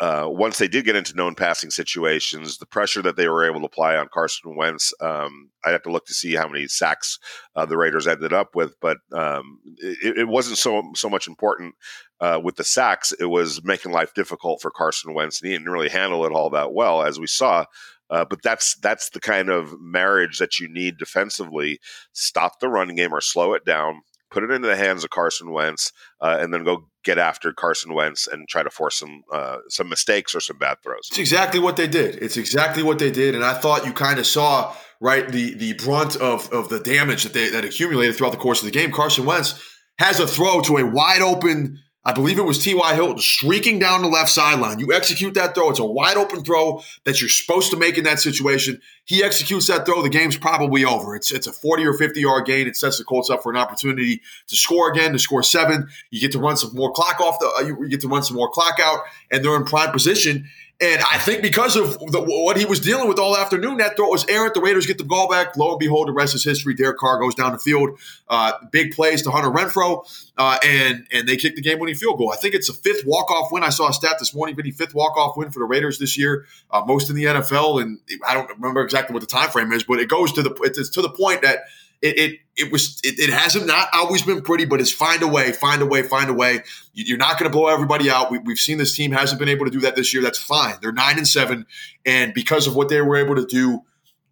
uh, 0.01 0.25
once 0.27 0.57
they 0.57 0.67
did 0.67 0.83
get 0.83 0.95
into 0.95 1.15
known 1.15 1.35
passing 1.35 1.69
situations, 1.69 2.57
the 2.57 2.65
pressure 2.65 3.01
that 3.01 3.15
they 3.15 3.29
were 3.29 3.45
able 3.45 3.61
to 3.61 3.65
apply 3.65 3.95
on 3.95 4.09
Carson 4.13 4.57
Wentz, 4.57 4.93
um, 4.99 5.49
I'd 5.63 5.71
have 5.71 5.83
to 5.83 5.91
look 5.91 6.05
to 6.07 6.13
see 6.13 6.35
how 6.35 6.49
many 6.49 6.67
sacks 6.67 7.17
uh, 7.55 7.65
the 7.65 7.77
Raiders 7.77 8.05
ended 8.05 8.33
up 8.33 8.55
with, 8.55 8.75
but 8.81 8.97
um, 9.13 9.59
it, 9.77 10.17
it, 10.17 10.27
wasn't 10.27 10.57
so 10.57 10.83
so 10.95 11.09
much 11.09 11.27
important 11.27 11.75
uh, 12.19 12.41
with 12.43 12.57
the 12.57 12.65
sacks. 12.65 13.13
It 13.13 13.27
was 13.27 13.63
making 13.63 13.93
life 13.93 14.13
difficult 14.13 14.61
for 14.61 14.69
Carson 14.69 15.13
Wentz, 15.13 15.41
and 15.41 15.49
he 15.49 15.57
didn't 15.57 15.71
really 15.71 15.89
handle 15.89 16.25
it 16.25 16.33
all 16.33 16.49
that 16.49 16.73
well, 16.73 17.03
as 17.03 17.17
we 17.17 17.27
saw. 17.27 17.63
Uh, 18.09 18.25
but 18.25 18.41
that's 18.43 18.75
that's 18.81 19.09
the 19.11 19.21
kind 19.21 19.49
of 19.49 19.73
marriage 19.79 20.39
that 20.39 20.59
you 20.59 20.67
need 20.67 20.97
defensively. 20.97 21.79
Stop 22.11 22.59
the 22.59 22.69
running 22.69 22.97
game 22.97 23.13
or 23.13 23.21
slow 23.21 23.53
it 23.53 23.63
down 23.63 24.01
put 24.35 24.43
it 24.43 24.51
into 24.51 24.67
the 24.67 24.75
hands 24.75 25.05
of 25.05 25.09
Carson 25.11 25.49
Wentz, 25.51 25.93
uh, 26.19 26.37
and 26.41 26.53
then 26.53 26.65
go 26.65 26.89
get 27.05 27.17
after 27.17 27.53
Carson 27.53 27.93
Wentz 27.93 28.27
and 28.27 28.49
try 28.49 28.63
to 28.63 28.69
force 28.69 28.99
some 28.99 29.23
uh, 29.31 29.59
some 29.69 29.87
mistakes 29.87 30.35
or 30.35 30.41
some 30.41 30.57
bad 30.57 30.77
throws. 30.83 31.07
It's 31.09 31.17
exactly 31.17 31.61
what 31.61 31.77
they 31.77 31.87
did. 31.87 32.15
It's 32.21 32.35
exactly 32.35 32.83
what 32.83 32.99
they 32.99 33.11
did, 33.11 33.33
and 33.33 33.45
I 33.45 33.53
thought 33.53 33.85
you 33.85 33.93
kind 33.93 34.19
of 34.19 34.27
saw 34.27 34.75
right 34.99 35.27
the 35.29 35.55
the 35.55 35.73
brunt 35.73 36.17
of 36.17 36.51
of 36.51 36.67
the 36.67 36.81
damage 36.81 37.23
that 37.23 37.33
they 37.33 37.49
that 37.49 37.63
accumulated 37.63 38.17
throughout 38.17 38.33
the 38.33 38.37
course 38.37 38.59
of 38.59 38.65
the 38.65 38.71
game. 38.71 38.91
Carson 38.91 39.25
Wentz 39.25 39.57
has 39.99 40.19
a 40.19 40.27
throw 40.27 40.59
to 40.61 40.77
a 40.77 40.85
wide 40.85 41.21
open 41.21 41.79
I 42.07 42.13
believe 42.13 42.37
it 42.37 42.43
was 42.43 42.63
T.Y. 42.63 42.93
Hilton 42.93 43.17
streaking 43.17 43.79
down 43.79 44.03
the 44.03 44.07
left 44.07 44.29
sideline. 44.29 44.77
You 44.77 44.93
execute 44.93 45.33
that 45.33 45.55
throw. 45.55 45.71
It's 45.71 45.79
a 45.79 45.85
wide 45.85 46.17
open 46.17 46.43
throw 46.43 46.83
that 47.03 47.19
you're 47.19 47.29
supposed 47.29 47.71
to 47.71 47.77
make 47.77 47.97
in 47.97 48.03
that 48.03 48.19
situation. 48.19 48.79
He 49.05 49.23
executes 49.23 49.65
that 49.67 49.87
throw. 49.87 50.03
The 50.03 50.09
game's 50.09 50.37
probably 50.37 50.85
over. 50.85 51.15
It's, 51.15 51.31
it's 51.31 51.47
a 51.47 51.51
40 51.51 51.87
or 51.87 51.93
50 51.93 52.21
yard 52.21 52.45
gain. 52.45 52.67
It 52.67 52.75
sets 52.75 52.99
the 52.99 53.03
Colts 53.03 53.31
up 53.31 53.41
for 53.41 53.51
an 53.51 53.57
opportunity 53.57 54.21
to 54.47 54.55
score 54.55 54.91
again, 54.91 55.13
to 55.13 55.19
score 55.19 55.41
seven. 55.41 55.87
You 56.11 56.21
get 56.21 56.31
to 56.33 56.39
run 56.39 56.57
some 56.57 56.75
more 56.75 56.91
clock 56.91 57.19
off 57.19 57.39
the, 57.39 57.51
uh, 57.57 57.61
you 57.61 57.89
get 57.89 58.01
to 58.01 58.07
run 58.07 58.21
some 58.21 58.37
more 58.37 58.49
clock 58.49 58.79
out 58.79 58.99
and 59.31 59.43
they're 59.43 59.55
in 59.55 59.65
prime 59.65 59.91
position. 59.91 60.47
And 60.81 61.01
I 61.09 61.19
think 61.19 61.41
because 61.41 61.77
of 61.77 61.97
the, 62.11 62.19
what 62.19 62.57
he 62.57 62.65
was 62.65 62.81
dealing 62.81 63.07
with 63.07 63.17
all 63.17 63.37
afternoon, 63.37 63.77
that 63.77 63.95
throw 63.95 64.09
was 64.09 64.25
errant. 64.27 64.55
The 64.55 64.59
Raiders 64.59 64.85
get 64.85 64.97
the 64.97 65.05
ball 65.05 65.29
back. 65.29 65.55
Lo 65.55 65.71
and 65.71 65.79
behold, 65.79 66.09
the 66.09 66.11
rest 66.11 66.35
is 66.35 66.43
history. 66.43 66.73
Derek 66.73 66.97
Carr 66.97 67.17
goes 67.17 67.33
down 67.33 67.53
the 67.53 67.57
field. 67.57 67.97
Uh, 68.27 68.51
big 68.71 68.91
plays 68.91 69.21
to 69.21 69.31
Hunter 69.31 69.49
Renfrow, 69.49 70.05
uh, 70.37 70.59
and 70.65 71.07
and 71.13 71.29
they 71.29 71.37
kick 71.37 71.55
the 71.55 71.61
game-winning 71.61 71.95
field 71.95 72.17
goal. 72.17 72.33
I 72.33 72.35
think 72.35 72.55
it's 72.55 72.67
a 72.67 72.73
fifth 72.73 73.05
walk-off 73.05 73.53
win. 73.53 73.63
I 73.63 73.69
saw 73.69 73.87
a 73.87 73.93
stat 73.93 74.17
this 74.19 74.35
morning, 74.35 74.57
Vinny, 74.57 74.71
fifth 74.71 74.93
walk-off 74.93 75.37
win 75.37 75.49
for 75.49 75.59
the 75.59 75.65
Raiders 75.65 75.97
this 75.97 76.17
year, 76.17 76.45
uh, 76.71 76.83
most 76.85 77.09
in 77.09 77.15
the 77.15 77.23
NFL. 77.23 77.81
And 77.81 77.99
I 78.27 78.33
don't 78.33 78.49
remember 78.49 78.81
exactly 78.81 79.13
what 79.13 79.21
the 79.21 79.27
time 79.27 79.51
frame 79.51 79.71
is, 79.71 79.85
but 79.85 79.99
it 79.99 80.09
goes 80.09 80.33
to 80.33 80.43
the 80.43 80.53
it's 80.63 80.89
to 80.89 81.01
the 81.01 81.09
point 81.09 81.41
that– 81.43 81.59
it 82.05 82.17
it, 82.17 82.39
it 82.57 82.71
was 82.71 82.99
it, 83.03 83.19
it, 83.19 83.29
hasn't 83.29 83.67
not 83.67 83.87
always 83.93 84.21
been 84.21 84.41
pretty, 84.41 84.65
but 84.65 84.79
it's 84.79 84.91
find 84.91 85.21
a 85.23 85.27
way, 85.27 85.51
find 85.51 85.81
a 85.81 85.85
way, 85.85 86.03
find 86.03 86.29
a 86.29 86.33
way. 86.33 86.61
You're 86.93 87.17
not 87.17 87.39
going 87.39 87.51
to 87.51 87.55
blow 87.55 87.67
everybody 87.67 88.09
out. 88.09 88.31
We, 88.31 88.39
have 88.47 88.59
seen 88.59 88.77
this 88.77 88.95
team 88.95 89.11
hasn't 89.11 89.39
been 89.39 89.49
able 89.49 89.65
to 89.65 89.71
do 89.71 89.81
that 89.81 89.95
this 89.95 90.13
year. 90.13 90.23
That's 90.23 90.39
fine. 90.39 90.75
They're 90.81 90.93
nine 90.93 91.17
and 91.17 91.27
seven, 91.27 91.65
and 92.05 92.33
because 92.33 92.67
of 92.67 92.75
what 92.75 92.89
they 92.89 93.01
were 93.01 93.17
able 93.17 93.35
to 93.35 93.45
do 93.45 93.81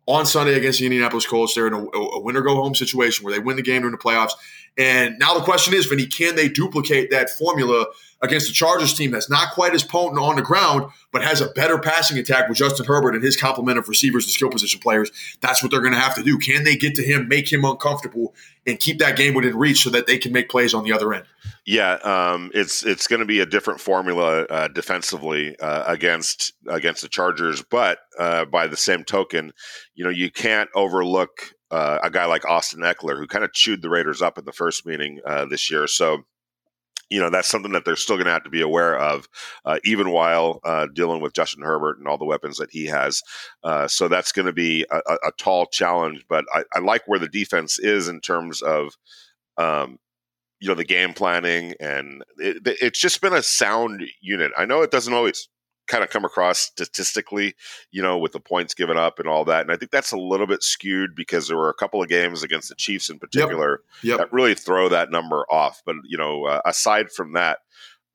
on 0.06 0.25
Sunday 0.25 0.56
against 0.56 0.80
the 0.80 0.86
Indianapolis 0.86 1.25
Colts, 1.25 1.56
they're 1.56 1.68
in 1.68 1.74
a, 1.74 1.80
a 1.80 2.22
win 2.22 2.36
or 2.36 2.42
go 2.42 2.56
home 2.56 2.75
situation 2.75 3.24
where 3.24 3.34
they 3.34 3.39
win 3.39 3.56
the 3.56 3.62
game 3.62 3.82
during 3.82 3.94
the 3.94 3.98
playoffs. 3.98 4.34
And 4.77 5.20
now 5.20 5.34
the 5.36 5.44
question 5.44 5.74
is, 5.74 5.86
Vinny, 5.86 6.08
can 6.08 6.36
they 6.36 6.50
duplicate 6.50 7.12
that 7.12 7.30
formula 7.30 7.86
against 8.24 8.48
the 8.48 8.53
Chargers 8.53 8.94
team 8.94 9.12
that's 9.12 9.30
not 9.30 9.51
quite 9.51 9.75
as 9.75 9.84
potent 9.84 10.20
on 10.20 10.38
the 10.38 10.42
ground, 10.42 10.92
but 11.12 11.24
has 11.24 11.42
a 11.42 11.50
better 11.50 11.77
passing 11.77 12.18
attack 12.18 12.50
with 12.50 12.58
Justin 12.58 12.86
Herbert 12.86 13.13
and 13.13 13.24
his 13.24 13.38
complement 13.38 13.77
of 13.77 13.89
receivers 13.89 14.25
and 14.25 14.32
skill 14.32 14.50
position 14.50 14.80
players? 14.80 15.12
That's 15.42 15.62
what 15.62 15.72
they're 15.72 15.82
going 15.82 15.94
to 15.94 16.00
have 16.00 16.15
to 16.15 16.24
do. 16.24 16.38
Can 16.38 16.63
they 16.63 16.75
get 16.75 16.96
to 16.96 17.03
him, 17.03 17.27
make 17.27 17.51
him 17.51 17.65
uncomfortable, 17.65 18.34
and 18.65 18.80
keep 18.80 19.00
that 19.00 19.18
game 19.18 19.34
within 19.34 19.56
reach 19.58 19.84
so 19.84 19.89
that 19.92 20.08
they 20.08 20.18
can 20.18 20.32
make 20.32 20.50
plays 20.50 20.74
on 20.74 20.84
the 20.84 20.94
other 20.94 21.13
end? 21.13 21.25
Yeah, 21.65 21.94
um, 22.03 22.51
it's 22.53 22.86
it's 22.86 23.08
going 23.08 23.20
to 23.20 23.25
be 23.25 23.39
a 23.39 23.46
different 23.46 23.80
formula 23.80 24.44
uh, 24.44 24.68
defensively 24.70 25.58
uh, 25.60 25.84
against 25.86 26.53
against 26.68 27.01
the 27.01 27.10
Chargers, 27.10 27.62
but 27.62 28.00
uh, 28.18 28.46
by 28.46 28.68
the 28.68 28.77
same 28.77 29.03
token, 29.03 29.53
you 29.96 30.03
know 30.03 30.10
you 30.10 30.30
can't 30.30 30.70
overlook 30.75 31.53
uh, 31.72 32.00
a 32.03 32.10
guy 32.10 32.25
like 32.25 32.46
Austin 32.46 32.82
Ekeler, 32.82 33.18
who 33.18 33.27
kind 33.27 33.46
of 33.46 33.53
chewed 33.53 33.82
the 33.82 33.89
Raiders 33.89 34.22
up 34.22 34.38
in 34.38 34.46
the 34.46 34.51
first 34.51 34.86
meeting 34.86 35.22
uh, 35.25 35.46
this 35.46 35.72
year. 35.72 35.88
So 35.88 36.25
you 37.13 37.20
know 37.20 37.29
that's 37.29 37.48
something 37.48 37.74
that 37.74 37.86
they're 37.86 37.96
still 37.96 38.15
going 38.15 38.25
to 38.25 38.32
have 38.32 38.43
to 38.43 38.50
be 38.50 38.62
aware 38.62 38.98
of, 38.98 39.29
uh, 39.65 39.77
even 39.84 40.10
while 40.10 40.60
uh, 40.63 40.88
dealing 40.96 41.22
with 41.22 41.34
Justin 41.34 41.62
Herbert 41.62 42.00
and 42.00 42.08
all 42.08 42.17
the 42.17 42.25
weapons 42.25 42.58
that 42.58 42.72
he 42.72 42.88
has. 42.88 43.22
Uh, 43.63 43.88
so 43.88 44.08
that's 44.08 44.32
going 44.32 44.48
to 44.48 44.53
be 44.53 44.84
a, 44.89 44.98
a, 44.98 45.32
tall 45.38 45.67
challenge. 45.67 46.25
But 46.27 46.46
I, 46.51 46.63
I, 46.74 46.79
like 46.79 47.03
where 47.05 47.20
the 47.20 47.29
defense 47.29 47.77
is 47.77 48.08
in 48.08 48.20
terms 48.20 48.63
of, 48.63 48.98
um, 49.60 50.00
you 50.60 50.67
know, 50.67 50.74
the 50.74 50.84
game 50.84 51.13
planning, 51.13 51.75
and 51.79 52.24
it, 52.38 52.63
it's 52.65 53.00
just 53.00 53.22
been 53.22 53.34
a 53.34 53.43
sound 53.43 54.03
unit. 54.20 54.51
I 54.58 54.65
know 54.65 54.82
it 54.82 54.89
doesn't 54.89 55.13
always 55.13 55.50
kind 55.88 56.04
of 56.04 56.10
come 56.10 56.25
across 56.25 56.60
statistically, 56.60 57.56
you 57.92 58.02
know, 58.02 58.18
with 58.18 58.32
the 58.32 58.40
points 58.40 58.74
given 58.74 58.98
up 58.98 59.20
and 59.20 59.28
all 59.28 59.46
that. 59.46 59.62
And 59.62 59.72
I 59.72 59.75
think 59.75 59.92
that's 59.92 60.12
a 60.12 60.18
little 60.18 60.48
bit 60.48 60.63
skewed 60.63 61.16
because 61.16 61.48
there 61.48 61.58
were 61.58 61.70
a 61.70 61.74
couple 61.74 62.02
of 62.02 62.10
games 62.10 62.44
against 62.44 62.70
the 62.70 62.75
Chiefs 62.75 63.10
in 63.10 63.20
particular 63.20 63.82
yep. 64.02 64.10
Yep. 64.10 64.18
that 64.18 64.34
really 64.34 64.56
throw 64.56 64.90
that 64.90 65.12
number 65.12 65.46
off. 65.50 65.82
But, 65.86 65.96
you 66.06 66.18
know, 66.18 66.46
uh, 66.46 66.62
aside 66.66 67.12
from 67.12 67.34
that, 67.34 67.60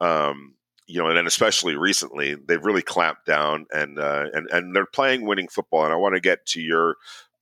um, 0.00 0.54
you 0.86 0.98
know, 0.98 1.08
and 1.08 1.18
then 1.18 1.26
especially 1.26 1.76
recently, 1.76 2.34
they've 2.34 2.64
really 2.64 2.82
clamped 2.82 3.26
down 3.26 3.66
and 3.70 3.98
uh, 3.98 4.24
and 4.32 4.48
and 4.50 4.74
they're 4.74 4.86
playing 4.86 5.26
winning 5.26 5.48
football. 5.48 5.84
And 5.84 5.92
I 5.92 5.96
want 5.96 6.14
to 6.14 6.20
get 6.20 6.46
to 6.46 6.62
your 6.62 6.96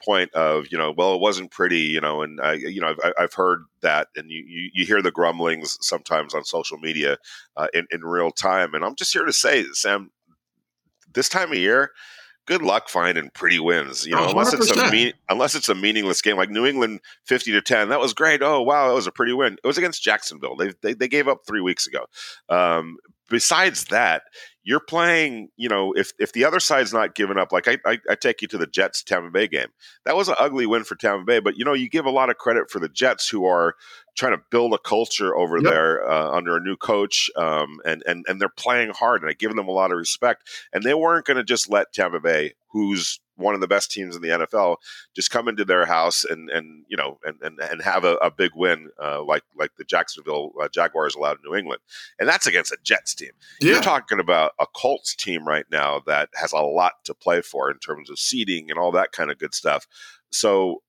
point 0.04 0.32
of 0.34 0.66
you 0.70 0.76
know 0.76 0.92
well 0.96 1.14
it 1.14 1.20
wasn't 1.20 1.50
pretty 1.50 1.80
you 1.80 2.00
know 2.00 2.22
and 2.22 2.40
I 2.40 2.54
you 2.54 2.80
know 2.80 2.88
I've, 3.02 3.12
I've 3.18 3.32
heard 3.32 3.64
that 3.80 4.08
and 4.14 4.30
you, 4.30 4.44
you, 4.46 4.70
you 4.74 4.86
hear 4.86 5.00
the 5.00 5.10
grumblings 5.10 5.78
sometimes 5.80 6.34
on 6.34 6.44
social 6.44 6.78
media 6.78 7.16
uh, 7.56 7.68
in 7.72 7.86
in 7.90 8.04
real 8.04 8.30
time 8.30 8.74
and 8.74 8.84
I'm 8.84 8.94
just 8.94 9.12
here 9.12 9.24
to 9.24 9.32
say 9.32 9.64
Sam 9.72 10.10
this 11.16 11.28
time 11.28 11.50
of 11.50 11.58
year, 11.58 11.90
good 12.46 12.62
luck 12.62 12.88
finding 12.88 13.30
pretty 13.30 13.58
wins. 13.58 14.06
You 14.06 14.14
know, 14.14 14.28
100%. 14.28 14.30
unless 14.30 14.52
it's 14.52 14.70
a 14.70 14.90
mean, 14.92 15.12
unless 15.28 15.54
it's 15.56 15.68
a 15.68 15.74
meaningless 15.74 16.22
game 16.22 16.36
like 16.36 16.50
New 16.50 16.64
England 16.64 17.00
fifty 17.24 17.50
to 17.52 17.60
ten. 17.60 17.88
That 17.88 17.98
was 17.98 18.14
great. 18.14 18.42
Oh 18.42 18.62
wow, 18.62 18.86
that 18.86 18.94
was 18.94 19.08
a 19.08 19.12
pretty 19.12 19.32
win. 19.32 19.56
It 19.62 19.66
was 19.66 19.78
against 19.78 20.02
Jacksonville. 20.02 20.54
They 20.54 20.72
they, 20.82 20.94
they 20.94 21.08
gave 21.08 21.26
up 21.26 21.40
three 21.46 21.60
weeks 21.60 21.88
ago. 21.88 22.06
Um, 22.48 22.98
besides 23.28 23.84
that, 23.86 24.22
you're 24.66 24.80
playing. 24.80 25.48
You 25.56 25.68
know, 25.68 25.92
if 25.92 26.12
if 26.18 26.32
the 26.32 26.44
other 26.44 26.60
side's 26.60 26.92
not 26.92 27.14
giving 27.14 27.38
up, 27.38 27.52
like 27.52 27.68
I, 27.68 27.78
I, 27.86 27.98
I 28.10 28.14
take 28.16 28.42
you 28.42 28.48
to 28.48 28.58
the 28.58 28.66
Jets 28.66 29.02
Tampa 29.02 29.30
Bay 29.30 29.46
game. 29.46 29.68
That 30.04 30.16
was 30.16 30.28
an 30.28 30.34
ugly 30.38 30.66
win 30.66 30.84
for 30.84 30.96
Tampa 30.96 31.24
Bay, 31.24 31.38
but 31.38 31.56
you 31.56 31.64
know 31.64 31.72
you 31.72 31.88
give 31.88 32.06
a 32.06 32.10
lot 32.10 32.30
of 32.30 32.36
credit 32.36 32.70
for 32.70 32.80
the 32.80 32.88
Jets 32.88 33.28
who 33.28 33.46
are 33.46 33.74
trying 34.16 34.36
to 34.36 34.42
build 34.50 34.74
a 34.74 34.78
culture 34.78 35.36
over 35.36 35.58
yep. 35.58 35.70
there 35.70 36.10
uh, 36.10 36.30
under 36.30 36.56
a 36.56 36.60
new 36.60 36.76
coach, 36.76 37.30
um, 37.36 37.78
and 37.84 38.02
and 38.06 38.24
and 38.28 38.40
they're 38.40 38.48
playing 38.48 38.90
hard, 38.90 39.22
and 39.22 39.30
I 39.30 39.34
give 39.34 39.54
them 39.54 39.68
a 39.68 39.72
lot 39.72 39.92
of 39.92 39.98
respect. 39.98 40.48
And 40.72 40.82
they 40.82 40.94
weren't 40.94 41.26
going 41.26 41.36
to 41.36 41.44
just 41.44 41.70
let 41.70 41.92
Tampa 41.92 42.20
Bay, 42.20 42.54
who's 42.72 43.20
one 43.36 43.54
of 43.54 43.60
the 43.60 43.68
best 43.68 43.90
teams 43.90 44.16
in 44.16 44.22
the 44.22 44.28
NFL, 44.28 44.76
just 45.14 45.30
come 45.30 45.48
into 45.48 45.64
their 45.64 45.86
house 45.86 46.24
and 46.24 46.50
and 46.50 46.84
you 46.88 46.96
know 46.96 47.18
and 47.24 47.36
and, 47.42 47.58
and 47.60 47.82
have 47.82 48.04
a, 48.04 48.14
a 48.16 48.30
big 48.30 48.52
win 48.54 48.90
uh, 49.02 49.22
like 49.22 49.42
like 49.58 49.70
the 49.76 49.84
Jacksonville 49.84 50.52
uh, 50.60 50.68
Jaguars 50.68 51.14
allowed 51.14 51.38
in 51.38 51.50
New 51.50 51.56
England, 51.56 51.80
and 52.18 52.28
that's 52.28 52.46
against 52.46 52.72
a 52.72 52.78
Jets 52.82 53.14
team. 53.14 53.32
Yeah. 53.60 53.74
You're 53.74 53.82
talking 53.82 54.20
about 54.20 54.52
a 54.60 54.66
Colts 54.66 55.14
team 55.14 55.46
right 55.46 55.66
now 55.70 56.02
that 56.06 56.30
has 56.34 56.52
a 56.52 56.58
lot 56.58 56.92
to 57.04 57.14
play 57.14 57.42
for 57.42 57.70
in 57.70 57.78
terms 57.78 58.10
of 58.10 58.18
seeding 58.18 58.70
and 58.70 58.78
all 58.78 58.92
that 58.92 59.12
kind 59.12 59.30
of 59.30 59.38
good 59.38 59.54
stuff. 59.54 59.86
So 60.30 60.82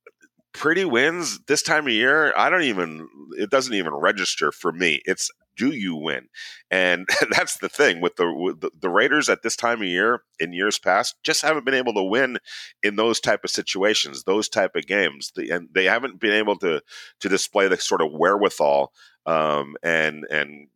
pretty 0.54 0.86
wins 0.86 1.39
this 1.48 1.62
time 1.62 1.86
of 1.86 1.94
year, 1.94 2.34
I 2.36 2.50
don't 2.50 2.63
even, 2.63 3.08
it 3.38 3.50
doesn't 3.50 3.74
even 3.74 3.94
register 3.94 4.51
for 4.51 4.72
me. 4.72 5.01
It's 5.06 5.30
do 5.58 5.72
you 5.72 5.96
win? 5.96 6.28
And 6.72 7.08
that's 7.32 7.58
the 7.58 7.70
thing 7.70 8.02
with 8.02 8.16
the, 8.16 8.32
with 8.34 8.62
the, 8.62 8.90
Raiders 8.90 9.30
at 9.30 9.44
this 9.44 9.56
time 9.56 9.82
of 9.82 9.88
year 9.88 10.22
in 10.40 10.54
years 10.54 10.80
past 10.80 11.16
just 11.24 11.42
haven't 11.42 11.66
been 11.66 11.74
able 11.74 11.94
to 11.94 12.04
win 12.04 12.38
in 12.84 12.96
those 12.96 13.20
type 13.20 13.44
of 13.44 13.50
situations, 13.50 14.24
those 14.24 14.50
type 14.50 14.76
of 14.76 14.88
games, 14.88 15.32
the, 15.36 15.50
and 15.50 15.68
they 15.74 15.86
haven't 15.86 16.20
been 16.20 16.34
able 16.34 16.58
to 16.60 16.82
to 17.20 17.30
display 17.30 17.68
the 17.68 17.78
sort 17.78 18.02
of 18.02 18.12
wherewithal 18.12 18.92
um, 19.28 19.76
and 19.84 20.26
and 20.32 20.68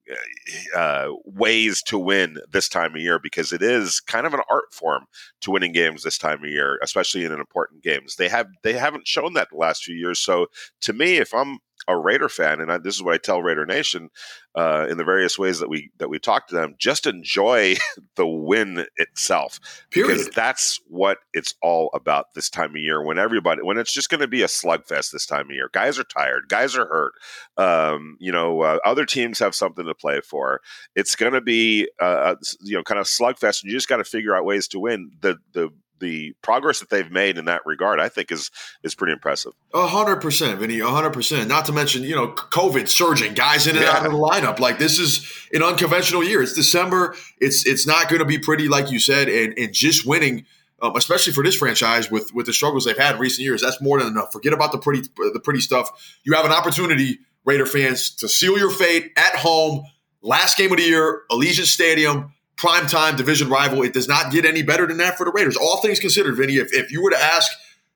uh, 0.75 1.07
ways 1.23 1.81
to 1.83 1.97
win 1.97 2.37
this 2.51 2.67
time 2.67 2.93
of 2.93 3.01
year 3.01 3.17
because 3.17 3.53
it 3.53 3.61
is 3.61 4.01
kind 4.01 4.27
of 4.27 4.33
an 4.33 4.41
art 4.51 4.73
form 4.73 5.05
to 5.39 5.51
winning 5.51 5.71
games 5.71 6.03
this 6.03 6.17
time 6.17 6.43
of 6.43 6.49
year, 6.49 6.77
especially 6.83 7.23
in 7.23 7.31
important 7.31 7.81
games. 7.81 8.17
They 8.17 8.27
have 8.27 8.47
they 8.61 8.73
haven't 8.73 9.07
shown 9.07 9.33
that 9.33 9.47
the 9.51 9.57
last 9.57 9.85
few 9.85 9.95
years. 9.95 10.19
So 10.19 10.47
to 10.81 10.91
me, 10.91 11.15
if 11.15 11.33
I'm 11.33 11.59
a 11.87 11.97
Raider 11.97 12.29
fan, 12.29 12.61
and 12.61 12.71
I, 12.71 12.77
this 12.77 12.95
is 12.95 13.03
what 13.03 13.13
I 13.13 13.17
tell 13.17 13.41
Raider 13.41 13.65
Nation 13.65 14.09
uh, 14.55 14.87
in 14.89 14.97
the 14.97 15.03
various 15.03 15.39
ways 15.39 15.59
that 15.59 15.69
we 15.69 15.91
that 15.97 16.09
we 16.09 16.19
talk 16.19 16.47
to 16.47 16.55
them, 16.55 16.75
just 16.77 17.07
enjoy 17.07 17.75
the 18.15 18.27
win 18.27 18.85
itself, 18.97 19.59
Period. 19.91 20.07
because 20.07 20.29
that's 20.29 20.79
what 20.87 21.17
it's 21.33 21.55
all 21.61 21.89
about 21.93 22.33
this 22.35 22.49
time 22.49 22.71
of 22.71 22.77
year. 22.77 23.03
When 23.03 23.17
everybody, 23.17 23.61
when 23.61 23.77
it's 23.77 23.93
just 23.93 24.09
going 24.09 24.21
to 24.21 24.27
be 24.27 24.43
a 24.43 24.47
slugfest 24.47 25.11
this 25.11 25.25
time 25.25 25.47
of 25.49 25.55
year, 25.55 25.69
guys 25.73 25.97
are 25.97 26.03
tired, 26.03 26.43
guys 26.47 26.75
are 26.75 26.85
hurt. 26.85 27.13
Um, 27.57 28.17
you 28.19 28.31
know, 28.31 28.61
uh, 28.61 28.79
other 28.85 29.05
teams 29.05 29.39
have 29.39 29.55
something 29.55 29.85
to 29.85 29.95
play 29.95 30.21
for. 30.21 30.61
It's 30.95 31.15
going 31.15 31.33
to 31.33 31.41
be, 31.41 31.89
uh, 32.01 32.05
uh 32.05 32.35
you 32.61 32.75
know, 32.75 32.83
kind 32.83 32.99
of 32.99 33.05
slugfest, 33.05 33.63
and 33.63 33.71
you 33.71 33.77
just 33.77 33.89
got 33.89 33.97
to 33.97 34.03
figure 34.03 34.35
out 34.35 34.45
ways 34.45 34.67
to 34.69 34.79
win. 34.79 35.11
The 35.21 35.37
the 35.53 35.69
the 36.01 36.33
progress 36.41 36.81
that 36.81 36.89
they've 36.89 37.09
made 37.09 37.37
in 37.37 37.45
that 37.45 37.61
regard, 37.65 37.99
I 37.99 38.09
think 38.09 38.31
is 38.31 38.51
is 38.83 38.93
pretty 38.93 39.13
impressive. 39.13 39.53
A 39.73 39.87
hundred 39.87 40.17
percent, 40.17 40.59
Vinny. 40.59 40.79
A 40.79 40.87
hundred 40.87 41.13
percent. 41.13 41.47
Not 41.47 41.65
to 41.65 41.71
mention, 41.71 42.03
you 42.03 42.15
know, 42.15 42.27
COVID 42.33 42.89
surging, 42.89 43.33
guys 43.33 43.67
in 43.67 43.77
and 43.77 43.85
yeah. 43.85 43.91
out 43.91 44.05
of 44.05 44.11
the 44.11 44.17
lineup. 44.17 44.59
Like 44.59 44.79
this 44.79 44.99
is 44.99 45.25
an 45.53 45.63
unconventional 45.63 46.23
year. 46.23 46.41
It's 46.41 46.53
December. 46.53 47.15
It's 47.39 47.65
it's 47.65 47.87
not 47.87 48.09
going 48.09 48.19
to 48.19 48.25
be 48.25 48.37
pretty, 48.37 48.67
like 48.67 48.91
you 48.91 48.99
said, 48.99 49.29
and 49.29 49.57
and 49.57 49.73
just 49.73 50.05
winning. 50.05 50.45
Um, 50.83 50.95
especially 50.95 51.31
for 51.31 51.43
this 51.43 51.55
franchise 51.55 52.09
with 52.09 52.33
with 52.33 52.47
the 52.47 52.53
struggles 52.53 52.85
they've 52.85 52.97
had 52.97 53.13
in 53.13 53.21
recent 53.21 53.45
years, 53.45 53.61
that's 53.61 53.79
more 53.81 53.99
than 53.99 54.07
enough. 54.07 54.31
Forget 54.33 54.51
about 54.51 54.71
the 54.71 54.79
pretty 54.79 55.01
the 55.15 55.39
pretty 55.41 55.61
stuff. 55.61 56.17
You 56.23 56.33
have 56.33 56.43
an 56.43 56.51
opportunity, 56.51 57.19
Raider 57.45 57.67
fans, 57.67 58.09
to 58.15 58.27
seal 58.27 58.57
your 58.57 58.71
fate 58.71 59.11
at 59.15 59.35
home. 59.35 59.85
Last 60.23 60.57
game 60.57 60.71
of 60.71 60.77
the 60.77 60.83
year, 60.83 61.21
Allegiant 61.31 61.65
Stadium 61.65 62.33
primetime 62.61 63.17
division 63.17 63.49
rival. 63.49 63.81
It 63.81 63.93
does 63.93 64.07
not 64.07 64.31
get 64.31 64.45
any 64.45 64.61
better 64.61 64.85
than 64.85 64.97
that 64.97 65.17
for 65.17 65.25
the 65.25 65.31
Raiders. 65.31 65.57
All 65.57 65.77
things 65.77 65.99
considered, 65.99 66.35
Vinny, 66.35 66.57
if, 66.57 66.71
if 66.73 66.91
you 66.91 67.01
were 67.01 67.09
to 67.09 67.17
ask, 67.17 67.51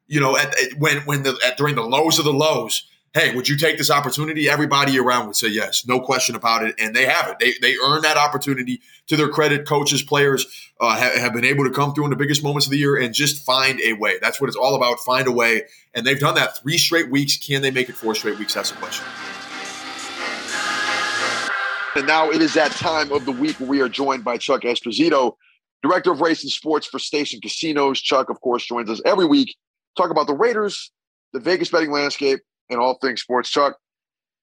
you 0.08 0.20
know, 0.20 0.36
at, 0.36 0.48
at 0.60 0.80
when 0.80 0.98
when 1.06 1.24
the 1.24 1.38
at, 1.46 1.58
during 1.58 1.76
the 1.76 1.84
lows 1.84 2.18
of 2.18 2.26
the 2.26 2.34
lows, 2.34 2.88
hey, 3.14 3.36
would 3.36 3.48
you 3.48 3.58
take 3.58 3.78
this 3.78 3.92
opportunity? 3.92 4.50
Everybody 4.50 4.98
around 5.00 5.28
would 5.28 5.36
say 5.36 5.48
yes, 5.48 5.86
no 5.88 6.00
question 6.00 6.36
about 6.36 6.64
it, 6.64 6.76
and 6.80 6.96
they 6.96 7.06
have 7.06 7.30
it. 7.30 7.38
They 7.40 7.54
they 7.62 7.78
earn 7.78 8.02
that 8.02 8.18
opportunity. 8.18 8.82
To 9.10 9.16
their 9.16 9.30
credit, 9.30 9.68
coaches, 9.68 10.02
players 10.02 10.48
uh, 10.82 10.98
have, 10.98 11.14
have 11.14 11.34
been 11.34 11.46
able 11.46 11.64
to 11.64 11.70
come 11.70 11.94
through 11.94 12.06
in 12.06 12.10
the 12.10 12.16
biggest 12.16 12.44
moments 12.44 12.66
of 12.66 12.72
the 12.72 12.80
year 12.80 12.96
and 12.96 13.14
just 13.14 13.46
find 13.46 13.80
a 13.82 13.94
way. 13.94 14.18
That's 14.20 14.42
what 14.42 14.48
it's 14.48 14.58
all 14.58 14.74
about. 14.74 15.00
Find 15.00 15.28
a 15.28 15.32
way, 15.32 15.62
and 15.94 16.08
they've 16.08 16.20
done 16.20 16.34
that 16.36 16.58
three 16.58 16.80
straight 16.80 17.12
weeks. 17.12 17.38
Can 17.38 17.62
they 17.62 17.70
make 17.70 17.88
it 17.88 17.96
four 17.96 18.16
straight 18.16 18.40
weeks? 18.40 18.56
That's 18.56 18.72
the 18.72 18.78
question. 18.78 19.06
And 21.96 22.06
now 22.06 22.30
it 22.30 22.42
is 22.42 22.54
that 22.56 22.72
time 22.74 23.10
of 23.14 23.24
the 23.24 23.32
week 23.32 23.58
where 23.58 23.70
we 23.70 23.80
are 23.80 23.88
joined 23.88 24.26
by 24.26 24.38
Chuck 24.38 24.64
Esposito, 24.64 25.36
Director 25.82 26.12
of 26.12 26.20
Race 26.20 26.44
and 26.44 26.52
Sports 26.52 26.86
for 26.86 27.00
Station 27.00 27.40
Casinos. 27.40 28.02
Chuck, 28.02 28.30
of 28.30 28.42
course, 28.42 28.66
joins 28.66 28.90
us 28.90 29.02
every 29.06 29.26
week, 29.26 29.56
talk 29.96 30.10
about 30.10 30.28
the 30.28 30.34
Raiders, 30.34 30.92
the 31.32 31.40
Vegas 31.40 31.70
betting 31.70 31.92
landscape, 31.92 32.42
and 32.70 32.82
all 32.82 32.98
things 33.02 33.22
sports. 33.22 33.50
Chuck, 33.50 33.78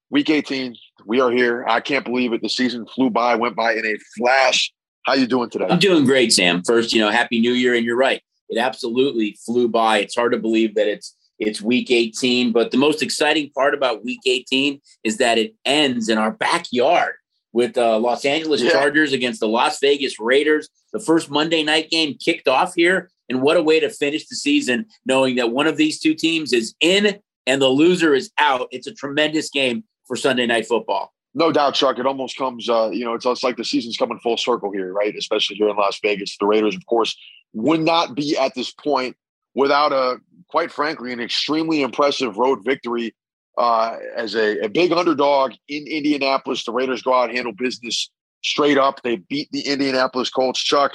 week 0.08 0.30
18, 0.30 0.74
we 1.04 1.20
are 1.20 1.30
here. 1.30 1.62
I 1.68 1.80
can't 1.80 2.06
believe 2.06 2.32
it. 2.32 2.40
The 2.40 2.48
season 2.48 2.86
flew 2.86 3.10
by, 3.10 3.34
went 3.34 3.54
by 3.54 3.74
in 3.74 3.84
a 3.84 3.96
flash. 4.16 4.72
How 5.04 5.12
you 5.12 5.26
doing 5.26 5.50
today? 5.50 5.66
I'm 5.68 5.78
doing 5.78 6.06
great, 6.06 6.32
Sam. 6.32 6.62
First, 6.62 6.94
you 6.94 7.02
know, 7.02 7.10
happy 7.10 7.38
new 7.38 7.52
year. 7.52 7.74
And 7.74 7.84
you're 7.84 7.98
right. 7.98 8.22
It 8.48 8.58
absolutely 8.58 9.36
flew 9.44 9.68
by. 9.68 9.98
It's 9.98 10.16
hard 10.16 10.32
to 10.32 10.38
believe 10.38 10.74
that 10.76 10.88
it's 10.88 11.14
it's 11.38 11.60
week 11.60 11.90
18, 11.90 12.52
but 12.52 12.70
the 12.70 12.76
most 12.76 13.02
exciting 13.02 13.50
part 13.50 13.74
about 13.74 14.04
week 14.04 14.20
18 14.24 14.80
is 15.02 15.16
that 15.16 15.38
it 15.38 15.54
ends 15.66 16.08
in 16.08 16.16
our 16.16 16.30
backyard 16.30 17.14
with 17.52 17.76
uh, 17.76 17.98
Los 17.98 18.24
Angeles 18.24 18.62
yeah. 18.62 18.70
Chargers 18.70 19.12
against 19.12 19.40
the 19.40 19.48
Las 19.48 19.78
Vegas 19.80 20.18
Raiders. 20.18 20.68
The 20.92 21.00
first 21.00 21.30
Monday 21.30 21.62
night 21.62 21.90
game 21.90 22.16
kicked 22.18 22.48
off 22.48 22.74
here. 22.74 23.10
And 23.28 23.40
what 23.40 23.56
a 23.56 23.62
way 23.62 23.80
to 23.80 23.88
finish 23.88 24.26
the 24.26 24.36
season, 24.36 24.86
knowing 25.06 25.36
that 25.36 25.52
one 25.52 25.66
of 25.66 25.76
these 25.76 26.00
two 26.00 26.14
teams 26.14 26.52
is 26.52 26.74
in 26.80 27.18
and 27.46 27.62
the 27.62 27.68
loser 27.68 28.14
is 28.14 28.30
out. 28.38 28.68
It's 28.70 28.86
a 28.86 28.94
tremendous 28.94 29.48
game 29.48 29.84
for 30.06 30.16
Sunday 30.16 30.46
night 30.46 30.66
football. 30.66 31.12
No 31.34 31.50
doubt, 31.50 31.74
Chuck. 31.74 31.98
It 31.98 32.06
almost 32.06 32.36
comes, 32.36 32.68
uh, 32.68 32.90
you 32.90 33.04
know, 33.04 33.14
it's, 33.14 33.24
it's 33.24 33.42
like 33.42 33.56
the 33.56 33.64
season's 33.64 33.96
coming 33.96 34.18
full 34.18 34.36
circle 34.36 34.70
here, 34.70 34.92
right? 34.92 35.14
Especially 35.16 35.56
here 35.56 35.68
in 35.68 35.76
Las 35.76 35.98
Vegas. 36.02 36.36
The 36.38 36.46
Raiders, 36.46 36.76
of 36.76 36.84
course, 36.86 37.16
would 37.54 37.80
not 37.80 38.14
be 38.14 38.36
at 38.36 38.54
this 38.54 38.72
point 38.72 39.16
without 39.54 39.92
a, 39.92 40.18
quite 40.48 40.70
frankly, 40.70 41.12
an 41.12 41.20
extremely 41.20 41.80
impressive 41.80 42.36
road 42.36 42.58
victory 42.64 43.14
uh, 43.58 43.96
as 44.16 44.34
a, 44.34 44.64
a, 44.64 44.68
big 44.68 44.92
underdog 44.92 45.52
in 45.68 45.86
Indianapolis. 45.86 46.64
The 46.64 46.72
Raiders 46.72 47.02
go 47.02 47.14
out 47.14 47.30
handle 47.30 47.52
business 47.52 48.10
straight 48.42 48.78
up. 48.78 49.02
They 49.02 49.16
beat 49.16 49.48
the 49.52 49.60
Indianapolis 49.60 50.30
Colts. 50.30 50.60
Chuck, 50.60 50.92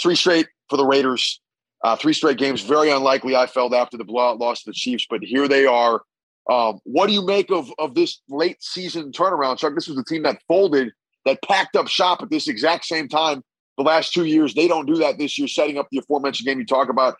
three 0.00 0.14
straight 0.14 0.48
for 0.68 0.76
the 0.76 0.86
Raiders. 0.86 1.40
Uh, 1.84 1.96
three 1.96 2.12
straight 2.12 2.38
games. 2.38 2.62
Very 2.62 2.90
unlikely. 2.90 3.36
I 3.36 3.46
felt 3.46 3.72
after 3.72 3.96
the 3.96 4.04
blowout 4.04 4.38
loss 4.38 4.62
to 4.62 4.70
the 4.70 4.74
Chiefs, 4.74 5.06
but 5.08 5.22
here 5.22 5.46
they 5.46 5.64
are. 5.66 6.02
Um, 6.50 6.80
what 6.84 7.08
do 7.08 7.12
you 7.12 7.24
make 7.24 7.50
of 7.50 7.70
of 7.78 7.94
this 7.94 8.20
late 8.28 8.62
season 8.62 9.12
turnaround, 9.12 9.58
Chuck? 9.58 9.74
This 9.74 9.86
was 9.86 9.96
the 9.96 10.04
team 10.04 10.22
that 10.22 10.40
folded, 10.48 10.92
that 11.24 11.42
packed 11.42 11.76
up 11.76 11.88
shop 11.88 12.22
at 12.22 12.30
this 12.30 12.48
exact 12.48 12.86
same 12.86 13.06
time 13.06 13.44
the 13.76 13.84
last 13.84 14.12
two 14.12 14.24
years. 14.24 14.54
They 14.54 14.66
don't 14.66 14.86
do 14.86 14.96
that 14.96 15.18
this 15.18 15.38
year. 15.38 15.46
Setting 15.46 15.78
up 15.78 15.88
the 15.90 15.98
aforementioned 15.98 16.46
game 16.46 16.58
you 16.58 16.66
talk 16.66 16.88
about. 16.88 17.16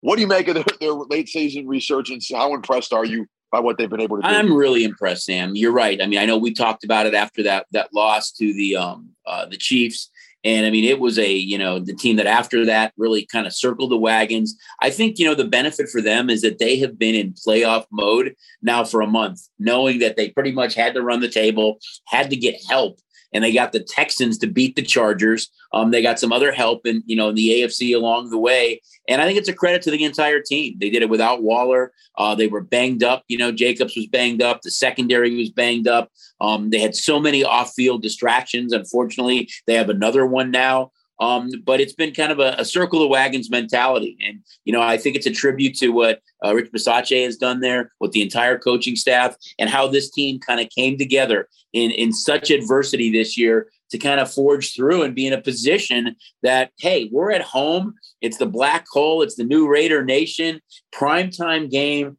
What 0.00 0.14
do 0.14 0.22
you 0.22 0.28
make 0.28 0.46
of 0.46 0.54
their, 0.54 0.64
their 0.80 0.92
late 0.92 1.28
season 1.28 1.66
resurgence? 1.66 2.30
How 2.32 2.54
impressed 2.54 2.92
are 2.92 3.04
you 3.04 3.26
by 3.50 3.60
what 3.60 3.78
they've 3.78 3.90
been 3.90 4.00
able 4.00 4.16
to 4.16 4.22
do. 4.22 4.28
I'm 4.28 4.52
really 4.52 4.84
impressed, 4.84 5.24
Sam. 5.24 5.54
You're 5.54 5.72
right. 5.72 6.00
I 6.02 6.06
mean, 6.06 6.18
I 6.18 6.26
know 6.26 6.38
we 6.38 6.52
talked 6.52 6.84
about 6.84 7.06
it 7.06 7.14
after 7.14 7.42
that 7.44 7.66
that 7.72 7.92
loss 7.94 8.32
to 8.32 8.52
the 8.52 8.76
um 8.76 9.10
uh, 9.26 9.46
the 9.46 9.56
Chiefs. 9.56 10.10
And 10.44 10.64
I 10.66 10.70
mean, 10.70 10.84
it 10.84 11.00
was 11.00 11.18
a, 11.18 11.32
you 11.32 11.58
know, 11.58 11.80
the 11.80 11.94
team 11.94 12.14
that 12.16 12.28
after 12.28 12.64
that 12.66 12.92
really 12.96 13.26
kind 13.26 13.46
of 13.46 13.52
circled 13.52 13.90
the 13.90 13.98
wagons. 13.98 14.56
I 14.80 14.90
think, 14.90 15.18
you 15.18 15.26
know, 15.26 15.34
the 15.34 15.44
benefit 15.44 15.88
for 15.88 16.00
them 16.00 16.30
is 16.30 16.42
that 16.42 16.58
they 16.58 16.78
have 16.78 16.96
been 16.96 17.16
in 17.16 17.34
playoff 17.34 17.86
mode 17.90 18.36
now 18.62 18.84
for 18.84 19.00
a 19.00 19.06
month, 19.06 19.40
knowing 19.58 19.98
that 19.98 20.16
they 20.16 20.30
pretty 20.30 20.52
much 20.52 20.74
had 20.74 20.94
to 20.94 21.02
run 21.02 21.20
the 21.20 21.28
table, 21.28 21.80
had 22.06 22.30
to 22.30 22.36
get 22.36 22.64
help 22.68 23.00
and 23.32 23.44
they 23.44 23.52
got 23.52 23.72
the 23.72 23.80
Texans 23.80 24.38
to 24.38 24.46
beat 24.46 24.76
the 24.76 24.82
Chargers. 24.82 25.50
Um, 25.72 25.90
they 25.90 26.02
got 26.02 26.18
some 26.18 26.32
other 26.32 26.52
help 26.52 26.86
in 26.86 27.02
you 27.06 27.16
know 27.16 27.28
in 27.28 27.34
the 27.34 27.50
AFC 27.50 27.94
along 27.94 28.30
the 28.30 28.38
way, 28.38 28.80
and 29.08 29.20
I 29.20 29.26
think 29.26 29.38
it's 29.38 29.48
a 29.48 29.54
credit 29.54 29.82
to 29.82 29.90
the 29.90 30.04
entire 30.04 30.40
team. 30.40 30.76
They 30.78 30.90
did 30.90 31.02
it 31.02 31.10
without 31.10 31.42
Waller. 31.42 31.92
Uh, 32.16 32.34
they 32.34 32.46
were 32.46 32.62
banged 32.62 33.02
up. 33.02 33.24
You 33.28 33.38
know, 33.38 33.52
Jacobs 33.52 33.96
was 33.96 34.06
banged 34.06 34.42
up. 34.42 34.62
The 34.62 34.70
secondary 34.70 35.36
was 35.36 35.50
banged 35.50 35.88
up. 35.88 36.10
Um, 36.40 36.70
they 36.70 36.78
had 36.78 36.94
so 36.94 37.20
many 37.20 37.44
off-field 37.44 38.02
distractions. 38.02 38.72
Unfortunately, 38.72 39.48
they 39.66 39.74
have 39.74 39.90
another 39.90 40.26
one 40.26 40.50
now. 40.50 40.92
Um, 41.20 41.50
but 41.64 41.80
it's 41.80 41.92
been 41.92 42.14
kind 42.14 42.30
of 42.30 42.38
a, 42.38 42.54
a, 42.58 42.64
circle 42.64 43.02
of 43.02 43.10
wagons 43.10 43.50
mentality. 43.50 44.16
And, 44.24 44.40
you 44.64 44.72
know, 44.72 44.80
I 44.80 44.96
think 44.96 45.16
it's 45.16 45.26
a 45.26 45.32
tribute 45.32 45.76
to 45.78 45.88
what 45.88 46.20
uh, 46.44 46.54
Rich 46.54 46.70
Bisaccia 46.70 47.24
has 47.24 47.36
done 47.36 47.60
there 47.60 47.90
with 47.98 48.12
the 48.12 48.22
entire 48.22 48.56
coaching 48.56 48.94
staff 48.94 49.34
and 49.58 49.68
how 49.68 49.88
this 49.88 50.10
team 50.10 50.38
kind 50.38 50.60
of 50.60 50.68
came 50.70 50.96
together 50.96 51.48
in, 51.72 51.90
in 51.90 52.12
such 52.12 52.50
adversity 52.50 53.10
this 53.10 53.36
year 53.36 53.68
to 53.90 53.98
kind 53.98 54.20
of 54.20 54.32
forge 54.32 54.74
through 54.74 55.02
and 55.02 55.14
be 55.14 55.26
in 55.26 55.32
a 55.32 55.40
position 55.40 56.14
that, 56.42 56.70
hey, 56.78 57.08
we're 57.10 57.32
at 57.32 57.42
home. 57.42 57.94
It's 58.20 58.36
the 58.36 58.46
black 58.46 58.86
hole. 58.88 59.22
It's 59.22 59.34
the 59.34 59.44
new 59.44 59.66
Raider 59.66 60.04
Nation 60.04 60.60
primetime 60.94 61.70
game. 61.70 62.16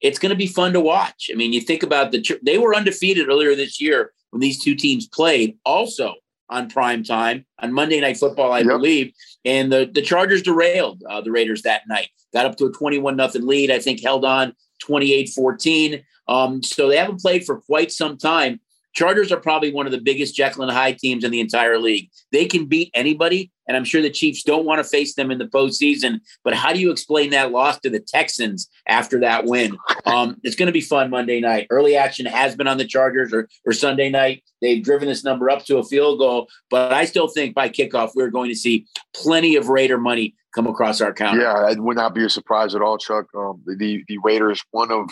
It's 0.00 0.18
going 0.18 0.30
to 0.30 0.36
be 0.36 0.46
fun 0.46 0.72
to 0.74 0.80
watch. 0.80 1.30
I 1.32 1.36
mean, 1.36 1.52
you 1.52 1.60
think 1.60 1.82
about 1.82 2.12
the, 2.12 2.24
they 2.44 2.58
were 2.58 2.76
undefeated 2.76 3.28
earlier 3.28 3.56
this 3.56 3.80
year 3.80 4.12
when 4.30 4.40
these 4.40 4.62
two 4.62 4.74
teams 4.74 5.08
played. 5.08 5.56
Also, 5.64 6.14
on 6.48 6.68
prime 6.68 7.02
time 7.02 7.44
on 7.58 7.72
Monday 7.72 8.00
Night 8.00 8.16
Football, 8.16 8.52
I 8.52 8.58
yep. 8.58 8.68
believe. 8.68 9.12
And 9.44 9.72
the, 9.72 9.90
the 9.92 10.02
Chargers 10.02 10.42
derailed 10.42 11.02
uh, 11.08 11.20
the 11.20 11.30
Raiders 11.30 11.62
that 11.62 11.82
night, 11.88 12.08
got 12.32 12.46
up 12.46 12.56
to 12.56 12.66
a 12.66 12.72
21 12.72 13.16
nothing 13.16 13.46
lead, 13.46 13.70
I 13.70 13.78
think 13.78 14.02
held 14.02 14.24
on 14.24 14.54
28 14.80 15.30
14. 15.30 16.04
Um, 16.28 16.62
so 16.62 16.88
they 16.88 16.96
haven't 16.96 17.20
played 17.20 17.44
for 17.44 17.60
quite 17.60 17.92
some 17.92 18.16
time. 18.16 18.60
Chargers 18.94 19.30
are 19.30 19.40
probably 19.40 19.72
one 19.72 19.86
of 19.86 19.92
the 19.92 20.00
biggest 20.00 20.34
Jekyll 20.34 20.62
and 20.62 20.72
Hyde 20.72 20.98
teams 20.98 21.22
in 21.22 21.30
the 21.30 21.40
entire 21.40 21.78
league. 21.78 22.08
They 22.32 22.46
can 22.46 22.64
beat 22.64 22.90
anybody, 22.94 23.52
and 23.66 23.76
I'm 23.76 23.84
sure 23.84 24.02
the 24.02 24.10
Chiefs 24.10 24.42
don't 24.42 24.64
want 24.64 24.78
to 24.78 24.84
face 24.84 25.14
them 25.14 25.30
in 25.30 25.38
the 25.38 25.46
postseason. 25.46 26.20
But 26.44 26.54
how 26.54 26.72
do 26.72 26.80
you 26.80 26.90
explain 26.90 27.30
that 27.30 27.52
loss 27.52 27.78
to 27.80 27.90
the 27.90 28.00
Texans 28.00 28.68
after 28.88 29.20
that 29.20 29.44
win? 29.44 29.76
Um, 30.04 30.36
it's 30.42 30.56
going 30.56 30.66
to 30.66 30.72
be 30.72 30.80
fun 30.80 31.10
Monday 31.10 31.40
night. 31.40 31.66
Early 31.70 31.96
action 31.96 32.26
has 32.26 32.56
been 32.56 32.68
on 32.68 32.78
the 32.78 32.86
Chargers 32.86 33.32
or, 33.32 33.48
or 33.64 33.72
Sunday 33.72 34.10
night. 34.10 34.44
They've 34.60 34.82
driven 34.82 35.08
this 35.08 35.24
number 35.24 35.50
up 35.50 35.64
to 35.66 35.78
a 35.78 35.84
field 35.84 36.18
goal, 36.18 36.48
but 36.70 36.92
I 36.92 37.04
still 37.04 37.28
think 37.28 37.54
by 37.54 37.68
kickoff, 37.68 38.12
we're 38.14 38.30
going 38.30 38.50
to 38.50 38.56
see 38.56 38.86
plenty 39.14 39.56
of 39.56 39.68
Raider 39.68 39.98
money 39.98 40.34
come 40.54 40.66
across 40.66 41.00
our 41.00 41.12
counter. 41.12 41.42
Yeah, 41.42 41.70
it 41.70 41.78
would 41.78 41.96
not 41.96 42.14
be 42.14 42.24
a 42.24 42.30
surprise 42.30 42.74
at 42.74 42.82
all, 42.82 42.98
Chuck. 42.98 43.26
Um, 43.36 43.62
the, 43.66 44.02
the 44.08 44.18
Raiders, 44.24 44.62
one 44.70 44.90
of 44.90 45.10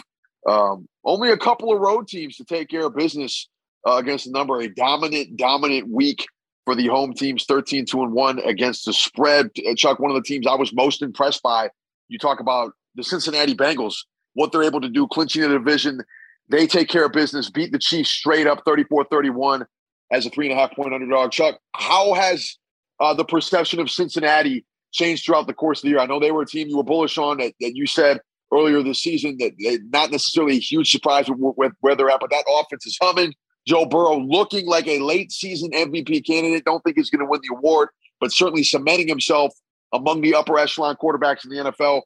um, 0.49 0.89
only 1.05 1.31
a 1.31 1.37
couple 1.37 1.73
of 1.73 1.81
road 1.81 2.09
teams 2.09 2.37
to 2.37 2.45
take 2.45 2.69
care 2.69 2.87
of 2.87 2.97
business 2.97 3.49
uh, 3.87 3.97
against 3.97 4.25
the 4.25 4.31
number. 4.31 4.61
A 4.61 4.69
dominant, 4.69 5.37
dominant 5.37 5.89
week 5.89 6.27
for 6.65 6.75
the 6.75 6.87
home 6.87 7.13
teams, 7.13 7.45
13 7.45 7.87
2 7.87 8.03
and 8.03 8.13
1 8.13 8.39
against 8.41 8.87
the 8.87 8.93
spread. 8.93 9.51
Uh, 9.69 9.75
Chuck, 9.77 9.99
one 9.99 10.11
of 10.11 10.17
the 10.17 10.23
teams 10.23 10.47
I 10.47 10.55
was 10.55 10.73
most 10.73 11.03
impressed 11.03 11.43
by. 11.43 11.71
You 12.09 12.19
talk 12.19 12.41
about 12.41 12.73
the 12.95 13.05
Cincinnati 13.05 13.55
Bengals, 13.55 13.97
what 14.35 14.53
they're 14.53 14.63
able 14.63 14.81
to 14.81 14.89
do, 14.89 15.07
clinching 15.07 15.43
the 15.43 15.49
division. 15.49 16.03
They 16.49 16.67
take 16.67 16.89
care 16.89 17.07
of 17.07 17.13
business, 17.13 17.51
beat 17.51 17.73
the 17.73 17.79
Chiefs 17.79 18.11
straight 18.11 18.47
up 18.47 18.63
34 18.65 19.05
31 19.11 19.67
as 20.13 20.27
a 20.27 20.31
three 20.31 20.51
and 20.51 20.59
a 20.59 20.61
half 20.61 20.75
point 20.75 20.93
underdog. 20.93 21.33
Chuck, 21.33 21.59
how 21.75 22.15
has 22.15 22.57
uh, 23.01 23.15
the 23.15 23.25
perception 23.25 23.81
of 23.81 23.91
Cincinnati 23.91 24.65
changed 24.93 25.25
throughout 25.25 25.47
the 25.47 25.55
course 25.55 25.79
of 25.79 25.83
the 25.83 25.89
year? 25.91 25.99
I 25.99 26.07
know 26.07 26.21
they 26.21 26.31
were 26.31 26.43
a 26.43 26.47
team 26.47 26.69
you 26.69 26.77
were 26.77 26.83
bullish 26.83 27.19
on 27.19 27.39
that, 27.39 27.55
that 27.61 27.75
you 27.75 27.87
said 27.87 28.21
earlier 28.53 28.83
this 28.83 29.01
season 29.01 29.37
that 29.39 29.53
they, 29.59 29.79
not 29.91 30.11
necessarily 30.11 30.57
a 30.57 30.61
huge 30.61 30.91
surprise 30.91 31.29
with, 31.29 31.55
with, 31.57 31.73
where 31.81 31.97
they're 31.97 32.11
at, 32.11 32.21
but 32.21 32.31
that 32.31 32.45
offense 32.49 32.87
is 32.87 32.99
humming. 33.01 33.35
Joe 33.67 33.87
Burrow 33.87 34.19
looking 34.19 34.67
like 34.67 34.87
a 34.87 35.01
late 35.01 35.33
season 35.33 35.71
MVP 35.71 36.27
candidate. 36.27 36.65
Don't 36.65 36.83
think 36.85 36.97
he's 36.97 37.11
going 37.11 37.25
to 37.25 37.27
win 37.27 37.41
the 37.43 37.57
award, 37.57 37.89
but 38.21 38.33
certainly 38.33 38.63
cementing 38.63 39.09
himself 39.09 39.55
among 39.93 40.21
the 40.21 40.35
upper 40.35 40.59
echelon 40.59 40.97
quarterbacks 40.97 41.45
in 41.45 41.51
the 41.51 41.71
NFL. 41.71 42.03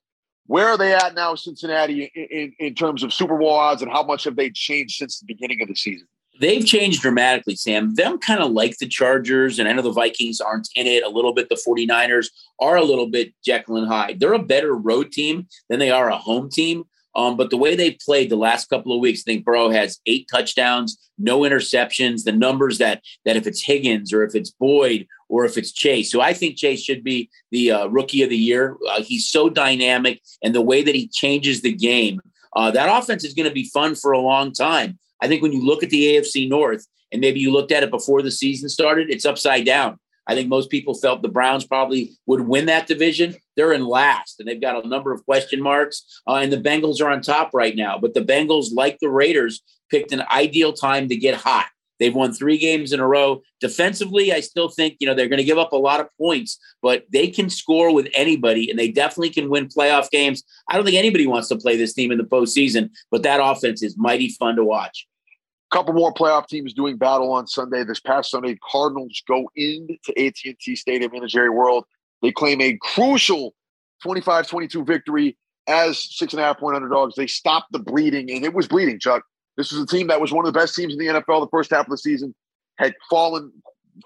Where 0.47 0.68
are 0.68 0.79
they 0.79 0.94
at 0.94 1.14
now, 1.14 1.35
Cincinnati, 1.35 2.11
in, 2.14 2.25
in, 2.25 2.53
in 2.59 2.75
terms 2.75 3.03
of 3.03 3.12
Super 3.12 3.37
Bowl 3.37 3.51
odds, 3.51 3.83
and 3.83 3.90
how 3.90 4.03
much 4.03 4.25
have 4.25 4.37
they 4.37 4.51
changed 4.51 4.97
since 4.97 5.18
the 5.18 5.27
beginning 5.27 5.61
of 5.61 5.68
the 5.68 5.75
season? 5.75 6.09
They've 6.40 6.64
changed 6.64 7.03
dramatically, 7.03 7.57
Sam. 7.57 7.94
Them 7.97 8.18
kind 8.18 8.40
of 8.40 8.53
like 8.53 8.79
the 8.79 8.87
Chargers, 8.87 9.59
and 9.59 9.68
I 9.68 9.73
know 9.73 9.83
the 9.83 9.90
Vikings 9.90 10.40
aren't 10.40 10.68
in 10.77 10.87
it 10.87 11.03
a 11.03 11.09
little 11.09 11.35
bit. 11.35 11.49
The 11.49 11.61
49ers 11.66 12.29
are 12.61 12.77
a 12.77 12.85
little 12.85 13.09
bit 13.09 13.35
Jekyll 13.44 13.77
and 13.77 13.88
Hyde. 13.88 14.21
They're 14.21 14.35
a 14.35 14.38
better 14.38 14.75
road 14.75 15.11
team 15.11 15.49
than 15.68 15.81
they 15.81 15.90
are 15.90 16.09
a 16.09 16.16
home 16.16 16.49
team. 16.49 16.85
Um, 17.14 17.37
but 17.37 17.51
the 17.51 17.57
way 17.57 17.75
they 17.75 17.92
played 18.05 18.31
the 18.31 18.37
last 18.37 18.68
couple 18.68 18.92
of 18.92 19.01
weeks, 19.01 19.23
I 19.27 19.33
think 19.33 19.44
Burrow 19.44 19.71
has 19.71 19.99
eight 20.07 20.29
touchdowns, 20.31 20.99
no 21.18 21.40
interceptions. 21.40 22.25
The 22.25 22.33
numbers 22.33 22.79
that 22.79 23.03
that 23.25 23.37
if 23.37 23.47
it's 23.47 23.62
Higgins 23.62 24.12
or 24.12 24.25
if 24.25 24.35
it's 24.35 24.51
Boyd 24.51 25.07
or 25.29 25.44
if 25.44 25.57
it's 25.57 25.73
Chase, 25.73 26.11
so 26.12 26.21
I 26.21 26.33
think 26.33 26.57
Chase 26.57 26.83
should 26.83 27.03
be 27.03 27.31
the 27.51 27.73
uh, 27.73 27.87
rookie 27.87 28.23
of 28.23 28.31
the 28.31 28.37
year. 28.37 28.77
Uh, 28.88 29.03
he's 29.03 29.29
so 29.29 29.49
dynamic, 29.49 30.21
and 30.42 30.55
the 30.55 30.62
way 30.62 30.83
that 30.83 30.94
he 30.94 31.09
changes 31.09 31.62
the 31.62 31.73
game, 31.73 32.21
uh, 32.55 32.71
that 32.71 32.94
offense 32.94 33.25
is 33.25 33.35
going 33.35 33.49
to 33.49 33.55
be 33.55 33.64
fun 33.64 33.94
for 33.94 34.12
a 34.12 34.21
long 34.21 34.53
time. 34.53 34.99
I 35.21 35.29
think 35.29 35.42
when 35.42 35.53
you 35.53 35.64
look 35.64 35.83
at 35.83 35.90
the 35.90 36.16
AFC 36.16 36.49
North, 36.49 36.87
and 37.11 37.21
maybe 37.21 37.40
you 37.40 37.51
looked 37.51 37.73
at 37.73 37.83
it 37.83 37.90
before 37.90 38.23
the 38.23 38.31
season 38.31 38.68
started, 38.68 39.11
it's 39.11 39.27
upside 39.27 39.64
down. 39.64 39.99
I 40.27 40.35
think 40.35 40.49
most 40.49 40.71
people 40.71 40.94
felt 40.94 41.23
the 41.23 41.29
Browns 41.29 41.66
probably 41.66 42.12
would 42.27 42.42
win 42.42 42.66
that 42.66 42.87
division. 42.87 43.35
They're 43.59 43.73
in 43.73 43.85
last, 43.85 44.38
and 44.38 44.49
they've 44.49 44.61
got 44.61 44.85
a 44.85 44.88
number 44.88 45.12
of 45.12 45.25
question 45.25 45.61
marks. 45.61 46.23
Uh, 46.29 46.37
and 46.37 46.53
the 46.53 46.59
Bengals 46.59 47.01
are 47.03 47.11
on 47.11 47.21
top 47.21 47.51
right 47.53 47.75
now. 47.75 47.99
But 47.99 48.14
the 48.14 48.21
Bengals, 48.21 48.68
like 48.73 48.99
the 49.01 49.11
Raiders, 49.11 49.62
picked 49.90 50.12
an 50.12 50.23
ideal 50.31 50.73
time 50.73 51.09
to 51.09 51.16
get 51.16 51.35
hot. 51.35 51.66
They've 51.99 52.14
won 52.14 52.33
three 52.33 52.57
games 52.59 52.92
in 52.92 53.01
a 53.01 53.07
row. 53.07 53.42
Defensively, 53.61 54.33
I 54.33 54.38
still 54.38 54.68
think 54.68 54.97
you 55.01 55.09
know 55.09 55.14
they're 55.14 55.29
going 55.29 55.38
to 55.38 55.44
give 55.44 55.59
up 55.59 55.73
a 55.73 55.77
lot 55.77 55.99
of 55.99 56.07
points, 56.16 56.57
but 56.83 57.05
they 57.12 57.27
can 57.27 57.51
score 57.51 57.92
with 57.92 58.09
anybody, 58.14 58.71
and 58.71 58.79
they 58.79 58.92
definitely 58.92 59.31
can 59.31 59.51
win 59.51 59.66
playoff 59.66 60.09
games. 60.09 60.44
I 60.68 60.77
don't 60.77 60.85
think 60.85 60.97
anybody 60.97 61.27
wants 61.27 61.49
to 61.49 61.57
play 61.57 61.77
this 61.77 61.94
team 61.94 62.12
in 62.12 62.18
the 62.18 62.25
postseason, 62.25 62.90
but 63.11 63.25
that 63.25 63.40
offense 63.42 63.83
is 63.83 63.97
mighty 63.99 64.29
fun 64.29 64.55
to 64.55 64.64
watch 64.64 65.09
A 65.73 65.77
couple 65.77 65.94
more 65.94 66.14
playoff 66.14 66.47
teams 66.47 66.73
doing 66.73 66.97
battle 66.97 67.33
on 67.33 67.49
Sunday. 67.49 67.83
This 67.83 67.99
past 67.99 68.31
Sunday, 68.31 68.57
Cardinals 68.71 69.21
go 69.27 69.51
into 69.57 69.99
AT&T 70.16 70.77
Stadium 70.77 71.12
in 71.14 71.23
the 71.23 71.27
Jerry 71.27 71.51
World. 71.51 71.85
They 72.22 72.33
claim 72.33 72.61
a 72.61 72.76
crucial 72.81 73.54
25-22 74.04 74.87
victory 74.87 75.37
as 75.68 76.02
six 76.16 76.33
and 76.33 76.40
a 76.40 76.44
half 76.44 76.59
point 76.59 76.76
underdogs. 76.76 77.14
They 77.14 77.26
stopped 77.26 77.72
the 77.72 77.78
bleeding, 77.78 78.31
and 78.31 78.44
it 78.44 78.54
was 78.54 78.66
bleeding, 78.66 78.98
Chuck. 78.98 79.22
This 79.57 79.72
was 79.72 79.83
a 79.83 79.87
team 79.87 80.07
that 80.07 80.20
was 80.20 80.33
one 80.33 80.46
of 80.46 80.52
the 80.52 80.59
best 80.59 80.74
teams 80.74 80.94
in 80.94 80.98
the 80.98 81.07
NFL 81.07 81.40
the 81.40 81.48
first 81.50 81.70
half 81.70 81.87
of 81.87 81.90
the 81.90 81.98
season, 81.98 82.35
had 82.76 82.94
fallen 83.11 83.52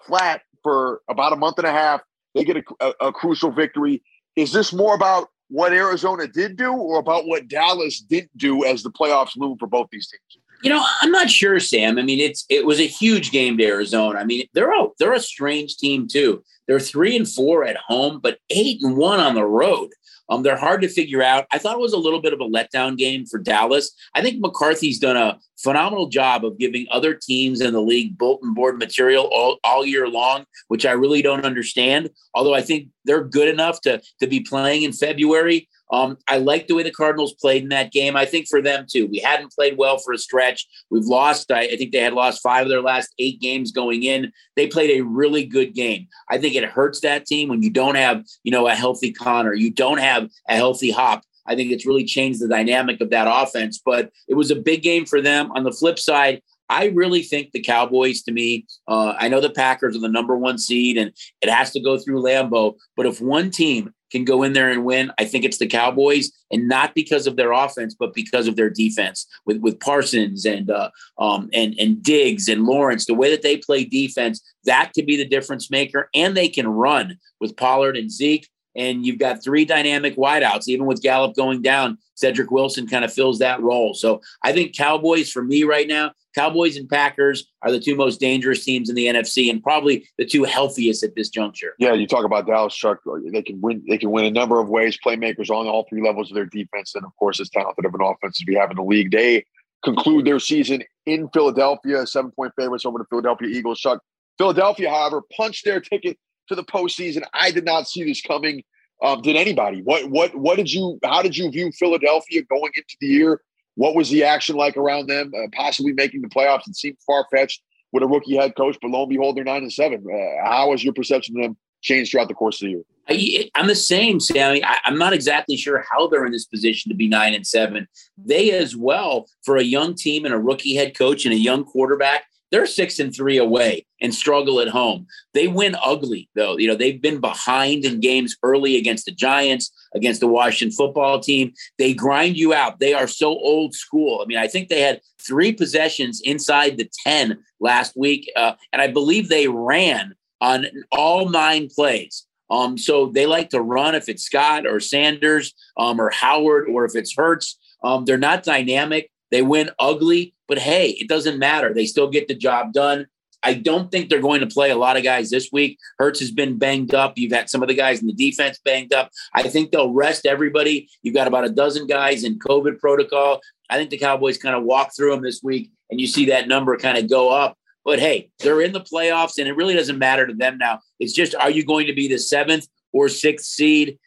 flat 0.07 0.43
for 0.63 1.03
about 1.09 1.33
a 1.33 1.37
month 1.37 1.59
and 1.59 1.67
a 1.67 1.73
half. 1.73 2.01
They 2.35 2.45
get 2.45 2.57
a, 2.57 2.63
a, 2.81 3.09
a 3.09 3.13
crucial 3.13 3.51
victory. 3.51 4.03
Is 4.35 4.53
this 4.53 4.73
more 4.73 4.95
about 4.95 5.29
what 5.49 5.73
Arizona 5.73 6.27
did 6.27 6.57
do 6.57 6.73
or 6.73 6.99
about 6.99 7.27
what 7.27 7.49
Dallas 7.49 8.01
didn't 8.01 8.37
do 8.37 8.65
as 8.65 8.83
the 8.83 8.91
playoffs 8.91 9.37
loom 9.37 9.59
for 9.59 9.67
both 9.67 9.89
these 9.93 10.09
teams? 10.09 10.42
You 10.63 10.71
know, 10.71 10.85
I'm 11.01 11.11
not 11.11 11.31
sure, 11.31 11.59
Sam. 11.59 11.99
I 11.99 12.03
mean, 12.03 12.21
it's 12.21 12.45
it 12.49 12.65
was 12.65 12.79
a 12.79 12.87
huge 12.87 13.31
game 13.33 13.59
to 13.59 13.65
Arizona. 13.65 14.19
I 14.19 14.25
mean, 14.25 14.47
they're 14.55 14.71
a 14.71 14.89
they're 14.99 15.13
a 15.13 15.21
strange 15.21 15.77
team 15.77 16.07
too. 16.07 16.43
They're 16.67 16.81
three 16.81 17.17
and 17.17 17.29
four 17.29 17.65
at 17.65 17.77
home, 17.77 18.21
but 18.23 18.39
eight 18.51 18.81
and 18.83 18.97
one 18.97 19.21
on 19.21 19.35
the 19.35 19.45
road. 19.45 19.91
Um, 20.29 20.43
they're 20.43 20.57
hard 20.57 20.81
to 20.83 20.89
figure 20.89 21.23
out. 21.23 21.47
I 21.53 21.59
thought 21.59 21.77
it 21.77 21.81
was 21.81 21.93
a 21.93 21.99
little 21.99 22.23
bit 22.23 22.33
of 22.33 22.41
a 22.41 22.49
letdown 22.49 22.97
game 22.97 23.27
for 23.27 23.39
Dallas. 23.39 23.91
I 24.15 24.23
think 24.23 24.41
McCarthy's 24.41 24.99
done 24.99 25.17
a 25.17 25.39
phenomenal 25.59 26.09
job 26.09 26.45
of 26.45 26.59
giving 26.59 26.87
other 26.91 27.13
teams 27.13 27.61
in 27.61 27.73
the 27.73 27.83
league 27.83 28.17
bulletin 28.17 28.55
board 28.55 28.79
material 28.79 29.29
all, 29.33 29.59
all 29.63 29.85
year 29.85 30.09
long, 30.09 30.47
which 30.69 30.87
I 30.87 30.93
really 30.93 31.21
don't 31.23 31.45
understand. 31.45 32.09
Although 32.35 32.55
I 32.55 32.63
think 32.63 32.89
they're 33.05 33.25
good 33.25 33.49
enough 33.49 33.81
to 33.83 34.01
to 34.21 34.27
be 34.27 34.41
playing 34.41 34.85
in 34.85 34.93
February. 34.93 35.69
Um, 35.93 36.17
I 36.27 36.39
like 36.39 36.67
the 36.67 36.75
way 36.75 36.83
the 36.83 36.91
Cardinals 36.91 37.35
played 37.35 37.63
in 37.63 37.69
that 37.69 37.93
game. 37.93 38.17
I 38.17 38.25
think 38.25 38.49
for 38.49 38.63
them 38.63 38.87
too. 38.91 39.07
We 39.07 39.19
hadn't 39.19 39.53
played 39.53 39.77
well 39.77 39.99
for 39.99 40.15
a 40.15 40.19
stretch. 40.19 40.67
We've 40.91 41.05
lost. 41.05 41.53
I, 41.53 41.61
I, 41.61 41.77
think 41.77 41.93
they 41.93 41.99
had 41.99 42.15
lost 42.15 42.43
five 42.43 42.63
of 42.63 42.71
their 42.71 42.81
last 42.81 43.13
eight 43.19 43.41
games 43.41 43.73
going 43.73 44.03
in. 44.03 44.33
They 44.57 44.67
played 44.67 44.99
a 44.99 45.05
really 45.05 45.45
good 45.45 45.75
game. 45.75 46.09
I 46.31 46.39
think 46.39 46.55
it 46.55 46.65
hurts 46.65 47.01
that 47.01 47.27
team 47.27 47.51
when 47.51 47.63
you 47.63 47.69
don't 47.69 47.97
have, 47.97 48.25
you 48.43 48.51
know, 48.51 48.67
a 48.67 48.75
healthy 48.75 49.13
Conner. 49.13 49.53
You 49.53 49.71
don't 49.71 49.99
have 49.99 50.31
a 50.49 50.57
healthy 50.57 50.91
Hop. 50.91 51.25
I 51.47 51.57
think 51.57 51.73
it's 51.73 51.87
really 51.87 52.05
changed 52.05 52.41
the 52.41 52.49
dynamic 52.49 53.01
of 53.03 53.11
that 53.11 53.29
offense. 53.29 53.81
But 53.85 54.11
it 54.29 54.35
was 54.35 54.51
a 54.51 54.57
big 54.57 54.83
game 54.83 55.05
for 55.05 55.21
them. 55.21 55.53
On 55.53 55.63
the 55.63 55.73
flip 55.73 55.99
side, 55.99 56.41
I 56.71 56.87
really 56.87 57.23
think 57.23 57.53
the 57.53 57.61
Cowboys, 57.61 58.23
to 58.23 58.33
me, 58.33 58.65
uh, 58.89 59.13
I 59.19 59.29
know 59.29 59.43
the 59.43 59.51
Packers 59.51 59.95
are 59.95 60.01
the 60.01 60.09
number 60.09 60.39
one 60.39 60.57
seed 60.57 60.97
and 60.97 61.13
it 61.43 61.51
has 61.51 61.71
to 61.73 61.81
go 61.81 61.99
through 61.99 62.23
Lambeau. 62.23 62.77
But 62.97 63.05
if 63.05 63.21
one 63.21 63.51
team 63.51 63.93
can 64.13 64.25
go 64.25 64.43
in 64.43 64.53
there 64.53 64.71
and 64.71 64.85
win, 64.85 65.11
I 65.19 65.25
think 65.25 65.45
it's 65.45 65.59
the 65.59 65.67
Cowboys, 65.67 66.31
and 66.51 66.69
not 66.69 66.95
because 66.95 67.27
of 67.27 67.37
their 67.37 67.53
offense, 67.53 67.97
but 67.99 68.15
because 68.15 68.47
of 68.47 68.55
their 68.55 68.71
defense 68.71 69.27
with 69.47 69.59
with 69.59 69.81
Parsons 69.81 70.45
and 70.45 70.71
uh, 70.71 70.91
um, 71.19 71.49
and 71.53 71.75
and 71.79 72.03
Diggs 72.03 72.49
and 72.49 72.65
Lawrence. 72.65 73.07
The 73.07 73.15
way 73.15 73.31
that 73.31 73.43
they 73.43 73.57
play 73.57 73.85
defense, 73.85 74.41
that 74.65 74.93
could 74.95 75.07
be 75.07 75.17
the 75.17 75.27
difference 75.27 75.71
maker, 75.71 76.09
and 76.15 76.37
they 76.37 76.49
can 76.49 76.69
run 76.69 77.19
with 77.41 77.57
Pollard 77.57 77.97
and 77.97 78.11
Zeke 78.11 78.49
and 78.75 79.05
you've 79.05 79.19
got 79.19 79.43
three 79.43 79.65
dynamic 79.65 80.17
wideouts. 80.17 80.69
Even 80.69 80.87
with 80.87 81.03
Gallup 81.03 81.35
going 81.35 81.63
down, 81.63 81.99
Cedric 82.15 82.51
Wilson 82.51 82.87
kind 82.87 83.05
of 83.05 83.13
fills 83.13 83.39
that 83.39 83.61
role. 83.61 83.95
So 83.95 84.21
I 84.43 84.53
think 84.53 84.77
Cowboys 84.77 85.31
for 85.31 85.43
me 85.43 85.65
right 85.65 85.89
now, 85.89 86.13
Cowboys 86.35 86.77
and 86.77 86.89
Packers 86.89 87.51
are 87.63 87.71
the 87.71 87.81
two 87.81 87.95
most 87.95 88.21
dangerous 88.21 88.65
teams 88.65 88.89
in 88.89 88.97
the 88.97 89.07
NFC 89.07 89.51
and 89.51 89.63
probably 89.63 90.09
the 90.19 90.25
two 90.25 90.45
healthiest 90.45 91.03
at 91.03 91.15
this 91.15 91.29
juncture. 91.29 91.75
Yeah, 91.79 91.93
you 91.93 92.07
talk 92.07 92.25
about 92.25 92.47
Dallas 92.47 92.75
Chuck. 92.75 92.99
They 93.31 93.43
can 93.43 93.61
win. 93.61 93.83
They 93.89 93.99
can 93.99 94.11
win 94.11 94.25
a 94.25 94.31
number 94.31 94.61
of 94.61 94.69
ways. 94.69 94.99
Playmakers 95.05 95.51
on 95.51 95.67
all 95.67 95.87
three 95.89 96.03
levels 96.03 96.31
of 96.31 96.35
their 96.35 96.47
defense, 96.47 96.95
and 96.95 97.05
of 97.05 97.15
course, 97.19 97.41
as 97.41 97.51
talented 97.51 97.85
of 97.85 97.95
an 97.95 98.01
offense 98.03 98.41
as 98.41 98.47
we 98.47 98.55
have 98.55 98.71
in 98.71 98.77
the 98.77 98.83
league. 98.83 99.11
They 99.11 99.45
conclude 99.85 100.25
their 100.25 100.39
season 100.39 100.83
in 101.07 101.29
Philadelphia, 101.35 102.07
seven 102.07 102.31
point 102.31 102.53
favorites 102.59 102.87
over 102.87 102.99
the 102.99 103.07
Philadelphia 103.11 103.49
Eagles. 103.49 103.81
Chuck. 103.81 104.01
Philadelphia, 104.39 104.89
however, 104.89 105.23
punched 105.37 105.65
their 105.65 105.79
ticket 105.79 106.19
to 106.53 106.57
the 106.57 106.65
postseason. 106.65 107.23
I 107.35 107.51
did 107.51 107.65
not 107.65 107.89
see 107.89 108.05
this 108.05 108.21
coming. 108.21 108.63
Um, 109.03 109.21
did 109.21 109.37
anybody? 109.37 109.83
What 109.83 110.11
what 110.11 110.35
what 110.35 110.57
did 110.57 110.73
you? 110.73 110.99
How 111.05 111.23
did 111.23 111.37
you 111.37 111.51
view 111.51 111.73
Philadelphia 111.73 112.43
going 112.45 112.71
into 112.77 112.97
the 113.01 113.09
year? 113.09 113.41
What 113.75 113.95
was 113.95 114.11
the 114.11 114.23
action 114.23 114.57
like 114.57 114.77
around 114.77 115.09
them? 115.09 115.33
Uh, 115.37 115.49
possibly 115.53 115.93
making 115.93 116.23
the 116.23 116.29
playoffs. 116.29 116.69
It 116.69 116.77
seemed 116.77 116.99
far 117.07 117.27
fetched 117.33 117.63
with 117.91 118.03
a 118.03 118.07
rookie 118.07 118.37
head 118.37 118.55
coach, 118.57 118.77
but 118.81 118.91
lo 118.91 119.03
and 119.03 119.11
behold, 119.11 119.37
they're 119.37 119.45
nine 119.45 119.63
and 119.63 119.73
seven. 119.73 120.05
Uh, 120.07 120.47
how 120.49 120.71
has 120.71 120.85
your 120.85 120.93
perception 120.93 121.37
of 121.37 121.43
them 121.43 121.57
changed 121.83 122.13
throughout 122.13 122.29
the 122.29 122.35
course 122.35 122.63
of 122.63 122.67
the 122.67 122.71
year? 122.71 122.83
I, 123.09 123.51
am 123.55 123.67
the 123.67 123.75
same, 123.75 124.21
Sammy. 124.21 124.65
I, 124.65 124.79
I'm 124.85 124.99
not 124.99 125.13
exactly 125.13 125.57
sure 125.57 125.85
how 125.91 126.07
they're 126.07 126.25
in 126.25 126.33
this 126.33 126.47
position 126.47 126.91
to 126.91 126.95
be 126.97 127.09
nine 127.09 127.35
and 127.35 127.47
seven. 127.47 127.89
They 128.17 128.53
as 128.53 128.77
well, 128.77 129.27
for 129.45 129.57
a 129.57 129.65
young 129.65 129.95
team 129.95 130.25
and 130.25 130.33
a 130.33 130.39
rookie 130.39 130.77
head 130.77 130.97
coach 130.97 131.25
and 131.25 131.35
a 131.35 131.39
young 131.39 131.65
quarterback, 131.65 132.25
they're 132.53 132.67
six 132.67 133.01
and 133.01 133.15
three 133.15 133.39
away 133.39 133.87
and 134.01 134.15
struggle 134.15 134.61
at 134.61 134.69
home. 134.69 135.07
They 135.33 135.49
win 135.49 135.75
ugly, 135.83 136.29
though. 136.35 136.59
You 136.59 136.69
know, 136.69 136.77
they've 136.77 137.01
been 137.01 137.19
behind 137.19 137.87
in 137.87 137.99
games 137.99 138.37
early 138.43 138.77
against 138.77 139.07
the 139.07 139.13
Giants, 139.13 139.73
against 139.95 140.21
the 140.21 140.29
Washington 140.29 140.77
football 140.77 141.19
team. 141.19 141.55
They 141.79 141.95
grind 141.95 142.37
you 142.37 142.53
out. 142.53 142.79
They 142.79 142.93
are 142.93 143.09
so 143.09 143.29
old 143.29 143.75
school. 143.75 144.21
I 144.23 144.27
mean, 144.27 144.39
I 144.39 144.49
think 144.49 144.69
they 144.69 144.83
had 144.83 145.01
three 145.19 145.53
possessions 145.53 146.21
inside 146.21 146.77
the 146.77 146.91
10 147.05 147.43
last 147.59 147.97
week. 147.97 148.31
Uh, 148.37 148.53
and 148.73 148.83
I 148.83 148.89
believe 148.89 149.29
they 149.29 149.49
ran 149.49 150.15
on 150.43 150.67
all 150.93 151.31
nine 151.31 151.69
plays. 151.75 152.27
Um, 152.51 152.77
so 152.77 153.07
they 153.07 153.25
like 153.25 153.49
to 153.51 153.63
run 153.63 153.95
if 153.95 154.11
it's 154.11 154.25
Scott 154.25 154.67
or 154.67 154.79
Sanders 154.79 155.55
um, 155.79 155.99
or 155.99 156.11
Howard 156.11 156.69
or 156.69 156.85
if 156.85 156.95
it's 156.95 157.17
Hurts. 157.17 157.59
Um, 157.83 158.05
they're 158.05 158.19
not 158.19 158.43
dynamic. 158.43 159.11
They 159.33 159.43
win 159.43 159.71
ugly, 159.81 160.35
but 160.47 160.59
hey, 160.59 160.91
it 160.91 161.09
doesn't 161.09 161.39
matter. 161.39 161.75
They 161.75 161.87
still 161.87 162.09
get 162.09 162.29
the 162.29 162.35
job 162.35 162.73
done. 162.73 163.07
I 163.43 163.55
don't 163.55 163.91
think 163.91 164.09
they're 164.09 164.21
going 164.21 164.41
to 164.41 164.47
play 164.47 164.71
a 164.71 164.77
lot 164.77 164.97
of 164.97 165.03
guys 165.03 165.31
this 165.31 165.51
week. 165.51 165.79
Hurts 165.99 166.21
has 166.21 166.31
been 166.31 166.59
banged 166.59 166.95
up. 166.95 167.19
You've 167.19 167.33
had 167.33 167.51
some 167.51 167.63
of 167.63 167.69
the 167.69 167.75
guys 167.75 168.01
in 168.01 168.07
the 168.07 168.13
defense 168.13 168.61
banged 168.65 168.93
up. 168.93 169.11
I 169.35 169.43
think 169.43 169.73
they'll 169.73 169.93
rest 169.93 170.27
everybody. 170.27 170.89
You've 171.03 171.15
got 171.15 171.27
about 171.27 171.45
a 171.45 171.49
dozen 171.49 171.89
guys 171.89 172.23
in 172.23 172.39
COVID 172.39 172.79
protocol. 172.79 173.41
I 173.69 173.79
think 173.79 173.91
the 173.91 173.99
Cowboys 173.99 174.39
kind 174.39 174.55
of 174.55 174.63
walk 174.63 174.95
through 174.95 175.11
them 175.11 175.23
this 175.23 175.43
week, 175.43 175.73
and 175.91 176.01
you 176.01 176.07
see 176.07 176.27
that 176.27 176.47
number 176.47 176.77
kind 176.77 176.99
of 176.99 177.09
go 177.09 177.31
up. 177.31 177.57
But 177.85 177.99
hey, 177.99 178.31
they're 178.39 178.61
in 178.61 178.73
the 178.73 178.81
playoffs, 178.81 179.39
and 179.39 179.49
it 179.49 179.57
really 179.57 179.75
doesn't 179.75 179.99
matter 179.99 180.27
to 180.27 180.35
them 180.35 180.59
now. 180.59 180.81
It's 181.01 181.13
just, 181.13 181.35
are 181.35 181.51
you 181.51 181.65
going 181.65 181.87
to 181.89 181.95
be 181.95 182.07
the 182.07 182.19
seventh 182.19 182.69
or 182.93 183.09
sixth 183.09 183.47
seed? 183.47 183.99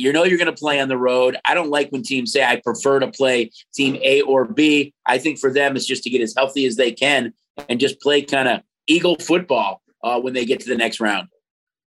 You 0.00 0.12
know 0.12 0.24
you're 0.24 0.38
going 0.38 0.46
to 0.46 0.58
play 0.58 0.80
on 0.80 0.88
the 0.88 0.96
road. 0.96 1.36
I 1.44 1.54
don't 1.54 1.70
like 1.70 1.90
when 1.90 2.02
teams 2.02 2.32
say 2.32 2.42
I 2.44 2.56
prefer 2.56 3.00
to 3.00 3.08
play 3.10 3.50
team 3.74 3.98
A 4.02 4.22
or 4.22 4.44
B. 4.46 4.94
I 5.06 5.18
think 5.18 5.38
for 5.38 5.52
them 5.52 5.76
it's 5.76 5.86
just 5.86 6.02
to 6.04 6.10
get 6.10 6.20
as 6.20 6.34
healthy 6.36 6.66
as 6.66 6.76
they 6.76 6.92
can 6.92 7.32
and 7.68 7.78
just 7.78 8.00
play 8.00 8.22
kind 8.22 8.48
of 8.48 8.60
eagle 8.86 9.16
football 9.16 9.82
uh, 10.02 10.20
when 10.20 10.32
they 10.32 10.44
get 10.44 10.60
to 10.60 10.68
the 10.68 10.76
next 10.76 11.00
round. 11.00 11.28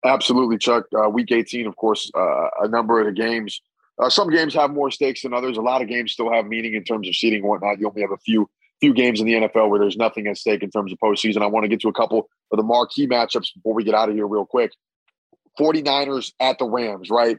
Absolutely, 0.05 0.57
Chuck. 0.57 0.85
Uh, 0.95 1.09
week 1.09 1.31
18, 1.31 1.65
of 1.65 1.75
course, 1.75 2.11
uh, 2.15 2.47
a 2.61 2.67
number 2.67 2.99
of 2.99 3.05
the 3.05 3.11
games. 3.11 3.61
Uh, 4.01 4.09
some 4.09 4.29
games 4.29 4.53
have 4.53 4.71
more 4.71 4.91
stakes 4.91 5.21
than 5.21 5.33
others. 5.33 5.57
A 5.57 5.61
lot 5.61 5.81
of 5.81 5.87
games 5.87 6.11
still 6.11 6.31
have 6.31 6.45
meaning 6.45 6.73
in 6.73 6.83
terms 6.83 7.07
of 7.07 7.15
seeding 7.15 7.39
and 7.39 7.47
whatnot. 7.47 7.79
You 7.79 7.87
only 7.87 8.01
have 8.01 8.11
a 8.11 8.17
few 8.17 8.49
few 8.79 8.93
games 8.93 9.21
in 9.21 9.25
the 9.25 9.33
NFL 9.33 9.69
where 9.69 9.79
there's 9.79 9.95
nothing 9.95 10.27
at 10.27 10.37
stake 10.37 10.61
in 10.61 10.69
terms 10.69 10.91
of 10.91 10.97
postseason. 10.99 11.41
I 11.41 11.45
want 11.45 11.63
to 11.63 11.69
get 11.69 11.79
to 11.81 11.87
a 11.87 11.93
couple 11.93 12.27
of 12.51 12.57
the 12.57 12.63
marquee 12.63 13.07
matchups 13.07 13.53
before 13.55 13.73
we 13.73 13.85
get 13.85 13.93
out 13.93 14.09
of 14.09 14.15
here 14.15 14.27
real 14.27 14.45
quick. 14.45 14.73
49ers 15.57 16.33
at 16.41 16.59
the 16.59 16.65
Rams, 16.65 17.09
right? 17.09 17.37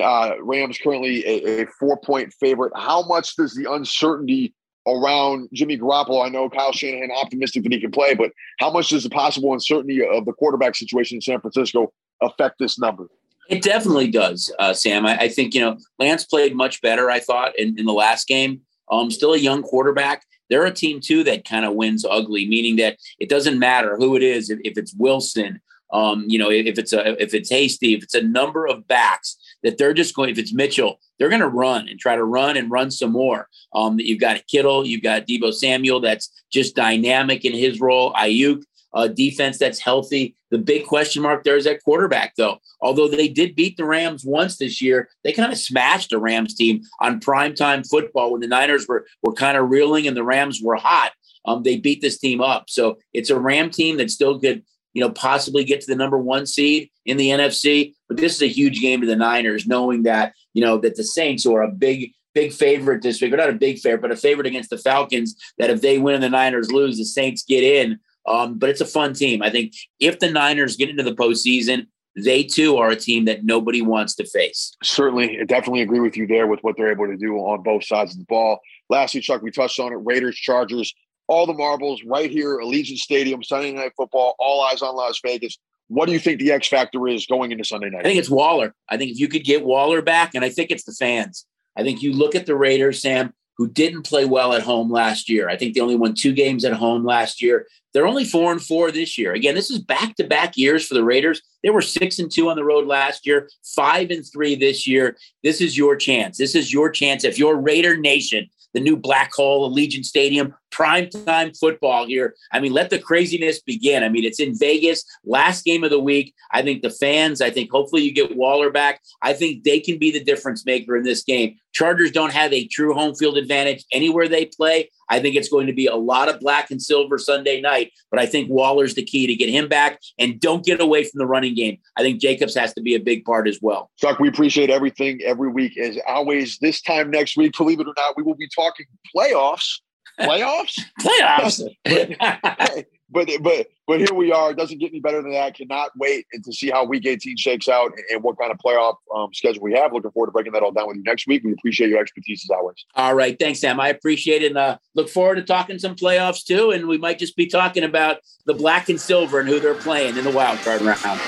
Uh, 0.00 0.32
Rams 0.40 0.78
currently 0.82 1.24
a, 1.26 1.62
a 1.62 1.66
four 1.78 1.96
point 1.98 2.32
favorite. 2.34 2.72
How 2.76 3.02
much 3.06 3.36
does 3.36 3.54
the 3.54 3.70
uncertainty 3.72 4.54
around 4.86 5.48
Jimmy 5.52 5.78
Garoppolo? 5.78 6.24
I 6.24 6.28
know 6.28 6.48
Kyle 6.48 6.72
Shanahan 6.72 7.10
optimistic 7.10 7.62
that 7.62 7.72
he 7.72 7.80
can 7.80 7.92
play, 7.92 8.14
but 8.14 8.32
how 8.58 8.70
much 8.70 8.88
does 8.88 9.04
the 9.04 9.10
possible 9.10 9.52
uncertainty 9.52 10.04
of 10.04 10.24
the 10.24 10.32
quarterback 10.32 10.74
situation 10.74 11.16
in 11.16 11.22
San 11.22 11.40
Francisco 11.40 11.92
affect 12.20 12.58
this 12.58 12.78
number? 12.78 13.08
It 13.48 13.62
definitely 13.62 14.10
does, 14.10 14.52
uh, 14.58 14.72
Sam. 14.72 15.04
I, 15.06 15.18
I, 15.18 15.28
think 15.28 15.54
you 15.54 15.60
know 15.60 15.76
Lance 15.98 16.24
played 16.24 16.56
much 16.56 16.80
better. 16.80 17.10
I 17.10 17.20
thought 17.20 17.58
in, 17.58 17.78
in 17.78 17.84
the 17.84 17.92
last 17.92 18.26
game. 18.26 18.62
Um, 18.90 19.10
still 19.10 19.32
a 19.32 19.38
young 19.38 19.62
quarterback. 19.62 20.24
They're 20.50 20.66
a 20.66 20.70
team 20.70 21.00
too 21.00 21.24
that 21.24 21.48
kind 21.48 21.64
of 21.64 21.74
wins 21.74 22.04
ugly, 22.04 22.46
meaning 22.48 22.76
that 22.76 22.98
it 23.18 23.28
doesn't 23.28 23.58
matter 23.58 23.96
who 23.96 24.16
it 24.16 24.22
is. 24.22 24.50
If, 24.50 24.60
if 24.64 24.76
it's 24.76 24.94
Wilson, 24.94 25.60
um, 25.92 26.24
you 26.26 26.38
know, 26.38 26.50
if 26.50 26.78
it's 26.78 26.92
a 26.92 27.20
if 27.22 27.34
it's 27.34 27.50
Hasty, 27.50 27.94
if 27.94 28.02
it's 28.02 28.14
a 28.14 28.22
number 28.22 28.66
of 28.66 28.86
backs 28.88 29.36
that 29.62 29.78
they're 29.78 29.94
just 29.94 30.14
going, 30.14 30.30
if 30.30 30.38
it's 30.38 30.52
Mitchell, 30.52 30.98
they're 31.18 31.28
going 31.28 31.40
to 31.40 31.48
run 31.48 31.88
and 31.88 31.98
try 31.98 32.16
to 32.16 32.24
run 32.24 32.56
and 32.56 32.70
run 32.70 32.90
some 32.90 33.12
more. 33.12 33.48
Um, 33.74 33.98
you've 33.98 34.20
got 34.20 34.46
Kittle, 34.46 34.86
you've 34.86 35.02
got 35.02 35.26
Deebo 35.26 35.52
Samuel 35.52 36.00
that's 36.00 36.30
just 36.52 36.76
dynamic 36.76 37.44
in 37.44 37.52
his 37.52 37.80
role. 37.80 38.12
Aiyuk, 38.14 38.62
uh, 38.92 39.08
defense 39.08 39.58
that's 39.58 39.78
healthy. 39.78 40.36
The 40.50 40.58
big 40.58 40.86
question 40.86 41.22
mark 41.22 41.44
there 41.44 41.56
is 41.56 41.66
at 41.66 41.82
quarterback, 41.82 42.34
though. 42.36 42.58
Although 42.80 43.08
they 43.08 43.28
did 43.28 43.56
beat 43.56 43.76
the 43.76 43.84
Rams 43.84 44.24
once 44.24 44.56
this 44.56 44.80
year, 44.80 45.08
they 45.24 45.32
kind 45.32 45.52
of 45.52 45.58
smashed 45.58 46.10
the 46.10 46.18
Rams 46.18 46.54
team 46.54 46.82
on 47.00 47.20
primetime 47.20 47.88
football 47.88 48.32
when 48.32 48.40
the 48.40 48.46
Niners 48.46 48.86
were 48.86 49.06
were 49.22 49.32
kind 49.32 49.56
of 49.56 49.70
reeling 49.70 50.06
and 50.06 50.16
the 50.16 50.24
Rams 50.24 50.60
were 50.62 50.76
hot. 50.76 51.12
Um, 51.46 51.62
they 51.62 51.76
beat 51.76 52.00
this 52.00 52.18
team 52.18 52.40
up. 52.40 52.70
So 52.70 52.98
it's 53.12 53.30
a 53.30 53.38
Ram 53.38 53.70
team 53.70 53.98
that 53.98 54.10
still 54.10 54.38
could 54.38 54.62
you 54.94 55.00
know, 55.00 55.10
possibly 55.10 55.64
get 55.64 55.80
to 55.82 55.86
the 55.86 55.96
number 55.96 56.16
one 56.16 56.46
seed 56.46 56.90
in 57.04 57.16
the 57.16 57.28
NFC. 57.28 57.94
But 58.08 58.16
this 58.16 58.36
is 58.36 58.42
a 58.42 58.48
huge 58.48 58.80
game 58.80 59.00
to 59.00 59.06
the 59.06 59.16
Niners, 59.16 59.66
knowing 59.66 60.04
that, 60.04 60.32
you 60.54 60.62
know, 60.62 60.78
that 60.78 60.96
the 60.96 61.04
Saints 61.04 61.44
are 61.44 61.62
a 61.62 61.70
big, 61.70 62.12
big 62.32 62.52
favorite 62.52 63.02
this 63.02 63.20
week, 63.20 63.32
or 63.32 63.36
not 63.36 63.50
a 63.50 63.54
big 63.54 63.78
favorite, 63.78 64.02
but 64.02 64.12
a 64.12 64.16
favorite 64.16 64.46
against 64.46 64.70
the 64.70 64.78
Falcons, 64.78 65.36
that 65.58 65.70
if 65.70 65.82
they 65.82 65.98
win 65.98 66.14
and 66.14 66.24
the 66.24 66.30
Niners 66.30 66.70
lose, 66.70 66.96
the 66.96 67.04
Saints 67.04 67.42
get 67.42 67.64
in. 67.64 67.98
Um, 68.26 68.58
but 68.58 68.70
it's 68.70 68.80
a 68.80 68.86
fun 68.86 69.12
team. 69.12 69.42
I 69.42 69.50
think 69.50 69.74
if 70.00 70.18
the 70.18 70.30
Niners 70.30 70.76
get 70.76 70.88
into 70.88 71.02
the 71.02 71.14
postseason, 71.14 71.88
they 72.16 72.44
too 72.44 72.76
are 72.76 72.90
a 72.90 72.96
team 72.96 73.24
that 73.24 73.44
nobody 73.44 73.82
wants 73.82 74.14
to 74.14 74.24
face. 74.24 74.76
Certainly, 74.82 75.40
I 75.40 75.44
definitely 75.44 75.82
agree 75.82 76.00
with 76.00 76.16
you 76.16 76.26
there 76.26 76.46
with 76.46 76.60
what 76.62 76.76
they're 76.76 76.92
able 76.92 77.08
to 77.08 77.16
do 77.16 77.36
on 77.36 77.62
both 77.62 77.84
sides 77.84 78.12
of 78.12 78.18
the 78.18 78.24
ball. 78.24 78.60
Lastly, 78.88 79.20
Chuck, 79.20 79.42
we 79.42 79.50
touched 79.50 79.80
on 79.80 79.92
it 79.92 79.96
Raiders, 79.96 80.36
Chargers 80.36 80.94
all 81.26 81.46
the 81.46 81.54
marbles 81.54 82.02
right 82.04 82.30
here, 82.30 82.58
Allegiant 82.58 82.98
Stadium, 82.98 83.42
Sunday 83.42 83.72
Night 83.72 83.92
Football, 83.96 84.34
all 84.38 84.62
eyes 84.62 84.82
on 84.82 84.94
Las 84.94 85.20
Vegas. 85.24 85.58
What 85.88 86.06
do 86.06 86.12
you 86.12 86.18
think 86.18 86.40
the 86.40 86.52
X 86.52 86.68
factor 86.68 87.06
is 87.08 87.26
going 87.26 87.52
into 87.52 87.64
Sunday 87.64 87.90
night? 87.90 88.00
I 88.00 88.02
think 88.04 88.18
it's 88.18 88.30
Waller. 88.30 88.74
I 88.88 88.96
think 88.96 89.12
if 89.12 89.18
you 89.18 89.28
could 89.28 89.44
get 89.44 89.64
Waller 89.64 90.02
back, 90.02 90.34
and 90.34 90.44
I 90.44 90.48
think 90.48 90.70
it's 90.70 90.84
the 90.84 90.92
fans. 90.92 91.46
I 91.76 91.82
think 91.82 92.02
you 92.02 92.12
look 92.12 92.34
at 92.34 92.46
the 92.46 92.56
Raiders, 92.56 93.02
Sam, 93.02 93.34
who 93.56 93.68
didn't 93.68 94.02
play 94.02 94.24
well 94.24 94.52
at 94.52 94.62
home 94.62 94.90
last 94.90 95.28
year. 95.28 95.48
I 95.48 95.56
think 95.56 95.74
they 95.74 95.80
only 95.80 95.96
won 95.96 96.14
two 96.14 96.32
games 96.32 96.64
at 96.64 96.72
home 96.72 97.04
last 97.04 97.40
year. 97.42 97.66
They're 97.92 98.06
only 98.06 98.24
four 98.24 98.50
and 98.50 98.60
four 98.60 98.90
this 98.90 99.16
year. 99.16 99.32
Again, 99.32 99.54
this 99.54 99.70
is 99.70 99.78
back 99.78 100.16
to 100.16 100.24
back 100.24 100.56
years 100.56 100.84
for 100.84 100.94
the 100.94 101.04
Raiders. 101.04 101.40
They 101.62 101.70
were 101.70 101.82
six 101.82 102.18
and 102.18 102.30
two 102.30 102.50
on 102.50 102.56
the 102.56 102.64
road 102.64 102.86
last 102.86 103.24
year, 103.26 103.48
five 103.76 104.10
and 104.10 104.24
three 104.26 104.56
this 104.56 104.86
year. 104.86 105.16
This 105.44 105.60
is 105.60 105.78
your 105.78 105.94
chance. 105.94 106.36
This 106.36 106.56
is 106.56 106.72
your 106.72 106.90
chance. 106.90 107.22
If 107.22 107.38
you're 107.38 107.56
Raider 107.56 107.96
Nation, 107.96 108.48
the 108.72 108.80
new 108.80 108.96
Black 108.96 109.32
Hole 109.32 109.70
Allegiant 109.70 110.04
Stadium, 110.04 110.52
prime 110.74 111.08
time 111.08 111.52
football 111.54 112.04
here. 112.04 112.34
I 112.52 112.58
mean, 112.58 112.72
let 112.72 112.90
the 112.90 112.98
craziness 112.98 113.62
begin. 113.62 114.02
I 114.02 114.08
mean, 114.08 114.24
it's 114.24 114.40
in 114.40 114.58
Vegas, 114.58 115.04
last 115.24 115.64
game 115.64 115.84
of 115.84 115.90
the 115.90 116.00
week. 116.00 116.34
I 116.50 116.62
think 116.62 116.82
the 116.82 116.90
fans, 116.90 117.40
I 117.40 117.50
think 117.50 117.70
hopefully 117.70 118.02
you 118.02 118.12
get 118.12 118.36
Waller 118.36 118.70
back. 118.70 119.00
I 119.22 119.34
think 119.34 119.62
they 119.62 119.78
can 119.78 119.98
be 119.98 120.10
the 120.10 120.22
difference 120.22 120.66
maker 120.66 120.96
in 120.96 121.04
this 121.04 121.22
game. 121.22 121.56
Chargers 121.72 122.10
don't 122.10 122.32
have 122.32 122.52
a 122.52 122.66
true 122.66 122.92
home 122.92 123.14
field 123.14 123.36
advantage 123.36 123.84
anywhere 123.92 124.28
they 124.28 124.46
play. 124.46 124.90
I 125.08 125.20
think 125.20 125.36
it's 125.36 125.48
going 125.48 125.66
to 125.66 125.72
be 125.72 125.86
a 125.86 125.96
lot 125.96 126.28
of 126.28 126.40
black 126.40 126.70
and 126.70 126.80
silver 126.80 127.18
Sunday 127.18 127.60
night, 127.60 127.92
but 128.10 128.20
I 128.20 128.26
think 128.26 128.48
Waller's 128.48 128.94
the 128.94 129.04
key 129.04 129.26
to 129.26 129.34
get 129.34 129.50
him 129.50 129.68
back 129.68 130.00
and 130.18 130.40
don't 130.40 130.64
get 130.64 130.80
away 130.80 131.04
from 131.04 131.18
the 131.18 131.26
running 131.26 131.54
game. 131.54 131.78
I 131.96 132.02
think 132.02 132.20
Jacobs 132.20 132.54
has 132.54 132.72
to 132.74 132.80
be 132.80 132.94
a 132.94 133.00
big 133.00 133.24
part 133.24 133.48
as 133.48 133.58
well. 133.60 133.90
Chuck, 133.98 134.18
we 134.18 134.28
appreciate 134.28 134.70
everything 134.70 135.20
every 135.24 135.48
week. 135.48 135.76
As 135.78 135.98
always, 136.08 136.58
this 136.58 136.80
time 136.80 137.10
next 137.10 137.36
week, 137.36 137.56
believe 137.56 137.80
it 137.80 137.88
or 137.88 137.94
not, 137.96 138.16
we 138.16 138.22
will 138.22 138.36
be 138.36 138.48
talking 138.48 138.86
playoffs 139.14 139.80
Playoffs? 140.20 140.80
Playoffs. 141.00 141.62
but 143.10 143.28
but 143.42 143.66
but 143.86 143.98
here 144.00 144.14
we 144.14 144.32
are. 144.32 144.50
It 144.50 144.56
doesn't 144.56 144.78
get 144.78 144.90
any 144.90 145.00
better 145.00 145.22
than 145.22 145.32
that. 145.32 145.54
Cannot 145.54 145.90
wait 145.96 146.26
and 146.32 146.42
to 146.44 146.52
see 146.52 146.70
how 146.70 146.84
Week 146.84 147.04
18 147.06 147.36
shakes 147.36 147.68
out 147.68 147.92
and, 147.92 148.02
and 148.10 148.22
what 148.22 148.38
kind 148.38 148.50
of 148.50 148.58
playoff 148.58 148.96
um, 149.14 149.32
schedule 149.32 149.62
we 149.62 149.72
have. 149.74 149.92
Looking 149.92 150.10
forward 150.10 150.28
to 150.28 150.32
breaking 150.32 150.52
that 150.52 150.62
all 150.62 150.72
down 150.72 150.88
with 150.88 150.96
you 150.96 151.02
next 151.04 151.26
week. 151.26 151.42
We 151.44 151.52
appreciate 151.52 151.90
your 151.90 152.00
expertise 152.00 152.44
as 152.44 152.50
always. 152.50 152.84
All 152.94 153.14
right, 153.14 153.38
thanks, 153.38 153.60
Sam. 153.60 153.80
I 153.80 153.88
appreciate 153.88 154.42
it, 154.42 154.48
and 154.48 154.58
uh, 154.58 154.78
look 154.94 155.08
forward 155.08 155.36
to 155.36 155.42
talking 155.42 155.78
some 155.78 155.94
playoffs 155.96 156.44
too. 156.44 156.70
And 156.70 156.88
we 156.88 156.98
might 156.98 157.18
just 157.18 157.36
be 157.36 157.46
talking 157.46 157.84
about 157.84 158.18
the 158.46 158.54
black 158.54 158.88
and 158.88 159.00
silver 159.00 159.40
and 159.40 159.48
who 159.48 159.60
they're 159.60 159.74
playing 159.74 160.16
in 160.16 160.24
the 160.24 160.30
wild 160.30 160.58
card 160.60 160.82
round. 160.82 161.00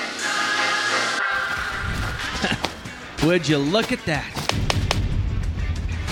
Would 3.23 3.47
you 3.47 3.57
look 3.57 3.91
at 3.91 4.03
that? 4.05 4.33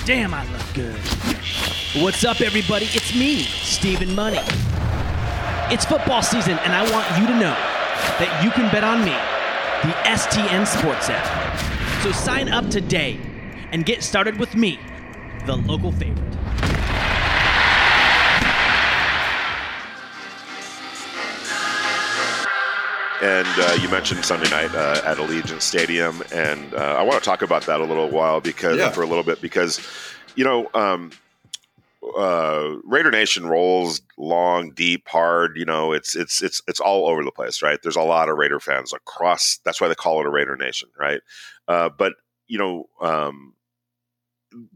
Damn, 0.05 0.33
I 0.35 0.45
look 0.51 0.73
good. 0.73 1.14
What's 2.01 2.25
up, 2.25 2.41
everybody? 2.41 2.85
It's 2.87 3.15
me, 3.15 3.43
Stephen 3.43 4.13
Money. 4.15 4.39
It's 5.73 5.85
football 5.85 6.21
season, 6.21 6.57
and 6.59 6.73
I 6.73 6.81
want 6.91 7.07
you 7.17 7.25
to 7.27 7.33
know 7.33 7.55
that 8.19 8.41
you 8.43 8.51
can 8.51 8.69
bet 8.71 8.83
on 8.83 8.99
me, 9.05 9.13
the 9.81 9.95
STN 10.09 10.67
Sports 10.67 11.09
app. 11.09 12.01
So 12.03 12.11
sign 12.11 12.49
up 12.49 12.69
today 12.69 13.17
and 13.71 13.85
get 13.85 14.03
started 14.03 14.37
with 14.37 14.55
me, 14.55 14.77
the 15.45 15.55
local 15.55 15.91
favorite. 15.93 16.21
And 23.21 23.47
uh, 23.57 23.77
you 23.81 23.87
mentioned 23.89 24.25
Sunday 24.25 24.49
night 24.49 24.75
uh, 24.75 25.01
at 25.05 25.17
Allegiant 25.17 25.61
Stadium, 25.61 26.21
and 26.33 26.73
uh, 26.73 26.77
I 26.99 27.01
want 27.01 27.17
to 27.17 27.27
talk 27.27 27.41
about 27.41 27.65
that 27.65 27.79
a 27.79 27.83
little 27.85 28.09
while 28.09 28.41
because 28.41 28.77
Yeah. 28.77 28.91
for 28.91 29.03
a 29.03 29.07
little 29.07 29.23
bit 29.23 29.39
because 29.41 29.79
you 30.35 30.43
know 30.43 30.69
um, 30.73 31.11
uh, 32.17 32.79
Raider 32.83 33.11
Nation 33.11 33.47
rolls 33.47 34.01
long, 34.17 34.71
deep, 34.71 35.07
hard. 35.07 35.57
You 35.57 35.65
know, 35.65 35.91
it's 35.91 36.15
it's 36.15 36.41
it's 36.41 36.61
it's 36.67 36.79
all 36.79 37.07
over 37.07 37.23
the 37.23 37.31
place, 37.31 37.61
right? 37.61 37.79
There's 37.81 37.95
a 37.95 38.01
lot 38.01 38.29
of 38.29 38.37
Raider 38.37 38.59
fans 38.59 38.93
across. 38.93 39.59
That's 39.63 39.81
why 39.81 39.87
they 39.87 39.95
call 39.95 40.19
it 40.19 40.27
a 40.27 40.29
Raider 40.29 40.55
Nation, 40.55 40.89
right? 40.99 41.21
Uh, 41.67 41.89
but 41.89 42.13
you 42.47 42.57
know, 42.57 42.89
um, 43.01 43.53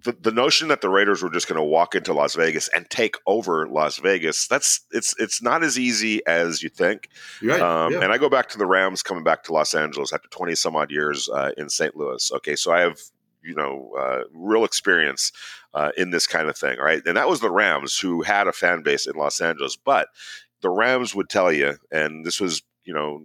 the 0.03 0.11
the 0.19 0.31
notion 0.31 0.67
that 0.67 0.81
the 0.81 0.89
Raiders 0.89 1.23
were 1.23 1.29
just 1.29 1.47
going 1.47 1.57
to 1.57 1.63
walk 1.63 1.95
into 1.95 2.13
Las 2.13 2.35
Vegas 2.35 2.69
and 2.75 2.89
take 2.89 3.15
over 3.25 3.67
Las 3.67 3.97
Vegas 3.97 4.47
that's 4.47 4.81
it's 4.91 5.15
it's 5.19 5.41
not 5.41 5.63
as 5.63 5.79
easy 5.79 6.25
as 6.25 6.61
you 6.61 6.69
think. 6.69 7.09
Right. 7.41 7.61
Um, 7.61 7.93
yeah. 7.93 8.01
And 8.01 8.11
I 8.11 8.17
go 8.17 8.29
back 8.29 8.49
to 8.49 8.57
the 8.57 8.65
Rams 8.65 9.03
coming 9.03 9.23
back 9.23 9.43
to 9.43 9.53
Los 9.53 9.73
Angeles 9.73 10.11
after 10.11 10.27
20 10.29 10.55
some 10.55 10.75
odd 10.75 10.91
years 10.91 11.29
uh, 11.29 11.51
in 11.57 11.69
St. 11.69 11.95
Louis. 11.95 12.31
Okay, 12.33 12.55
so 12.55 12.71
I 12.71 12.81
have, 12.81 12.99
you 13.43 13.55
know, 13.55 13.91
uh, 13.97 14.23
real 14.33 14.65
experience 14.65 15.31
uh, 15.73 15.91
in 15.97 16.11
this 16.11 16.27
kind 16.27 16.49
of 16.49 16.57
thing, 16.57 16.77
right? 16.79 17.01
And 17.05 17.17
that 17.17 17.29
was 17.29 17.39
the 17.39 17.51
Rams 17.51 17.97
who 17.97 18.21
had 18.21 18.47
a 18.47 18.53
fan 18.53 18.81
base 18.83 19.07
in 19.07 19.15
Los 19.15 19.41
Angeles. 19.41 19.75
But 19.75 20.07
the 20.61 20.69
Rams 20.69 21.15
would 21.15 21.29
tell 21.29 21.51
you, 21.51 21.75
and 21.91 22.25
this 22.25 22.39
was, 22.39 22.61
you 22.83 22.93
know, 22.93 23.23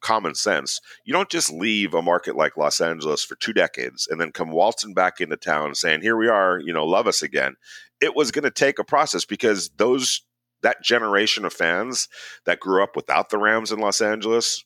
common 0.00 0.34
sense, 0.34 0.80
you 1.04 1.12
don't 1.12 1.30
just 1.30 1.52
leave 1.52 1.94
a 1.94 2.02
market 2.02 2.36
like 2.36 2.56
Los 2.56 2.80
Angeles 2.80 3.24
for 3.24 3.34
two 3.36 3.52
decades 3.52 4.06
and 4.08 4.20
then 4.20 4.30
come 4.30 4.52
waltzing 4.52 4.94
back 4.94 5.20
into 5.20 5.36
town 5.36 5.74
saying, 5.74 6.02
here 6.02 6.16
we 6.16 6.28
are, 6.28 6.60
you 6.60 6.72
know, 6.72 6.84
love 6.84 7.06
us 7.06 7.22
again. 7.22 7.56
It 8.00 8.14
was 8.14 8.30
going 8.30 8.44
to 8.44 8.50
take 8.50 8.78
a 8.78 8.84
process 8.84 9.24
because 9.24 9.70
those 9.76 10.22
that 10.62 10.82
generation 10.82 11.44
of 11.44 11.52
fans 11.52 12.08
that 12.44 12.60
grew 12.60 12.82
up 12.82 12.96
without 12.96 13.30
the 13.30 13.38
Rams 13.38 13.72
in 13.72 13.78
Los 13.78 14.00
Angeles 14.00 14.64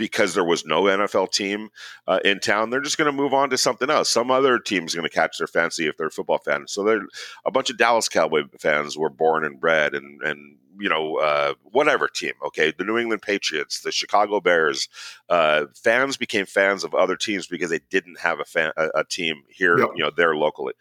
because 0.00 0.34
there 0.34 0.44
was 0.44 0.64
no 0.66 0.82
NFL 0.84 1.30
team 1.30 1.68
uh, 2.08 2.18
in 2.24 2.40
town, 2.40 2.70
they're 2.70 2.80
just 2.80 2.98
going 2.98 3.06
to 3.06 3.16
move 3.16 3.32
on 3.32 3.50
to 3.50 3.58
something 3.58 3.88
else. 3.90 4.10
Some 4.10 4.30
other 4.30 4.58
team's 4.58 4.94
going 4.94 5.06
to 5.08 5.14
catch 5.14 5.38
their 5.38 5.46
fancy 5.46 5.86
if 5.86 5.96
they're 5.96 6.08
a 6.08 6.10
football 6.10 6.38
fan. 6.38 6.66
So 6.66 6.82
there, 6.82 7.02
a 7.44 7.50
bunch 7.52 7.70
of 7.70 7.76
Dallas 7.76 8.08
Cowboy 8.08 8.44
fans 8.58 8.98
were 8.98 9.10
born 9.10 9.44
and 9.44 9.60
bred, 9.60 9.94
and 9.94 10.20
and 10.22 10.56
you 10.78 10.88
know 10.88 11.16
uh, 11.16 11.54
whatever 11.62 12.08
team. 12.08 12.32
Okay, 12.46 12.72
the 12.76 12.84
New 12.84 12.98
England 12.98 13.22
Patriots, 13.22 13.82
the 13.82 13.92
Chicago 13.92 14.40
Bears, 14.40 14.88
uh, 15.28 15.66
fans 15.76 16.16
became 16.16 16.46
fans 16.46 16.82
of 16.82 16.94
other 16.94 17.14
teams 17.16 17.46
because 17.46 17.70
they 17.70 17.80
didn't 17.90 18.18
have 18.18 18.40
a 18.40 18.44
fan 18.44 18.72
a, 18.76 18.88
a 18.96 19.04
team 19.04 19.42
here, 19.48 19.78
Yeah. 19.78 19.86
you 19.94 20.02
know, 20.02 20.10
there 20.16 20.34
locally. 20.34 20.72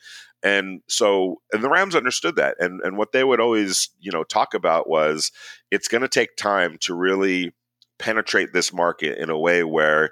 And 0.42 0.82
so, 0.88 1.42
and 1.52 1.62
the 1.62 1.70
Rams 1.70 1.96
understood 1.96 2.38
that, 2.38 2.56
and 2.60 2.80
and 2.82 2.98
what 2.98 3.12
they 3.12 3.26
would 3.26 3.42
always, 3.42 3.90
you 4.00 4.12
know, 4.12 4.24
talk 4.24 4.54
about 4.54 4.88
was 4.90 5.34
it's 5.70 5.90
going 5.90 6.02
to 6.02 6.08
take 6.08 6.38
time 6.38 6.78
to 6.82 6.94
really 6.94 7.52
penetrate 8.00 8.54
this 8.54 8.74
market 8.74 9.18
in 9.20 9.30
a 9.30 9.38
way 9.38 9.64
where 9.64 10.12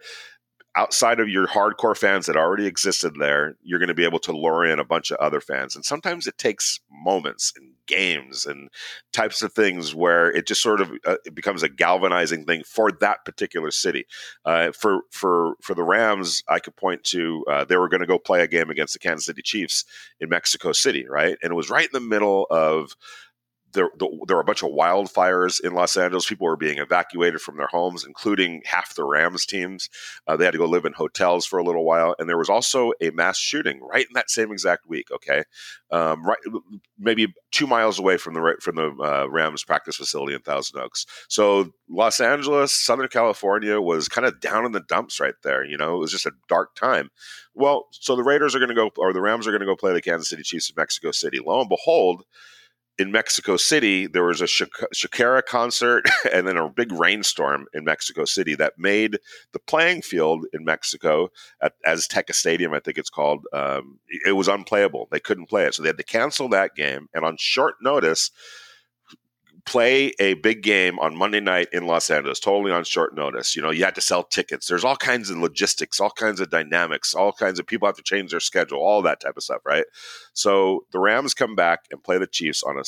outside 0.77 1.19
of 1.19 1.27
your 1.27 1.47
hardcore 1.47 1.97
fans 1.97 2.27
that 2.27 2.37
already 2.37 2.67
existed 2.67 3.15
there, 3.19 3.57
you're 3.63 3.79
going 3.79 3.87
to 3.87 3.95
be 3.95 4.05
able 4.05 4.19
to 4.19 4.31
lure 4.31 4.63
in 4.63 4.79
a 4.79 4.85
bunch 4.85 5.09
of 5.09 5.17
other 5.17 5.41
fans. 5.41 5.75
And 5.75 5.83
sometimes 5.83 6.27
it 6.27 6.37
takes 6.37 6.79
moments 6.91 7.51
and 7.57 7.73
games 7.87 8.45
and 8.45 8.69
types 9.11 9.41
of 9.41 9.53
things 9.53 9.95
where 9.95 10.29
it 10.29 10.45
just 10.45 10.61
sort 10.61 10.79
of 10.79 10.91
uh, 11.05 11.15
it 11.25 11.33
becomes 11.33 11.63
a 11.63 11.69
galvanizing 11.69 12.45
thing 12.45 12.61
for 12.63 12.91
that 12.91 13.25
particular 13.25 13.71
city. 13.71 14.05
Uh, 14.45 14.71
for 14.71 15.01
for 15.11 15.55
for 15.61 15.73
the 15.73 15.83
Rams, 15.83 16.43
I 16.47 16.59
could 16.59 16.75
point 16.75 17.03
to 17.05 17.43
uh, 17.49 17.65
they 17.65 17.77
were 17.77 17.89
going 17.89 18.01
to 18.01 18.07
go 18.07 18.19
play 18.19 18.43
a 18.43 18.47
game 18.47 18.69
against 18.69 18.93
the 18.93 18.99
Kansas 18.99 19.25
City 19.25 19.41
Chiefs 19.41 19.83
in 20.19 20.29
Mexico 20.29 20.73
City, 20.73 21.07
right? 21.09 21.37
And 21.41 21.51
it 21.51 21.55
was 21.55 21.71
right 21.71 21.89
in 21.91 21.93
the 21.93 22.07
middle 22.07 22.45
of 22.51 22.95
there, 23.73 23.89
the, 23.97 24.07
there 24.27 24.37
were 24.37 24.41
a 24.41 24.45
bunch 24.45 24.63
of 24.63 24.71
wildfires 24.71 25.63
in 25.63 25.73
Los 25.73 25.97
Angeles. 25.97 26.27
People 26.27 26.47
were 26.47 26.57
being 26.57 26.77
evacuated 26.77 27.41
from 27.41 27.57
their 27.57 27.67
homes, 27.67 28.05
including 28.05 28.61
half 28.65 28.95
the 28.95 29.03
Rams 29.03 29.45
teams. 29.45 29.89
Uh, 30.27 30.35
they 30.35 30.45
had 30.45 30.51
to 30.51 30.57
go 30.57 30.65
live 30.65 30.85
in 30.85 30.93
hotels 30.93 31.45
for 31.45 31.59
a 31.59 31.63
little 31.63 31.85
while, 31.85 32.15
and 32.17 32.29
there 32.29 32.37
was 32.37 32.49
also 32.49 32.91
a 33.01 33.09
mass 33.11 33.37
shooting 33.37 33.79
right 33.81 34.05
in 34.07 34.13
that 34.13 34.29
same 34.29 34.51
exact 34.51 34.87
week. 34.87 35.07
Okay, 35.11 35.43
um, 35.91 36.25
right, 36.25 36.37
maybe 36.97 37.33
two 37.51 37.67
miles 37.67 37.99
away 37.99 38.17
from 38.17 38.33
the 38.33 38.55
from 38.61 38.75
the 38.75 38.87
uh, 39.03 39.27
Rams 39.29 39.63
practice 39.63 39.97
facility 39.97 40.33
in 40.33 40.41
Thousand 40.41 40.79
Oaks. 40.79 41.05
So 41.27 41.71
Los 41.89 42.19
Angeles, 42.19 42.73
Southern 42.73 43.07
California, 43.09 43.79
was 43.81 44.07
kind 44.07 44.25
of 44.27 44.39
down 44.39 44.65
in 44.65 44.71
the 44.71 44.81
dumps 44.87 45.19
right 45.19 45.35
there. 45.43 45.65
You 45.65 45.77
know, 45.77 45.95
it 45.95 45.99
was 45.99 46.11
just 46.11 46.25
a 46.25 46.31
dark 46.47 46.75
time. 46.75 47.09
Well, 47.53 47.87
so 47.91 48.15
the 48.15 48.23
Raiders 48.23 48.55
are 48.55 48.59
going 48.59 48.69
to 48.69 48.75
go, 48.75 48.91
or 48.97 49.13
the 49.13 49.21
Rams 49.21 49.47
are 49.47 49.51
going 49.51 49.61
to 49.61 49.65
go 49.65 49.75
play 49.75 49.93
the 49.93 50.01
Kansas 50.01 50.29
City 50.29 50.43
Chiefs 50.43 50.69
in 50.69 50.75
Mexico 50.77 51.11
City. 51.11 51.39
Lo 51.43 51.59
and 51.59 51.69
behold 51.69 52.23
in 52.99 53.11
Mexico 53.11 53.57
City, 53.57 54.07
there 54.07 54.23
was 54.23 54.41
a 54.41 54.45
Shakira 54.45 55.43
concert 55.45 56.05
and 56.33 56.47
then 56.47 56.57
a 56.57 56.69
big 56.69 56.91
rainstorm 56.91 57.67
in 57.73 57.83
Mexico 57.83 58.25
City 58.25 58.55
that 58.55 58.73
made 58.77 59.19
the 59.53 59.59
playing 59.59 60.01
field 60.01 60.45
in 60.51 60.65
Mexico 60.65 61.29
at 61.61 61.73
Azteca 61.85 62.33
Stadium, 62.33 62.73
I 62.73 62.79
think 62.79 62.97
it's 62.97 63.09
called, 63.09 63.45
um, 63.53 63.99
it 64.25 64.33
was 64.33 64.47
unplayable. 64.47 65.07
They 65.11 65.19
couldn't 65.19 65.49
play 65.49 65.65
it. 65.65 65.75
So 65.75 65.83
they 65.83 65.89
had 65.89 65.97
to 65.97 66.03
cancel 66.03 66.49
that 66.49 66.75
game. 66.75 67.07
And 67.13 67.23
on 67.23 67.37
short 67.37 67.75
notice, 67.81 68.31
play 69.67 70.13
a 70.17 70.33
big 70.35 70.63
game 70.63 70.97
on 70.99 71.15
Monday 71.15 71.41
night 71.41 71.67
in 71.73 71.85
Los 71.85 72.09
Angeles, 72.09 72.39
totally 72.39 72.71
on 72.71 72.85
short 72.85 73.13
notice. 73.13 73.53
You 73.53 73.61
know, 73.61 73.69
you 73.69 73.83
had 73.83 73.95
to 73.95 74.01
sell 74.01 74.23
tickets. 74.23 74.67
There's 74.67 74.85
all 74.85 74.95
kinds 74.95 75.29
of 75.29 75.37
logistics, 75.37 75.99
all 75.99 76.09
kinds 76.09 76.39
of 76.39 76.49
dynamics, 76.49 77.13
all 77.13 77.33
kinds 77.33 77.59
of 77.59 77.67
people 77.67 77.85
have 77.85 77.97
to 77.97 78.01
change 78.01 78.31
their 78.31 78.39
schedule, 78.39 78.79
all 78.79 79.01
that 79.01 79.19
type 79.19 79.35
of 79.35 79.43
stuff, 79.43 79.61
right? 79.65 79.83
So 80.33 80.85
the 80.91 80.99
Rams 80.99 81.33
come 81.33 81.53
back 81.53 81.81
and 81.91 82.01
play 82.01 82.17
the 82.17 82.27
Chiefs 82.27 82.63
on 82.63 82.79
a 82.79 82.83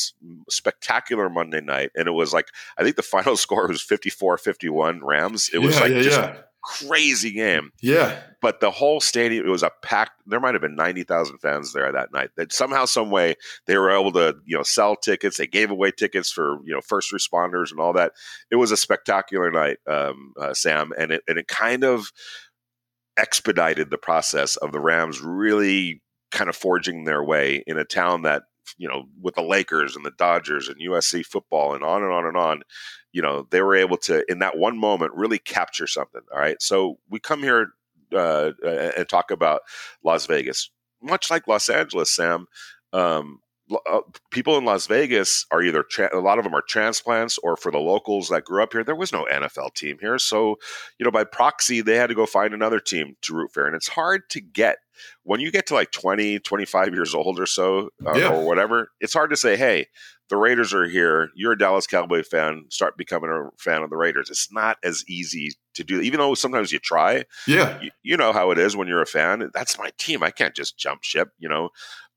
spectacular 0.50 1.30
Monday 1.30 1.60
night. 1.60 1.92
And 1.96 2.08
it 2.08 2.12
was 2.12 2.34
like, 2.34 2.48
I 2.78 2.84
think 2.84 2.96
the 2.96 3.04
final 3.04 3.36
score 3.38 3.68
was 3.68 3.82
54 3.82 4.38
51 4.38 5.04
Rams. 5.04 5.50
It 5.54 5.60
was 5.60 5.76
yeah, 5.76 5.82
like 5.82 5.92
yeah, 5.92 6.02
just 6.02 6.18
yeah. 6.18 6.38
Crazy 6.64 7.32
game. 7.32 7.72
Yeah. 7.82 8.20
but 8.42 8.60
the 8.60 8.72
whole 8.72 9.00
stadium 9.00 9.46
it 9.46 9.50
was 9.50 9.64
a 9.64 9.72
packed 9.82 10.14
there 10.26 10.40
might 10.40 10.54
have 10.54 10.62
been 10.62 10.76
90,000 10.76 11.40
fans 11.40 11.74
there 11.74 11.92
that 11.92 12.12
night. 12.14 12.30
That 12.38 12.54
somehow 12.54 12.86
some 12.86 13.10
way 13.10 13.36
they 13.66 13.78
were 13.78 13.92
able 13.92 14.12
to 14.14 14.36
you 14.46 14.58
know 14.58 14.64
sell 14.64 14.96
tickets. 14.96 15.38
They 15.38 15.48
gave 15.48 15.72
away 15.72 15.92
tickets 15.92 16.32
for 16.32 16.58
you 16.66 16.74
know 16.74 16.82
first 16.82 17.14
responders 17.14 17.72
and 17.72 17.80
all 17.80 17.94
that. 17.94 18.14
It 18.52 18.58
was 18.58 18.72
a 18.72 18.78
spectacular 18.78 19.52
night 19.52 19.78
um, 19.88 20.34
uh, 20.40 20.54
Sam 20.54 20.92
and 20.98 21.12
it 21.12 21.24
and 21.28 21.38
it 21.38 21.48
kind 21.48 21.84
of 21.84 22.12
expedited 23.18 23.90
the 23.90 23.98
process 23.98 24.56
of 24.58 24.72
the 24.72 24.80
Rams 24.80 25.20
really 25.22 26.02
kind 26.32 26.50
of 26.50 26.56
forging 26.56 27.04
their 27.04 27.24
way 27.24 27.64
in 27.68 27.78
a 27.78 27.86
town 27.86 28.22
that 28.24 28.44
you 28.78 28.88
know 28.88 29.06
with 29.22 29.36
the 29.36 29.42
Lakers 29.42 29.96
and 29.96 30.06
the 30.06 30.12
Dodgers 30.18 30.70
and 30.70 30.78
USC 30.78 31.26
football 31.26 31.74
and 31.74 31.84
on 31.84 32.04
and 32.04 32.12
on 32.12 32.26
and 32.26 32.38
on 32.38 32.62
you 33.12 33.22
know 33.22 33.48
they 33.50 33.62
were 33.62 33.76
able 33.76 33.98
to 33.98 34.24
in 34.32 34.40
that 34.40 34.58
one 34.58 34.78
moment 34.78 35.14
really 35.14 35.40
capture 35.40 35.88
something 35.88 36.22
all 36.32 36.40
right? 36.40 36.62
So 36.62 37.00
we 37.10 37.20
come 37.20 37.44
here 37.44 37.72
uh, 38.14 38.52
and 38.64 39.08
talk 39.08 39.32
about 39.32 39.62
las 40.04 40.26
vegas. 40.26 40.70
Much 41.02 41.30
like 41.30 41.48
los 41.48 41.70
angeles 41.70 42.14
sam 42.14 42.48
um, 42.94 43.40
uh, 43.90 44.02
people 44.32 44.58
in 44.58 44.66
las 44.66 44.88
vegas 44.88 45.46
are 45.52 45.62
either 45.62 45.84
tra- 45.84 46.16
a 46.18 46.20
lot 46.20 46.38
of 46.38 46.44
them 46.44 46.56
are 46.56 46.62
transplants 46.62 47.38
or 47.40 47.56
for 47.56 47.72
the 47.72 47.78
locals 47.80 48.30
that 48.30 48.44
grew 48.46 48.64
up 48.64 48.74
here 48.74 48.84
there 48.84 48.96
was 48.96 49.12
no 49.14 49.26
nfl 49.32 49.74
team 49.74 49.98
here 50.02 50.18
so 50.18 50.56
you 50.98 51.04
know 51.04 51.12
by 51.12 51.24
proxy 51.24 51.82
they 51.82 51.96
had 51.96 52.08
to 52.08 52.16
go 52.16 52.26
find 52.26 52.54
another 52.54 52.80
team 52.80 53.16
to 53.22 53.34
root 53.36 53.52
for 53.54 53.66
and 53.68 53.76
it's 53.76 53.88
hard 53.90 54.22
to 54.30 54.42
get 54.42 54.78
when 55.24 55.40
you 55.40 55.52
get 55.52 55.68
to 55.68 55.74
like 55.74 55.92
20 55.92 56.40
25 56.40 56.94
years 56.94 57.14
old 57.14 57.40
or 57.40 57.46
so 57.46 57.90
uh, 58.06 58.14
Yeah. 58.16 58.34
or 58.34 58.46
whatever 58.46 58.90
it's 59.00 59.14
hard 59.14 59.30
to 59.30 59.38
say 59.38 59.56
hey 59.56 59.88
the 60.30 60.38
Raiders 60.38 60.76
are 60.76 60.86
here. 60.88 61.32
You're 61.34 61.54
a 61.54 61.58
Dallas 61.58 61.88
Cowboy 61.88 62.22
fan. 62.22 62.66
Start 62.70 62.96
becoming 62.98 63.32
a 63.32 63.50
fan 63.58 63.82
of 63.82 63.90
the 63.90 63.98
Raiders. 63.98 64.30
It's 64.30 64.54
not 64.54 64.78
as 64.84 65.04
easy 65.10 65.54
to 65.74 65.84
do. 65.84 66.02
Even 66.02 66.20
though 66.20 66.36
sometimes 66.36 66.72
you 66.72 66.78
try, 66.78 67.24
Yeah. 67.48 67.82
you, 67.82 67.90
you 68.04 68.16
know 68.16 68.32
how 68.32 68.52
it 68.52 68.60
is 68.60 68.78
when 68.78 68.88
you're 68.88 69.02
a 69.02 69.08
fan. 69.08 69.50
That's 69.56 69.80
my 69.80 69.90
team. 69.98 70.22
I 70.22 70.30
can't 70.30 70.54
just 70.54 70.78
jump 70.78 71.02
ship. 71.02 71.30
You 71.40 71.50
know, 71.50 71.70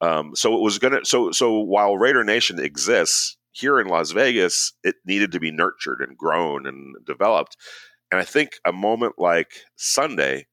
Um, 0.03 0.33
so 0.35 0.55
it 0.55 0.61
was 0.61 0.79
gonna. 0.79 1.05
So 1.05 1.31
so 1.31 1.61
while 1.61 1.97
Raider 1.97 2.25
Nation 2.25 2.59
exists 2.59 3.37
here 3.53 3.81
in 3.81 3.87
Las 3.87 4.11
Vegas, 4.11 4.73
it 4.83 4.97
needed 5.07 5.33
to 5.33 5.41
be 5.41 5.53
nurtured 5.53 6.01
and 6.01 6.17
grown 6.17 6.67
and 6.67 6.97
developed. 7.07 7.57
And 8.11 8.21
I 8.21 8.25
think 8.25 8.51
a 8.67 8.73
moment 8.73 9.15
like 9.17 9.53
Sunday 9.77 10.47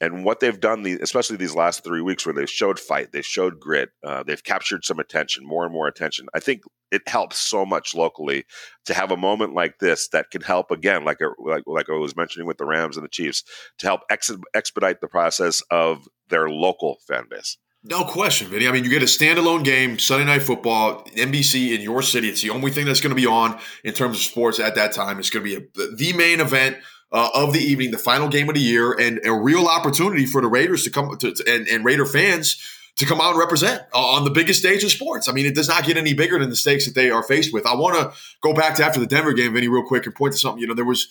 and 0.00 0.24
what 0.24 0.40
they've 0.40 0.60
done, 0.60 0.82
the, 0.82 0.98
especially 1.00 1.36
these 1.36 1.54
last 1.54 1.84
three 1.84 2.02
weeks, 2.02 2.26
where 2.26 2.34
they've 2.34 2.50
showed 2.50 2.78
fight, 2.78 3.12
they've 3.12 3.24
showed 3.24 3.60
grit, 3.60 3.90
uh, 4.04 4.22
they've 4.24 4.42
captured 4.42 4.84
some 4.84 4.98
attention, 4.98 5.46
more 5.46 5.64
and 5.64 5.72
more 5.72 5.86
attention. 5.86 6.26
I 6.34 6.40
think 6.40 6.62
it 6.90 7.08
helps 7.08 7.38
so 7.38 7.64
much 7.64 7.94
locally 7.94 8.44
to 8.84 8.94
have 8.94 9.10
a 9.10 9.16
moment 9.16 9.54
like 9.54 9.78
this 9.78 10.08
that 10.08 10.30
can 10.30 10.42
help 10.42 10.70
again, 10.70 11.04
like 11.04 11.20
a, 11.20 11.28
like 11.40 11.62
like 11.66 11.88
I 11.88 11.94
was 11.94 12.16
mentioning 12.16 12.46
with 12.46 12.58
the 12.58 12.66
Rams 12.66 12.96
and 12.96 13.04
the 13.04 13.08
Chiefs, 13.08 13.44
to 13.78 13.86
help 13.86 14.00
ex- 14.10 14.30
expedite 14.54 15.00
the 15.00 15.08
process 15.08 15.62
of 15.70 16.08
their 16.28 16.50
local 16.50 16.98
fan 17.06 17.24
base. 17.30 17.56
No 17.84 18.04
question, 18.04 18.46
Vinny. 18.48 18.68
I 18.68 18.72
mean, 18.72 18.84
you 18.84 18.90
get 18.90 19.02
a 19.02 19.06
standalone 19.06 19.64
game, 19.64 19.98
Sunday 19.98 20.24
Night 20.24 20.42
Football, 20.42 21.02
NBC 21.16 21.74
in 21.74 21.80
your 21.80 22.00
city. 22.00 22.28
It's 22.28 22.40
the 22.40 22.50
only 22.50 22.70
thing 22.70 22.86
that's 22.86 23.00
going 23.00 23.14
to 23.14 23.20
be 23.20 23.26
on 23.26 23.58
in 23.82 23.92
terms 23.92 24.18
of 24.18 24.22
sports 24.22 24.60
at 24.60 24.76
that 24.76 24.92
time. 24.92 25.18
It's 25.18 25.30
going 25.30 25.44
to 25.44 25.60
be 25.60 25.64
a, 25.64 25.86
the 25.96 26.12
main 26.12 26.40
event 26.40 26.76
uh, 27.10 27.30
of 27.34 27.52
the 27.52 27.58
evening, 27.58 27.90
the 27.90 27.98
final 27.98 28.28
game 28.28 28.48
of 28.48 28.54
the 28.54 28.60
year, 28.60 28.92
and 28.92 29.20
a 29.24 29.32
real 29.32 29.66
opportunity 29.66 30.26
for 30.26 30.40
the 30.40 30.46
Raiders 30.46 30.84
to 30.84 30.90
come 30.90 31.16
to, 31.18 31.32
to 31.32 31.44
and, 31.52 31.66
and, 31.66 31.84
Raider 31.84 32.06
fans 32.06 32.62
to 32.98 33.04
come 33.04 33.20
out 33.20 33.30
and 33.30 33.38
represent 33.38 33.82
uh, 33.92 33.98
on 33.98 34.24
the 34.24 34.30
biggest 34.30 34.60
stage 34.60 34.84
of 34.84 34.90
sports. 34.92 35.28
I 35.28 35.32
mean, 35.32 35.46
it 35.46 35.54
does 35.56 35.68
not 35.68 35.84
get 35.84 35.96
any 35.96 36.14
bigger 36.14 36.38
than 36.38 36.50
the 36.50 36.56
stakes 36.56 36.86
that 36.86 36.94
they 36.94 37.10
are 37.10 37.22
faced 37.22 37.52
with. 37.52 37.66
I 37.66 37.74
want 37.74 37.96
to 37.96 38.16
go 38.42 38.54
back 38.54 38.76
to 38.76 38.84
after 38.84 39.00
the 39.00 39.06
Denver 39.06 39.32
game, 39.32 39.54
Vinny, 39.54 39.66
real 39.66 39.82
quick, 39.82 40.06
and 40.06 40.14
point 40.14 40.34
to 40.34 40.38
something. 40.38 40.60
You 40.60 40.68
know, 40.68 40.74
there 40.74 40.84
was. 40.84 41.08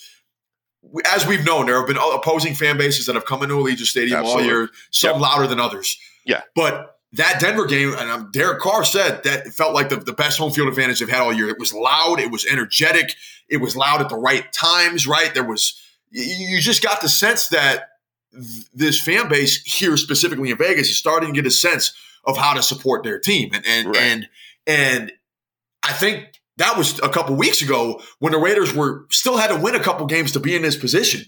As 1.14 1.28
we've 1.28 1.46
known, 1.46 1.68
there 1.68 1.78
have 1.78 1.86
been 1.86 1.98
opposing 1.98 2.56
fan 2.56 2.78
bases 2.78 3.06
that 3.06 3.14
have 3.14 3.26
come 3.26 3.44
into 3.44 3.54
Allegiant 3.54 3.86
Stadium 3.86 4.22
Absolutely. 4.22 4.44
all 4.44 4.50
year, 4.50 4.70
some 4.90 5.12
yep. 5.12 5.22
louder 5.22 5.46
than 5.46 5.60
others. 5.60 5.96
Yeah. 6.26 6.42
But 6.56 6.98
that 7.14 7.40
Denver 7.40 7.66
game, 7.66 7.94
and 7.94 8.10
um, 8.10 8.30
Derek 8.32 8.60
Carr 8.60 8.86
said 8.86 9.24
that 9.24 9.46
it 9.46 9.54
felt 9.54 9.74
like 9.74 9.90
the, 9.90 9.98
the 9.98 10.14
best 10.14 10.38
home 10.38 10.52
field 10.52 10.70
advantage 10.70 11.00
they've 11.00 11.10
had 11.10 11.22
all 11.22 11.34
year. 11.34 11.50
It 11.50 11.60
was 11.60 11.74
loud, 11.74 12.20
it 12.20 12.32
was 12.32 12.46
energetic, 12.46 13.16
it 13.50 13.58
was 13.58 13.76
loud 13.76 14.02
at 14.02 14.10
the 14.10 14.16
right 14.16 14.52
times, 14.54 15.06
right? 15.06 15.34
There 15.34 15.44
was 15.44 15.80
you 16.10 16.60
just 16.60 16.84
got 16.84 17.02
the 17.02 17.10
sense 17.10 17.50
that 17.50 17.90
this 18.74 19.02
fan 19.02 19.30
base 19.30 19.62
here, 19.64 19.98
specifically 19.98 20.52
in 20.52 20.58
Vegas, 20.58 20.90
is 20.90 20.98
starting 20.98 21.34
to 21.34 21.42
get 21.42 21.48
a 21.48 21.52
sense 21.52 21.94
of 22.24 22.38
how 22.38 22.54
to 22.54 22.64
support 22.64 23.04
their 23.04 23.20
team, 23.20 23.52
and 23.54 23.66
and 23.66 23.88
right. 23.88 23.98
and 23.98 24.30
and 24.68 25.12
I 25.84 25.94
think 25.94 26.42
that 26.58 26.78
was 26.78 27.00
a 27.00 27.10
couple 27.10 27.36
weeks 27.36 27.62
ago 27.62 28.02
when 28.20 28.32
the 28.32 28.40
Raiders 28.40 28.74
were 28.74 29.06
still 29.10 29.38
had 29.38 29.48
to 29.48 29.60
win 29.60 29.76
a 29.76 29.80
couple 29.80 30.06
games 30.06 30.32
to 30.34 30.40
be 30.40 30.56
in 30.56 30.62
this 30.62 30.78
position. 30.78 31.26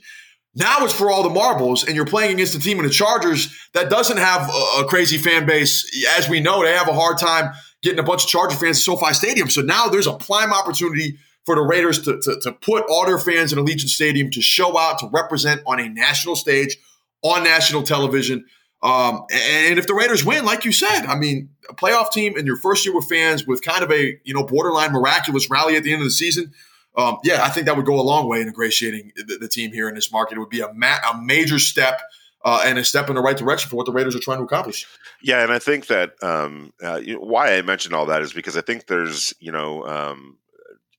Now 0.56 0.86
it's 0.86 0.94
for 0.94 1.10
all 1.10 1.24
the 1.24 1.30
marbles, 1.30 1.84
and 1.84 1.96
you're 1.96 2.06
playing 2.06 2.34
against 2.34 2.54
a 2.54 2.60
team 2.60 2.78
in 2.78 2.86
the 2.86 2.92
Chargers 2.92 3.54
that 3.74 3.90
doesn't 3.90 4.18
have 4.18 4.50
a, 4.78 4.84
crazy 4.86 5.18
fan 5.18 5.48
base. 5.48 6.06
As 6.18 6.30
we 6.30 6.40
know, 6.40 6.64
they 6.64 6.74
have 6.74 6.88
a 6.88 6.94
hard 6.94 7.18
time 7.18 7.54
getting 7.82 8.00
a 8.00 8.04
bunch 8.04 8.24
of 8.24 8.30
Charger 8.30 8.56
fans 8.56 8.78
at 8.78 8.84
SoFi 8.84 9.14
Stadium. 9.14 9.50
So 9.50 9.62
now 9.62 9.88
there's 9.88 10.06
a 10.06 10.14
prime 10.14 10.54
opportunity 10.54 11.18
for 11.46 11.56
the 11.56 11.62
Raiders 11.62 12.04
to, 12.04 12.20
to, 12.22 12.40
to 12.42 12.52
put 12.52 12.86
all 12.88 13.06
their 13.06 13.18
fans 13.18 13.52
in 13.52 13.60
Allegiant 13.60 13.90
Stadium 13.90 14.30
to 14.32 14.42
show 14.42 14.78
out, 14.78 15.00
to 15.00 15.10
represent 15.12 15.62
on 15.66 15.80
a 15.80 15.90
national 15.90 16.36
stage, 16.36 16.78
on 17.24 17.44
national 17.44 17.82
television. 17.84 18.46
Um, 18.84 19.26
and 19.32 19.80
if 19.80 19.88
the 19.88 19.94
Raiders 19.94 20.24
win, 20.24 20.46
like 20.46 20.66
you 20.66 20.72
said, 20.72 21.06
I 21.06 21.16
mean, 21.16 21.50
a 21.70 21.74
playoff 21.74 22.12
team 22.12 22.38
in 22.38 22.46
your 22.46 22.58
first 22.58 22.86
year 22.86 22.94
with 22.94 23.08
fans 23.08 23.48
with 23.48 23.62
kind 23.62 23.84
of 23.84 23.92
a 23.92 24.20
you 24.24 24.34
know 24.34 24.46
borderline 24.46 24.92
miraculous 24.92 25.50
rally 25.50 25.78
at 25.78 25.84
the 25.84 25.94
end 25.94 26.02
of 26.02 26.06
the 26.06 26.12
season, 26.12 26.52
um, 26.96 27.18
yeah, 27.24 27.44
I 27.44 27.50
think 27.50 27.66
that 27.66 27.76
would 27.76 27.86
go 27.86 28.00
a 28.00 28.04
long 28.04 28.28
way 28.28 28.42
in 28.42 28.48
ingratiating 28.48 29.12
the, 29.16 29.38
the 29.38 29.48
team 29.48 29.72
here 29.72 29.90
in 29.90 29.96
this 29.96 30.12
market. 30.12 30.38
It 30.38 30.40
would 30.40 30.50
be 30.50 30.62
a, 30.62 30.72
ma- 30.74 31.00
a 31.12 31.20
major 31.22 31.60
step 31.60 32.02
uh, 32.46 32.62
and 32.66 32.78
a 32.78 32.86
step 32.86 33.10
in 33.10 33.16
the 33.16 33.22
right 33.22 33.38
direction 33.38 33.70
for 33.70 33.78
what 33.78 33.86
the 33.86 33.92
Raiders 33.92 34.16
are 34.16 34.20
trying 34.20 34.40
to 34.40 34.44
accomplish. 34.44 34.86
Yeah, 35.22 35.44
and 35.44 35.52
I 35.52 35.60
think 35.60 35.88
that 35.88 36.12
um, 36.22 36.74
uh, 36.84 36.98
you 36.98 37.16
know, 37.16 37.22
why 37.22 37.56
I 37.56 37.62
mentioned 37.62 37.96
all 37.96 38.06
that 38.08 38.22
is 38.22 38.34
because 38.34 38.58
I 38.58 38.62
think 38.62 38.88
there's 38.88 39.34
you 39.40 39.52
know 39.52 39.86
um, 39.86 40.38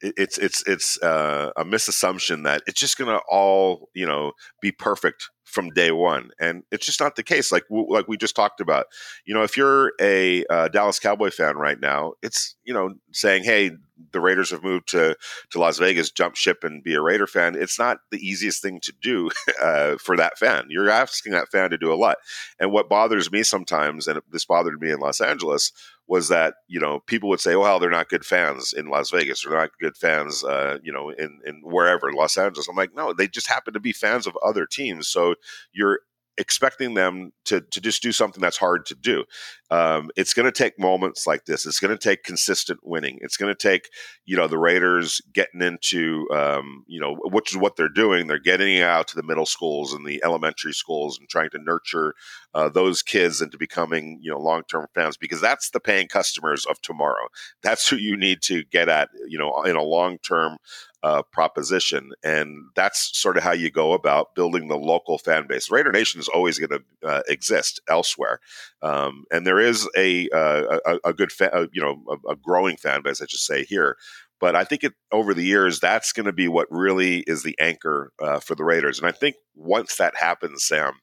it's 0.00 0.38
it's 0.38 0.66
it's 0.66 1.02
uh, 1.02 1.50
a 1.56 1.64
misassumption 1.64 2.44
that 2.44 2.62
it's 2.66 2.80
just 2.80 2.98
going 2.98 3.10
to 3.10 3.22
all 3.28 3.88
you 3.94 4.06
know 4.06 4.32
be 4.60 4.72
perfect 4.72 5.30
from 5.54 5.70
day 5.70 5.92
one, 5.92 6.30
and 6.40 6.64
it's 6.72 6.84
just 6.84 7.00
not 7.00 7.16
the 7.16 7.22
case. 7.22 7.52
Like 7.52 7.64
like 7.70 8.08
we 8.08 8.16
just 8.16 8.36
talked 8.36 8.60
about, 8.60 8.86
you 9.24 9.32
know, 9.32 9.42
if 9.42 9.56
you're 9.56 9.92
a 10.00 10.44
uh, 10.46 10.68
Dallas 10.68 10.98
Cowboy 10.98 11.30
fan 11.30 11.56
right 11.56 11.80
now, 11.80 12.14
it's 12.22 12.56
you 12.64 12.74
know 12.74 12.94
saying, 13.12 13.44
hey, 13.44 13.70
the 14.12 14.20
Raiders 14.20 14.50
have 14.50 14.64
moved 14.64 14.88
to 14.88 15.16
to 15.50 15.58
Las 15.58 15.78
Vegas, 15.78 16.10
jump 16.10 16.34
ship 16.34 16.64
and 16.64 16.82
be 16.82 16.94
a 16.94 17.00
Raider 17.00 17.26
fan. 17.26 17.54
It's 17.54 17.78
not 17.78 17.98
the 18.10 18.18
easiest 18.18 18.60
thing 18.60 18.80
to 18.80 18.92
do 19.00 19.30
uh, 19.62 19.96
for 19.96 20.16
that 20.16 20.36
fan. 20.38 20.66
You're 20.68 20.90
asking 20.90 21.32
that 21.32 21.48
fan 21.50 21.70
to 21.70 21.78
do 21.78 21.92
a 21.92 21.96
lot, 21.96 22.16
and 22.58 22.72
what 22.72 22.88
bothers 22.88 23.30
me 23.30 23.42
sometimes, 23.44 24.08
and 24.08 24.20
this 24.30 24.44
bothered 24.44 24.80
me 24.80 24.90
in 24.90 24.98
Los 24.98 25.20
Angeles, 25.20 25.72
was 26.06 26.28
that 26.28 26.54
you 26.68 26.80
know 26.80 27.00
people 27.06 27.28
would 27.28 27.40
say, 27.40 27.56
"Well, 27.56 27.78
they're 27.78 27.90
not 27.90 28.08
good 28.08 28.24
fans 28.24 28.72
in 28.72 28.88
Las 28.88 29.10
Vegas, 29.10 29.42
they're 29.42 29.58
not 29.58 29.70
good 29.80 29.96
fans, 29.96 30.44
uh, 30.44 30.78
you 30.82 30.92
know, 30.92 31.10
in 31.10 31.40
in 31.46 31.60
wherever 31.64 32.12
Los 32.12 32.36
Angeles." 32.36 32.68
I'm 32.68 32.76
like, 32.76 32.94
no, 32.94 33.12
they 33.12 33.28
just 33.28 33.46
happen 33.48 33.74
to 33.74 33.80
be 33.80 33.92
fans 33.92 34.26
of 34.26 34.36
other 34.44 34.66
teams. 34.66 35.08
So 35.08 35.34
you're 35.72 36.00
expecting 36.38 36.94
them 36.94 37.32
to 37.44 37.60
to 37.60 37.80
just 37.80 38.02
do 38.02 38.12
something 38.12 38.40
that's 38.40 38.56
hard 38.56 38.86
to 38.86 38.94
do. 38.94 39.24
Um, 39.70 40.10
it's 40.16 40.34
going 40.34 40.46
to 40.46 40.52
take 40.52 40.78
moments 40.78 41.26
like 41.26 41.46
this. 41.46 41.66
It's 41.66 41.80
going 41.80 41.96
to 41.96 41.98
take 41.98 42.22
consistent 42.22 42.80
winning. 42.82 43.18
It's 43.22 43.36
going 43.36 43.54
to 43.54 43.58
take 43.58 43.88
you 44.24 44.36
know 44.36 44.46
the 44.46 44.58
Raiders 44.58 45.20
getting 45.32 45.62
into 45.62 46.26
um, 46.32 46.84
you 46.86 47.00
know 47.00 47.16
which 47.24 47.52
is 47.52 47.58
what 47.58 47.76
they're 47.76 47.88
doing. 47.88 48.26
They're 48.26 48.38
getting 48.38 48.80
out 48.80 49.08
to 49.08 49.16
the 49.16 49.22
middle 49.22 49.46
schools 49.46 49.92
and 49.92 50.06
the 50.06 50.22
elementary 50.24 50.72
schools 50.72 51.18
and 51.18 51.28
trying 51.28 51.50
to 51.50 51.58
nurture 51.58 52.14
uh, 52.54 52.68
those 52.68 53.02
kids 53.02 53.40
into 53.40 53.58
becoming 53.58 54.18
you 54.22 54.30
know 54.30 54.38
long 54.38 54.62
term 54.68 54.86
fans 54.94 55.16
because 55.16 55.40
that's 55.40 55.70
the 55.70 55.80
paying 55.80 56.08
customers 56.08 56.66
of 56.66 56.80
tomorrow. 56.82 57.28
That's 57.62 57.88
who 57.88 57.96
you 57.96 58.16
need 58.16 58.42
to 58.42 58.64
get 58.64 58.88
at 58.88 59.08
you 59.28 59.38
know 59.38 59.62
in 59.62 59.76
a 59.76 59.82
long 59.82 60.18
term 60.18 60.58
uh, 61.04 61.22
proposition. 61.30 62.12
And 62.24 62.64
that's 62.74 63.16
sort 63.16 63.36
of 63.36 63.42
how 63.42 63.52
you 63.52 63.70
go 63.70 63.92
about 63.92 64.34
building 64.34 64.68
the 64.68 64.78
local 64.78 65.18
fan 65.18 65.46
base. 65.46 65.70
Raider 65.70 65.92
Nation 65.92 66.18
is 66.18 66.28
always 66.28 66.58
going 66.58 66.70
to 66.70 67.06
uh, 67.06 67.22
exist 67.28 67.78
elsewhere. 67.88 68.40
Um, 68.80 69.24
and 69.30 69.46
there 69.46 69.60
is 69.60 69.86
a, 69.96 70.30
uh, 70.30 70.78
a, 70.86 71.10
a, 71.10 71.12
good, 71.12 71.30
fa- 71.30 71.54
uh, 71.54 71.66
you 71.72 71.82
know, 71.82 72.02
a, 72.08 72.32
a, 72.32 72.36
growing 72.36 72.78
fan 72.78 73.02
base, 73.02 73.20
I 73.20 73.26
should 73.26 73.38
say 73.38 73.64
here. 73.64 73.98
But 74.40 74.56
I 74.56 74.64
think 74.64 74.82
it, 74.82 74.94
over 75.12 75.34
the 75.34 75.44
years, 75.44 75.78
that's 75.78 76.12
going 76.12 76.26
to 76.26 76.32
be 76.32 76.48
what 76.48 76.68
really 76.70 77.18
is 77.26 77.42
the 77.42 77.56
anchor 77.60 78.10
uh, 78.18 78.40
for 78.40 78.54
the 78.54 78.64
Raiders. 78.64 78.98
And 78.98 79.06
I 79.06 79.12
think 79.12 79.36
once 79.54 79.96
that 79.96 80.16
happens, 80.16 80.64
Sam, 80.64 80.94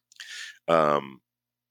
um, 0.67 1.21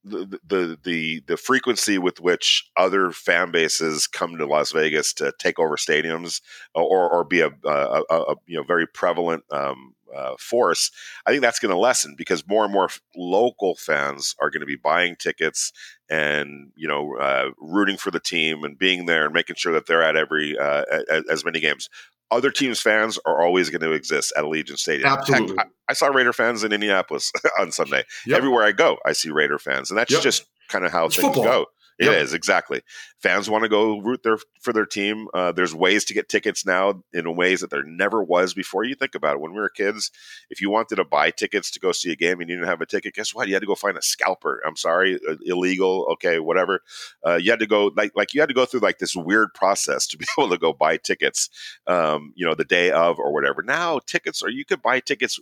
the, 0.03 0.39
the 0.47 0.77
the 0.83 1.21
the 1.27 1.37
frequency 1.37 1.97
with 1.97 2.19
which 2.19 2.69
other 2.75 3.11
fan 3.11 3.51
bases 3.51 4.07
come 4.07 4.37
to 4.37 4.45
Las 4.45 4.71
Vegas 4.71 5.13
to 5.13 5.31
take 5.39 5.59
over 5.59 5.75
stadiums 5.75 6.41
or 6.73 7.09
or 7.09 7.23
be 7.23 7.41
a, 7.41 7.49
a, 7.65 8.03
a, 8.09 8.15
a 8.15 8.35
you 8.47 8.57
know 8.57 8.63
very 8.63 8.87
prevalent 8.87 9.43
um, 9.51 9.93
uh, 10.15 10.35
force, 10.39 10.91
I 11.25 11.31
think 11.31 11.41
that's 11.41 11.59
going 11.59 11.73
to 11.73 11.79
lessen 11.79 12.15
because 12.17 12.47
more 12.47 12.63
and 12.63 12.73
more 12.73 12.89
local 13.15 13.75
fans 13.75 14.35
are 14.39 14.49
going 14.49 14.61
to 14.61 14.65
be 14.65 14.75
buying 14.75 15.15
tickets 15.15 15.71
and 16.09 16.71
you 16.75 16.87
know 16.87 17.15
uh, 17.17 17.51
rooting 17.59 17.97
for 17.97 18.11
the 18.11 18.19
team 18.19 18.63
and 18.63 18.77
being 18.77 19.05
there 19.05 19.25
and 19.25 19.33
making 19.33 19.55
sure 19.55 19.73
that 19.73 19.87
they're 19.87 20.03
at 20.03 20.17
every 20.17 20.57
uh, 20.57 20.83
as 21.29 21.45
many 21.45 21.59
games 21.59 21.89
other 22.31 22.49
teams' 22.49 22.81
fans 22.81 23.19
are 23.25 23.41
always 23.41 23.69
going 23.69 23.81
to 23.81 23.91
exist 23.91 24.33
at 24.37 24.43
Allegiant 24.43 24.79
Stadium. 24.79 25.09
Absolutely. 25.09 25.55
Heck, 25.57 25.67
I, 25.67 25.91
I, 25.91 25.93
saw 25.93 26.07
Raider 26.07 26.33
fans 26.33 26.63
in 26.63 26.71
Indianapolis 26.71 27.31
on 27.59 27.71
Sunday. 27.71 28.03
Yep. 28.25 28.37
Everywhere 28.37 28.63
I 28.63 28.71
go, 28.71 28.97
I 29.05 29.11
see 29.13 29.29
Raider 29.29 29.59
fans, 29.59 29.91
and 29.91 29.97
that's 29.97 30.11
yep. 30.11 30.21
just 30.21 30.45
kind 30.69 30.85
of 30.85 30.91
how 30.91 31.05
it's 31.05 31.15
things 31.17 31.35
football. 31.35 31.43
go. 31.43 31.65
It 31.99 32.05
yep. 32.05 32.21
is 32.21 32.33
exactly. 32.33 32.81
Fans 33.19 33.49
want 33.49 33.63
to 33.63 33.69
go 33.69 33.99
root 33.99 34.23
their 34.23 34.37
for 34.61 34.73
their 34.73 34.85
team. 34.85 35.27
Uh, 35.33 35.51
there's 35.51 35.75
ways 35.75 36.03
to 36.05 36.13
get 36.13 36.29
tickets 36.29 36.65
now 36.65 37.03
in 37.13 37.35
ways 37.35 37.61
that 37.61 37.69
there 37.69 37.83
never 37.83 38.23
was 38.23 38.53
before. 38.53 38.83
You 38.83 38.95
think 38.95 39.13
about 39.13 39.35
it. 39.35 39.41
When 39.41 39.53
we 39.53 39.59
were 39.59 39.69
kids, 39.69 40.09
if 40.49 40.61
you 40.61 40.69
wanted 40.71 40.95
to 40.95 41.05
buy 41.05 41.29
tickets 41.29 41.69
to 41.71 41.79
go 41.79 41.91
see 41.91 42.11
a 42.11 42.15
game 42.15 42.39
and 42.39 42.49
you 42.49 42.55
didn't 42.55 42.69
have 42.69 42.81
a 42.81 42.85
ticket, 42.85 43.13
guess 43.13 43.35
what? 43.35 43.47
You 43.47 43.53
had 43.53 43.61
to 43.61 43.67
go 43.67 43.75
find 43.75 43.97
a 43.97 44.01
scalper. 44.01 44.61
I'm 44.65 44.75
sorry, 44.75 45.19
uh, 45.29 45.35
illegal. 45.45 46.07
Okay, 46.13 46.39
whatever. 46.39 46.81
Uh, 47.25 47.35
you 47.35 47.51
had 47.51 47.59
to 47.59 47.67
go 47.67 47.91
like 47.95 48.13
like 48.15 48.33
you 48.33 48.41
had 48.41 48.49
to 48.49 48.55
go 48.55 48.65
through 48.65 48.79
like 48.79 48.97
this 48.97 49.15
weird 49.15 49.53
process 49.53 50.07
to 50.07 50.17
be 50.19 50.25
able 50.37 50.49
to 50.49 50.57
go 50.57 50.73
buy 50.73 50.97
tickets. 50.97 51.49
Um, 51.87 52.33
you 52.35 52.45
know, 52.45 52.55
the 52.55 52.65
day 52.65 52.91
of 52.91 53.19
or 53.19 53.33
whatever. 53.33 53.61
Now 53.61 53.99
tickets, 53.99 54.41
or 54.41 54.49
you 54.49 54.65
could 54.65 54.81
buy 54.81 55.01
tickets. 55.01 55.39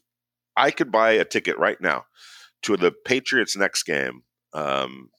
I 0.58 0.72
could 0.72 0.92
buy 0.92 1.12
a 1.12 1.26
ticket 1.26 1.58
right 1.58 1.80
now 1.80 2.06
to 2.64 2.76
the 2.76 2.92
Patriots 2.92 3.56
next 3.56 3.84
game. 3.84 4.24
Um, 4.54 5.10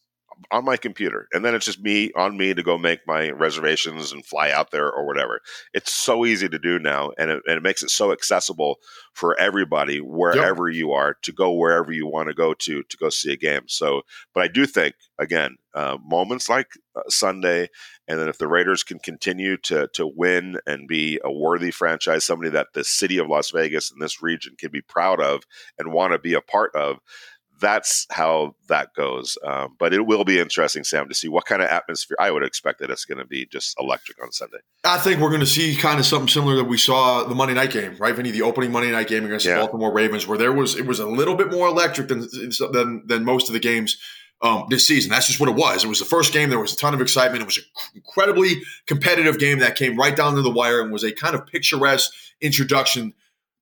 on 0.50 0.64
my 0.64 0.76
computer, 0.76 1.28
and 1.32 1.44
then 1.44 1.54
it's 1.54 1.66
just 1.66 1.80
me 1.80 2.10
on 2.16 2.36
me 2.36 2.54
to 2.54 2.62
go 2.62 2.78
make 2.78 3.06
my 3.06 3.30
reservations 3.30 4.12
and 4.12 4.24
fly 4.24 4.50
out 4.50 4.70
there 4.70 4.90
or 4.90 5.06
whatever. 5.06 5.40
It's 5.74 5.92
so 5.92 6.24
easy 6.24 6.48
to 6.48 6.58
do 6.58 6.78
now, 6.78 7.10
and 7.18 7.30
it, 7.30 7.42
and 7.46 7.56
it 7.56 7.62
makes 7.62 7.82
it 7.82 7.90
so 7.90 8.12
accessible 8.12 8.78
for 9.12 9.38
everybody 9.40 10.00
wherever 10.00 10.68
yep. 10.68 10.78
you 10.78 10.92
are 10.92 11.14
to 11.22 11.32
go 11.32 11.52
wherever 11.52 11.92
you 11.92 12.06
want 12.06 12.28
to 12.28 12.34
go 12.34 12.54
to 12.54 12.82
to 12.82 12.96
go 12.96 13.10
see 13.10 13.32
a 13.32 13.36
game. 13.36 13.62
So, 13.66 14.02
but 14.34 14.42
I 14.42 14.48
do 14.48 14.66
think 14.66 14.94
again, 15.18 15.56
uh, 15.74 15.98
moments 16.04 16.48
like 16.48 16.68
uh, 16.96 17.02
Sunday, 17.08 17.68
and 18.08 18.18
then 18.18 18.28
if 18.28 18.38
the 18.38 18.48
Raiders 18.48 18.82
can 18.82 18.98
continue 18.98 19.56
to 19.58 19.88
to 19.94 20.06
win 20.06 20.58
and 20.66 20.88
be 20.88 21.20
a 21.22 21.30
worthy 21.30 21.70
franchise, 21.70 22.24
somebody 22.24 22.50
that 22.50 22.68
the 22.74 22.82
city 22.82 23.18
of 23.18 23.28
Las 23.28 23.50
Vegas 23.50 23.90
and 23.92 24.00
this 24.00 24.22
region 24.22 24.54
can 24.58 24.70
be 24.70 24.80
proud 24.80 25.20
of 25.20 25.42
and 25.78 25.92
want 25.92 26.12
to 26.12 26.18
be 26.18 26.34
a 26.34 26.40
part 26.40 26.74
of 26.74 26.98
that's 27.60 28.06
how 28.10 28.54
that 28.68 28.94
goes. 28.94 29.36
Um, 29.44 29.76
but 29.78 29.92
it 29.92 30.06
will 30.06 30.24
be 30.24 30.38
interesting, 30.38 30.84
Sam, 30.84 31.08
to 31.08 31.14
see 31.14 31.28
what 31.28 31.44
kind 31.44 31.62
of 31.62 31.68
atmosphere. 31.68 32.16
I 32.18 32.30
would 32.30 32.42
expect 32.42 32.80
that 32.80 32.90
it's 32.90 33.04
going 33.04 33.18
to 33.18 33.26
be 33.26 33.46
just 33.46 33.78
electric 33.78 34.22
on 34.22 34.32
Sunday. 34.32 34.58
I 34.84 34.98
think 34.98 35.20
we're 35.20 35.28
going 35.28 35.40
to 35.40 35.46
see 35.46 35.76
kind 35.76 36.00
of 36.00 36.06
something 36.06 36.28
similar 36.28 36.56
that 36.56 36.64
we 36.64 36.78
saw 36.78 37.24
the 37.24 37.34
Monday 37.34 37.54
night 37.54 37.70
game, 37.70 37.96
right, 37.98 38.14
Vinny? 38.14 38.30
The 38.30 38.42
opening 38.42 38.72
Monday 38.72 38.90
night 38.90 39.08
game 39.08 39.24
against 39.24 39.46
yeah. 39.46 39.56
the 39.56 39.60
Baltimore 39.60 39.92
Ravens, 39.92 40.26
where 40.26 40.38
there 40.38 40.52
was 40.52 40.76
it 40.76 40.86
was 40.86 40.98
a 40.98 41.06
little 41.06 41.34
bit 41.34 41.50
more 41.50 41.68
electric 41.68 42.08
than 42.08 42.28
than, 42.72 43.02
than 43.06 43.24
most 43.24 43.48
of 43.48 43.52
the 43.52 43.60
games 43.60 43.98
um, 44.42 44.66
this 44.70 44.86
season. 44.86 45.10
That's 45.10 45.26
just 45.26 45.40
what 45.40 45.48
it 45.48 45.54
was. 45.54 45.84
It 45.84 45.88
was 45.88 45.98
the 45.98 46.04
first 46.04 46.32
game. 46.32 46.48
There 46.50 46.58
was 46.58 46.72
a 46.72 46.76
ton 46.76 46.94
of 46.94 47.00
excitement. 47.00 47.42
It 47.42 47.46
was 47.46 47.58
an 47.58 47.64
incredibly 47.94 48.62
competitive 48.86 49.38
game 49.38 49.58
that 49.58 49.76
came 49.76 49.96
right 49.96 50.16
down 50.16 50.34
to 50.36 50.42
the 50.42 50.50
wire 50.50 50.80
and 50.80 50.92
was 50.92 51.04
a 51.04 51.12
kind 51.12 51.34
of 51.34 51.46
picturesque 51.46 52.10
introduction 52.40 53.12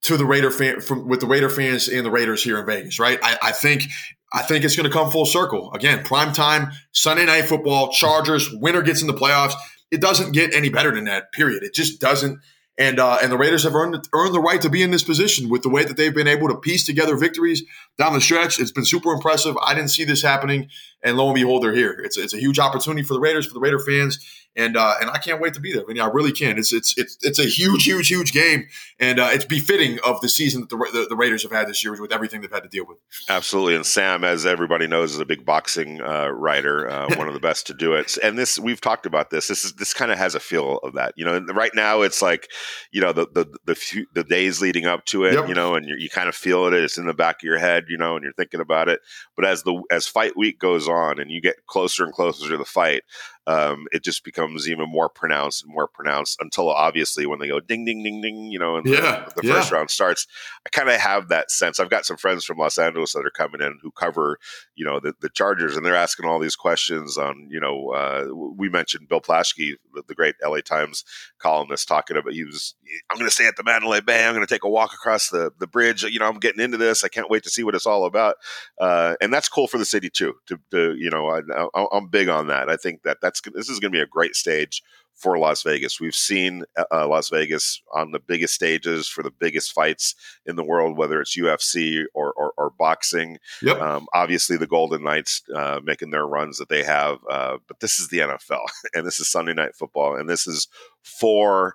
to 0.03 0.17
the 0.17 0.25
Raider 0.25 0.51
fan 0.51 0.81
from 0.81 1.09
with 1.09 1.21
the 1.21 1.27
Raider 1.27 1.49
fans 1.49 1.89
and 1.89 2.05
the 2.05 2.11
Raiders 2.11 2.43
here 2.43 2.59
in 2.59 2.67
Vegas. 2.67 2.99
Right. 2.99 3.19
I, 3.23 3.39
I 3.43 3.53
think 3.53 3.85
I 4.33 4.43
think 4.43 4.65
it's 4.65 4.77
going 4.77 4.89
to 4.89 4.93
come 4.93 5.11
full 5.11 5.27
circle 5.27 5.73
again. 5.73 6.05
Prime 6.05 6.33
time 6.33 6.71
Sunday 6.93 7.27
night 7.27 7.45
football. 7.47 7.91
Chargers 7.91 8.51
winner 8.53 8.83
gets 8.83 9.01
in 9.01 9.07
the 9.07 9.15
playoffs. 9.15 9.55
It 9.91 10.01
doesn't 10.01 10.33
get 10.33 10.55
any 10.55 10.69
better 10.69 10.95
than 10.95 11.05
that. 11.05 11.33
Period. 11.33 11.63
It 11.63 11.75
just 11.75 12.01
doesn't. 12.01 12.39
And 12.81 13.01
uh, 13.01 13.19
and 13.21 13.33
the 13.33 13.37
Raiders 13.37 13.65
have 13.65 13.75
earned 13.75 14.09
earned 14.13 14.35
the 14.35 14.41
right 14.41 14.63
to 14.63 14.69
be 14.69 14.83
in 14.83 14.93
this 14.93 15.03
position 15.03 15.49
with 15.49 15.63
the 15.63 15.69
way 15.69 15.85
that 15.85 15.97
they've 15.97 16.15
been 16.15 16.29
able 16.29 16.47
to 16.49 16.57
piece 16.57 16.87
together 16.87 17.17
victories 17.17 17.65
down 17.97 18.13
the 18.13 18.21
stretch. 18.21 18.61
It's 18.61 18.71
been 18.71 18.85
super 18.85 19.11
impressive. 19.11 19.57
I 19.57 19.75
didn't 19.75 19.91
see 19.91 20.05
this 20.05 20.23
happening, 20.23 20.69
and 21.03 21.17
lo 21.17 21.27
and 21.27 21.35
behold, 21.35 21.65
they're 21.65 21.75
here. 21.75 22.01
It's 22.05 22.17
it's 22.17 22.35
a 22.35 22.39
huge 22.39 22.61
opportunity 22.61 23.03
for 23.03 23.15
the 23.15 23.21
Raiders, 23.21 23.47
for 23.47 23.55
the 23.55 23.61
Raider 23.61 23.81
fans, 23.81 24.25
and 24.59 24.77
uh, 24.77 24.95
and 25.01 25.09
I 25.09 25.19
can't 25.19 25.41
wait 25.41 25.55
to 25.55 25.61
be 25.61 25.73
there. 25.73 25.85
I 25.89 25.93
mean, 25.93 26.01
I 26.03 26.07
really 26.07 26.33
can. 26.33 26.59
It's 26.59 26.73
it's 26.73 26.99
it's 26.99 27.17
it's 27.23 27.39
a 27.39 27.45
huge, 27.45 27.85
huge, 27.85 28.09
huge 28.09 28.33
game, 28.33 28.67
and 28.99 29.21
uh, 29.21 29.29
it's 29.31 29.45
befitting 29.45 30.01
of 30.05 30.21
the 30.21 30.29
season 30.29 30.63
that 30.63 30.69
the, 30.69 30.77
the, 30.77 31.07
the, 31.09 31.17
Raiders 31.17 31.45
have 31.45 31.53
had 31.53 31.69
this 31.69 31.83
year 31.83 31.99
with 31.99 32.13
everything 32.13 32.41
they've 32.41 32.53
had 32.53 32.65
to 32.65 32.69
deal 32.69 32.85
with. 32.85 32.99
Absolutely, 33.29 33.77
and 33.77 33.87
Sam, 33.87 34.25
as 34.25 34.45
everybody 34.45 34.89
knows, 34.89 35.15
is 35.15 35.21
a 35.21 35.25
big 35.25 35.47
boxing 35.47 36.01
uh, 36.01 36.29
writer, 36.29 36.91
uh, 36.91 37.15
one 37.17 37.29
of 37.29 37.35
the 37.35 37.41
best 37.41 37.69
to 37.69 37.75
do 37.75 37.95
it. 37.95 38.19
And 38.23 38.37
this 38.37 38.59
we've 38.59 38.81
talked 38.81 39.07
about 39.07 39.31
this. 39.31 39.47
This 39.47 39.65
is 39.65 39.75
this 39.75 39.95
kind 39.95 40.11
of 40.11 40.19
has 40.19 40.35
a 40.35 40.41
feel 40.41 40.79
of 40.79 40.95
that. 40.95 41.15
You 41.17 41.25
know, 41.25 41.41
right 41.55 41.73
now 41.75 42.03
it's 42.03 42.21
like 42.21 42.49
you 42.91 43.01
know 43.01 43.13
the 43.13 43.29
the 43.33 43.47
the, 43.65 43.77
few, 43.77 44.07
the 44.13 44.25
days 44.25 44.61
leading 44.61 44.87
up 44.87 45.05
to 45.07 45.25
it. 45.25 45.35
Yep. 45.35 45.49
You 45.49 45.55
know, 45.55 45.77
and 45.77 45.87
you 45.87 46.11
kind 46.11 46.29
of 46.29 46.35
feel 46.35 46.67
it. 46.67 46.75
It's 46.75 46.99
in 46.99 47.07
the 47.07 47.15
back 47.15 47.37
of 47.37 47.45
your 47.45 47.59
head. 47.59 47.85
You 47.89 47.97
know, 47.97 48.17
and 48.17 48.25
you're 48.25 48.33
thinking 48.33 48.61
about 48.61 48.89
it. 48.89 49.01
But 49.39 49.47
as 49.47 49.63
the 49.63 49.81
as 49.89 50.09
fight 50.09 50.37
week 50.37 50.59
goes 50.59 50.89
on, 50.89 51.21
and 51.21 51.31
you 51.31 51.41
get 51.41 51.65
closer 51.69 52.03
and 52.03 52.13
closer 52.13 52.49
to 52.49 52.57
the 52.57 52.65
fight, 52.65 53.05
um, 53.49 53.87
it 53.93 54.05
just 54.05 54.25
becomes 54.25 54.69
even 54.69 54.91
more 54.91 55.09
pronounced 55.09 55.65
and 55.65 55.73
more 55.73 55.89
pronounced 55.89 56.37
until 56.39 56.69
obviously 56.69 57.25
when 57.25 57.39
they 57.39 57.49
go 57.49 57.61
ding 57.61 57.87
ding 57.87 58.03
ding 58.03 58.21
ding, 58.21 58.51
you 58.51 58.59
know, 58.59 58.77
and 58.77 58.87
yeah, 58.87 59.25
the, 59.35 59.41
the 59.41 59.49
yeah. 59.49 59.55
first 59.55 59.73
round 59.73 59.91
starts. 59.91 60.27
I 60.67 60.69
kind 60.69 60.91
of 60.91 60.97
have 60.97 61.29
that 61.29 61.51
sense. 61.51 61.81
I've 61.81 61.89
got 61.89 62.05
some 62.05 62.19
friends 62.19 62.45
from 62.45 62.59
Los 62.59 62.77
Angeles 62.77 63.15
that 63.15 63.25
are 63.25 63.31
coming 63.31 63.63
in 63.63 63.79
who 63.81 63.91
cover, 63.91 64.39
you 64.75 64.85
know, 64.85 65.01
the, 65.01 65.15
the 65.23 65.31
Chargers, 65.31 65.77
and 65.77 65.87
they're 65.87 65.95
asking 65.95 66.27
all 66.27 66.39
these 66.39 66.57
questions 66.57 67.17
on, 67.17 67.49
you 67.49 67.59
know, 67.59 67.91
uh, 67.93 68.27
we 68.35 68.69
mentioned 68.69 69.09
Bill 69.09 69.23
Plaschke, 69.23 69.77
the, 69.95 70.03
the, 70.07 70.15
great 70.15 70.35
LA 70.45 70.61
Times 70.61 71.05
columnist, 71.39 71.89
talking 71.89 72.19
about 72.19 72.35
he 72.35 72.45
was, 72.45 72.75
I'm 73.11 73.17
going 73.17 73.29
to 73.29 73.35
stay 73.35 73.47
at 73.47 73.57
the 73.57 73.65
Mandalay 73.65 74.03
Bay. 74.03 74.27
I'm 74.27 74.35
going 74.35 74.47
to 74.47 74.53
take 74.53 74.65
a 74.65 74.69
walk 74.69 74.93
across 74.93 75.31
the 75.31 75.53
the 75.59 75.67
bridge. 75.67 76.03
You 76.03 76.19
know, 76.19 76.29
I'm 76.29 76.39
getting 76.39 76.63
into 76.63 76.77
this. 76.77 77.03
I 77.03 77.09
can't 77.09 77.31
wait 77.31 77.45
to 77.45 77.51
see 77.51 77.63
what 77.63 77.75
it's 77.75 77.87
all 77.87 78.05
about. 78.05 78.37
Uh, 78.79 79.15
and 79.23 79.28
that's 79.33 79.49
cool 79.49 79.67
for 79.67 79.79
the 79.79 79.85
city 79.85 80.11
too. 80.11 80.35
To, 80.47 80.59
to 80.71 80.95
you 80.97 81.11
know, 81.11 81.29
I, 81.29 81.87
I'm 81.93 82.09
big 82.09 82.29
on 82.29 82.49
that. 82.49 82.69
I 82.69 82.77
think 82.77 83.03
that 83.03 83.19
that's 83.21 83.41
this 83.55 83.69
is 83.69 83.79
going 83.79 83.93
to 83.93 83.97
be 83.97 84.03
a 84.03 84.07
great 84.07 84.35
stage 84.35 84.83
for 85.19 85.37
Las 85.37 85.65
Vegas. 85.65 86.01
We've 86.01 86.15
seen 86.15 86.65
uh, 86.77 86.85
uh, 86.93 87.09
Las 87.09 87.29
Vegas 87.29 87.83
on 87.93 88.13
the 88.13 88.21
biggest 88.21 88.55
stages 88.55 89.09
for 89.09 89.23
the 89.23 89.33
biggest 89.33 89.73
fights 89.73 90.15
in 90.47 90.55
the 90.55 90.65
world, 90.65 90.97
whether 90.97 91.21
it's 91.21 91.37
UFC 91.37 92.05
or, 92.15 92.33
or, 92.33 92.53
or 92.57 92.71
boxing. 92.71 93.39
Yep. 93.61 93.81
Um, 93.81 94.07
obviously, 94.15 94.57
the 94.57 94.69
Golden 94.69 95.03
Knights 95.03 95.43
uh, 95.55 95.81
making 95.83 96.11
their 96.11 96.27
runs 96.27 96.59
that 96.59 96.69
they 96.69 96.85
have, 96.85 97.19
uh, 97.29 97.59
but 97.67 97.81
this 97.81 97.99
is 97.99 98.09
the 98.09 98.19
NFL, 98.19 98.65
and 98.95 99.05
this 99.05 99.19
is 99.19 99.29
Sunday 99.29 99.55
Night 99.55 99.75
Football, 99.75 100.17
and 100.17 100.29
this 100.29 100.47
is 100.47 100.69
for 101.03 101.75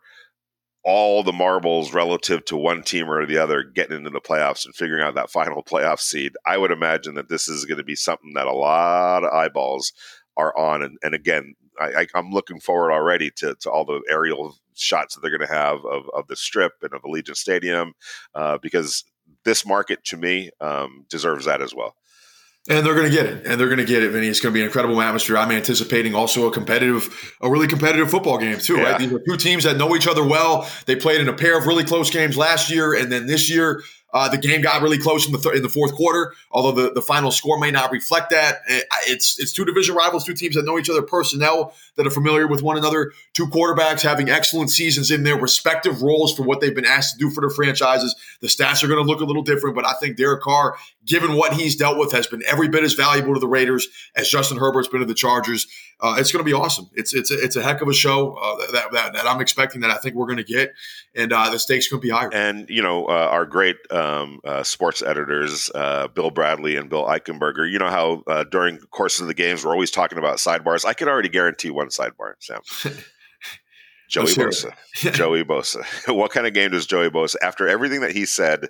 all 0.83 1.23
the 1.23 1.31
marbles 1.31 1.93
relative 1.93 2.43
to 2.45 2.57
one 2.57 2.83
team 2.83 3.09
or 3.09 3.25
the 3.25 3.37
other 3.37 3.63
getting 3.63 3.97
into 3.97 4.09
the 4.09 4.19
playoffs 4.19 4.65
and 4.65 4.75
figuring 4.75 5.01
out 5.01 5.15
that 5.15 5.29
final 5.29 5.63
playoff 5.63 5.99
seed. 5.99 6.33
I 6.45 6.57
would 6.57 6.71
imagine 6.71 7.15
that 7.15 7.29
this 7.29 7.47
is 7.47 7.65
going 7.65 7.77
to 7.77 7.83
be 7.83 7.95
something 7.95 8.33
that 8.33 8.47
a 8.47 8.53
lot 8.53 9.23
of 9.23 9.31
eyeballs 9.31 9.93
are 10.35 10.55
on. 10.57 10.83
And, 10.83 10.97
and 11.01 11.15
again, 11.15 11.55
I, 11.79 12.07
am 12.13 12.31
looking 12.31 12.59
forward 12.59 12.91
already 12.91 13.31
to, 13.37 13.55
to 13.61 13.71
all 13.71 13.85
the 13.85 14.01
aerial 14.09 14.55
shots 14.75 15.15
that 15.15 15.21
they're 15.21 15.35
going 15.35 15.47
to 15.47 15.53
have 15.53 15.85
of, 15.85 16.03
of 16.13 16.27
the 16.27 16.35
strip 16.35 16.73
and 16.81 16.93
of 16.93 17.03
Allegiant 17.03 17.37
Stadium 17.37 17.93
uh, 18.35 18.57
because 18.61 19.05
this 19.45 19.65
market 19.65 20.03
to 20.05 20.17
me 20.17 20.51
um, 20.59 21.05
deserves 21.09 21.45
that 21.45 21.61
as 21.61 21.73
well. 21.73 21.95
And 22.69 22.85
they're 22.85 22.95
going 22.95 23.11
to 23.11 23.15
get 23.15 23.25
it. 23.25 23.45
And 23.45 23.59
they're 23.59 23.67
going 23.67 23.79
to 23.79 23.85
get 23.85 24.03
it, 24.03 24.11
Vinny. 24.11 24.27
It's 24.27 24.39
going 24.39 24.53
to 24.53 24.57
be 24.57 24.61
an 24.61 24.67
incredible 24.67 25.01
atmosphere. 25.01 25.37
I'm 25.37 25.51
anticipating 25.51 26.15
also 26.15 26.47
a 26.47 26.51
competitive, 26.51 27.35
a 27.41 27.49
really 27.49 27.67
competitive 27.67 28.09
football 28.09 28.37
game, 28.37 28.57
too, 28.57 28.77
yeah. 28.77 28.83
right? 28.83 28.99
These 28.99 29.11
are 29.11 29.19
two 29.19 29.35
teams 29.35 29.65
that 29.65 29.75
know 29.75 29.93
each 29.97 30.07
other 30.07 30.25
well. 30.25 30.69
They 30.85 30.95
played 30.95 31.19
in 31.19 31.27
a 31.27 31.33
pair 31.33 31.57
of 31.57 31.67
really 31.67 31.83
close 31.83 32.09
games 32.09 32.37
last 32.37 32.69
year. 32.69 32.93
And 32.93 33.11
then 33.11 33.27
this 33.27 33.49
year, 33.49 33.83
uh, 34.13 34.29
the 34.29 34.37
game 34.37 34.61
got 34.61 34.81
really 34.81 34.99
close 34.99 35.25
in 35.25 35.31
the 35.31 35.39
th- 35.39 35.55
in 35.55 35.63
the 35.63 35.69
fourth 35.69 35.95
quarter, 35.95 36.35
although 36.51 36.83
the, 36.83 36.93
the 36.93 37.01
final 37.01 37.31
score 37.31 37.59
may 37.59 37.71
not 37.71 37.91
reflect 37.91 38.29
that. 38.29 38.57
Eh, 38.69 38.81
it's 39.07 39.39
it's 39.39 39.51
two 39.51 39.65
division 39.65 39.95
rivals, 39.95 40.23
two 40.23 40.35
teams 40.35 40.55
that 40.55 40.65
know 40.65 40.77
each 40.77 40.89
other, 40.89 41.01
personnel 41.01 41.73
that 41.95 42.05
are 42.05 42.11
familiar 42.11 42.45
with 42.45 42.61
one 42.61 42.77
another, 42.77 43.11
two 43.33 43.47
quarterbacks 43.47 44.01
having 44.01 44.29
excellent 44.29 44.69
seasons 44.69 45.09
in 45.09 45.23
their 45.23 45.35
respective 45.35 46.03
roles 46.03 46.35
for 46.35 46.43
what 46.43 46.61
they've 46.61 46.75
been 46.75 46.85
asked 46.85 47.13
to 47.13 47.19
do 47.19 47.31
for 47.31 47.41
their 47.41 47.49
franchises. 47.49 48.15
The 48.39 48.47
stats 48.47 48.83
are 48.83 48.87
going 48.87 49.03
to 49.03 49.09
look 49.09 49.21
a 49.21 49.25
little 49.25 49.41
different, 49.41 49.75
but 49.75 49.85
I 49.85 49.93
think 49.93 50.15
Derek 50.15 50.41
Carr, 50.41 50.77
given 51.05 51.35
what 51.35 51.53
he's 51.53 51.75
dealt 51.75 51.97
with, 51.97 52.11
has 52.11 52.27
been 52.27 52.41
every 52.47 52.67
bit 52.67 52.83
as 52.83 52.93
valuable 52.93 53.33
to 53.33 53.39
the 53.39 53.47
Raiders 53.47 53.87
as 54.15 54.29
Justin 54.29 54.57
Herbert's 54.57 54.87
been 54.87 55.01
to 55.01 55.05
the 55.05 55.13
Chargers. 55.13 55.67
Uh, 55.99 56.15
it's 56.17 56.31
going 56.31 56.43
to 56.43 56.49
be 56.49 56.53
awesome. 56.53 56.89
It's 56.93 57.13
it's 57.13 57.31
a, 57.31 57.41
it's 57.41 57.55
a 57.55 57.63
heck 57.63 57.81
of 57.81 57.87
a 57.87 57.93
show 57.93 58.33
uh, 58.33 58.71
that, 58.71 58.91
that, 58.91 59.13
that 59.13 59.27
I'm 59.27 59.41
expecting 59.41 59.81
that 59.81 59.91
I 59.91 59.97
think 59.97 60.15
we're 60.15 60.25
going 60.25 60.37
to 60.37 60.43
get, 60.43 60.73
and 61.15 61.31
uh, 61.31 61.49
the 61.49 61.59
stakes 61.59 61.87
going 61.87 62.01
to 62.01 62.05
be 62.05 62.11
higher. 62.11 62.29
And 62.33 62.69
you 62.69 62.81
know, 62.81 63.05
uh, 63.05 63.29
our 63.31 63.45
great 63.45 63.77
um, 63.91 64.39
uh, 64.43 64.63
sports 64.63 65.01
editors, 65.01 65.69
uh, 65.73 66.07
Bill 66.07 66.31
Bradley 66.31 66.75
and 66.75 66.89
Bill 66.89 67.05
Eichenberger. 67.05 67.69
You 67.69 67.79
know 67.79 67.89
how 67.89 68.23
uh, 68.27 68.43
during 68.43 68.79
the 68.79 68.87
course 68.87 69.19
of 69.19 69.27
the 69.27 69.33
games 69.33 69.63
we're 69.63 69.71
always 69.71 69.91
talking 69.91 70.17
about 70.17 70.37
sidebars. 70.37 70.85
I 70.85 70.93
can 70.93 71.07
already 71.07 71.29
guarantee 71.29 71.69
one 71.69 71.87
sidebar, 71.87 72.33
Sam. 72.39 72.61
Joey 74.13 74.25
Bosa. 74.25 74.73
Joey 74.93 75.43
Bosa. 75.43 75.83
what 76.15 76.29
kind 76.29 76.45
of 76.45 76.53
game 76.53 76.69
does 76.69 76.85
Joey 76.85 77.09
Bosa? 77.09 77.35
After 77.41 77.67
everything 77.67 78.01
that 78.01 78.11
he 78.11 78.27
said 78.27 78.67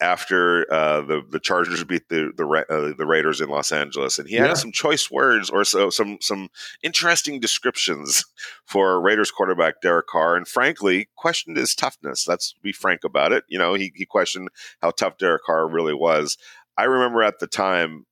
after 0.00 0.72
uh, 0.72 1.02
the 1.02 1.22
the 1.28 1.38
Chargers 1.38 1.84
beat 1.84 2.08
the 2.08 2.32
the, 2.34 2.46
uh, 2.46 2.96
the 2.96 3.06
Raiders 3.06 3.42
in 3.42 3.50
Los 3.50 3.70
Angeles, 3.70 4.18
and 4.18 4.26
he 4.26 4.36
had 4.36 4.56
some 4.56 4.72
choice 4.72 5.10
words 5.10 5.50
or 5.50 5.62
so, 5.64 5.90
some 5.90 6.16
some 6.22 6.48
interesting 6.82 7.38
descriptions 7.38 8.24
for 8.64 8.98
Raiders 8.98 9.30
quarterback 9.30 9.82
Derek 9.82 10.06
Carr, 10.06 10.36
and 10.36 10.48
frankly 10.48 11.10
questioned 11.16 11.58
his 11.58 11.74
toughness. 11.74 12.26
Let's 12.26 12.54
be 12.62 12.72
frank 12.72 13.04
about 13.04 13.32
it. 13.32 13.44
You 13.46 13.58
know, 13.58 13.74
he 13.74 13.92
he 13.94 14.06
questioned 14.06 14.48
how 14.80 14.92
tough 14.92 15.18
Derek 15.18 15.42
Carr 15.44 15.68
really 15.68 15.94
was. 15.94 16.38
I 16.78 16.84
remember 16.84 17.22
at 17.22 17.40
the 17.40 17.46
time, 17.46 18.06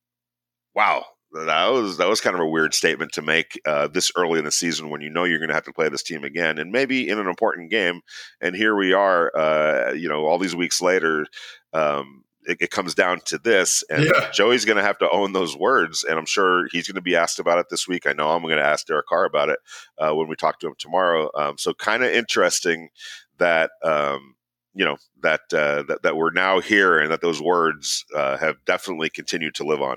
wow, 0.74 1.07
that 1.45 1.66
was 1.66 1.99
that 1.99 2.09
was 2.09 2.20
kind 2.20 2.34
of 2.34 2.41
a 2.41 2.49
weird 2.49 2.74
statement 2.74 3.12
to 3.12 3.22
make 3.22 3.61
uh, 3.66 3.89
this 3.89 4.11
early 4.16 4.39
in 4.39 4.45
the 4.45 4.51
season 4.51 4.91
when 4.91 5.01
you 5.01 5.11
know 5.11 5.24
you're 5.24 5.39
going 5.39 5.49
to 5.49 5.55
have 5.55 5.64
to 5.64 5.72
play 5.72 5.89
this 5.89 6.03
team 6.03 6.24
again 6.24 6.59
and 6.59 6.72
maybe 6.72 7.09
in 7.09 7.18
an 7.18 7.26
important 7.26 7.70
game. 7.70 8.01
And 8.41 8.57
here 8.57 8.76
we 8.76 8.93
are, 8.93 9.37
uh, 9.37 9.93
you 9.93 10.09
know, 10.09 10.26
all 10.26 10.39
these 10.39 10.57
weeks 10.57 10.80
later. 10.80 11.26
Um, 11.72 12.24
it, 12.49 12.59
it, 12.61 12.70
comes 12.70 12.95
down 12.95 13.20
to 13.24 13.39
this, 13.39 13.82
and 13.91 14.05
yeah. 14.05 14.30
Joey's 14.30 14.64
going 14.64 14.76
to 14.76 14.82
have 14.82 14.99
to 14.99 15.11
own 15.11 15.32
those 15.32 15.57
words, 15.57 16.05
and 16.05 16.16
I'm 16.16 16.26
sure 16.26 16.68
he's 16.70 16.87
going 16.87 16.95
to 16.95 17.01
be 17.01 17.16
asked 17.16 17.41
about 17.41 17.59
it 17.59 17.66
this 17.70 17.89
week. 17.89 18.07
I 18.07 18.12
know 18.12 18.28
I'm 18.28 18.43
going 18.43 18.57
to 18.57 18.64
ask 18.64 18.87
Derek 18.87 19.07
Carr 19.07 19.24
about 19.24 19.49
it 19.49 19.59
uh, 19.99 20.14
when 20.14 20.28
we 20.28 20.37
talk 20.37 20.61
to 20.61 20.68
him 20.68 20.74
tomorrow. 20.78 21.28
Um, 21.34 21.59
so, 21.59 21.74
kind 21.74 22.05
of 22.05 22.12
interesting 22.12 22.91
that 23.39 23.72
um, 23.82 24.37
you 24.74 24.84
know 24.84 24.97
that, 25.22 25.41
uh, 25.53 25.82
that 25.89 26.03
that 26.05 26.16
we're 26.16 26.30
now 26.30 26.61
here, 26.61 27.01
and 27.01 27.11
that 27.11 27.20
those 27.20 27.43
words 27.43 28.05
uh, 28.14 28.37
have 28.37 28.64
definitely 28.64 29.11
continued 29.11 29.57
to 29.57 29.64
live 29.64 29.82
on 29.82 29.97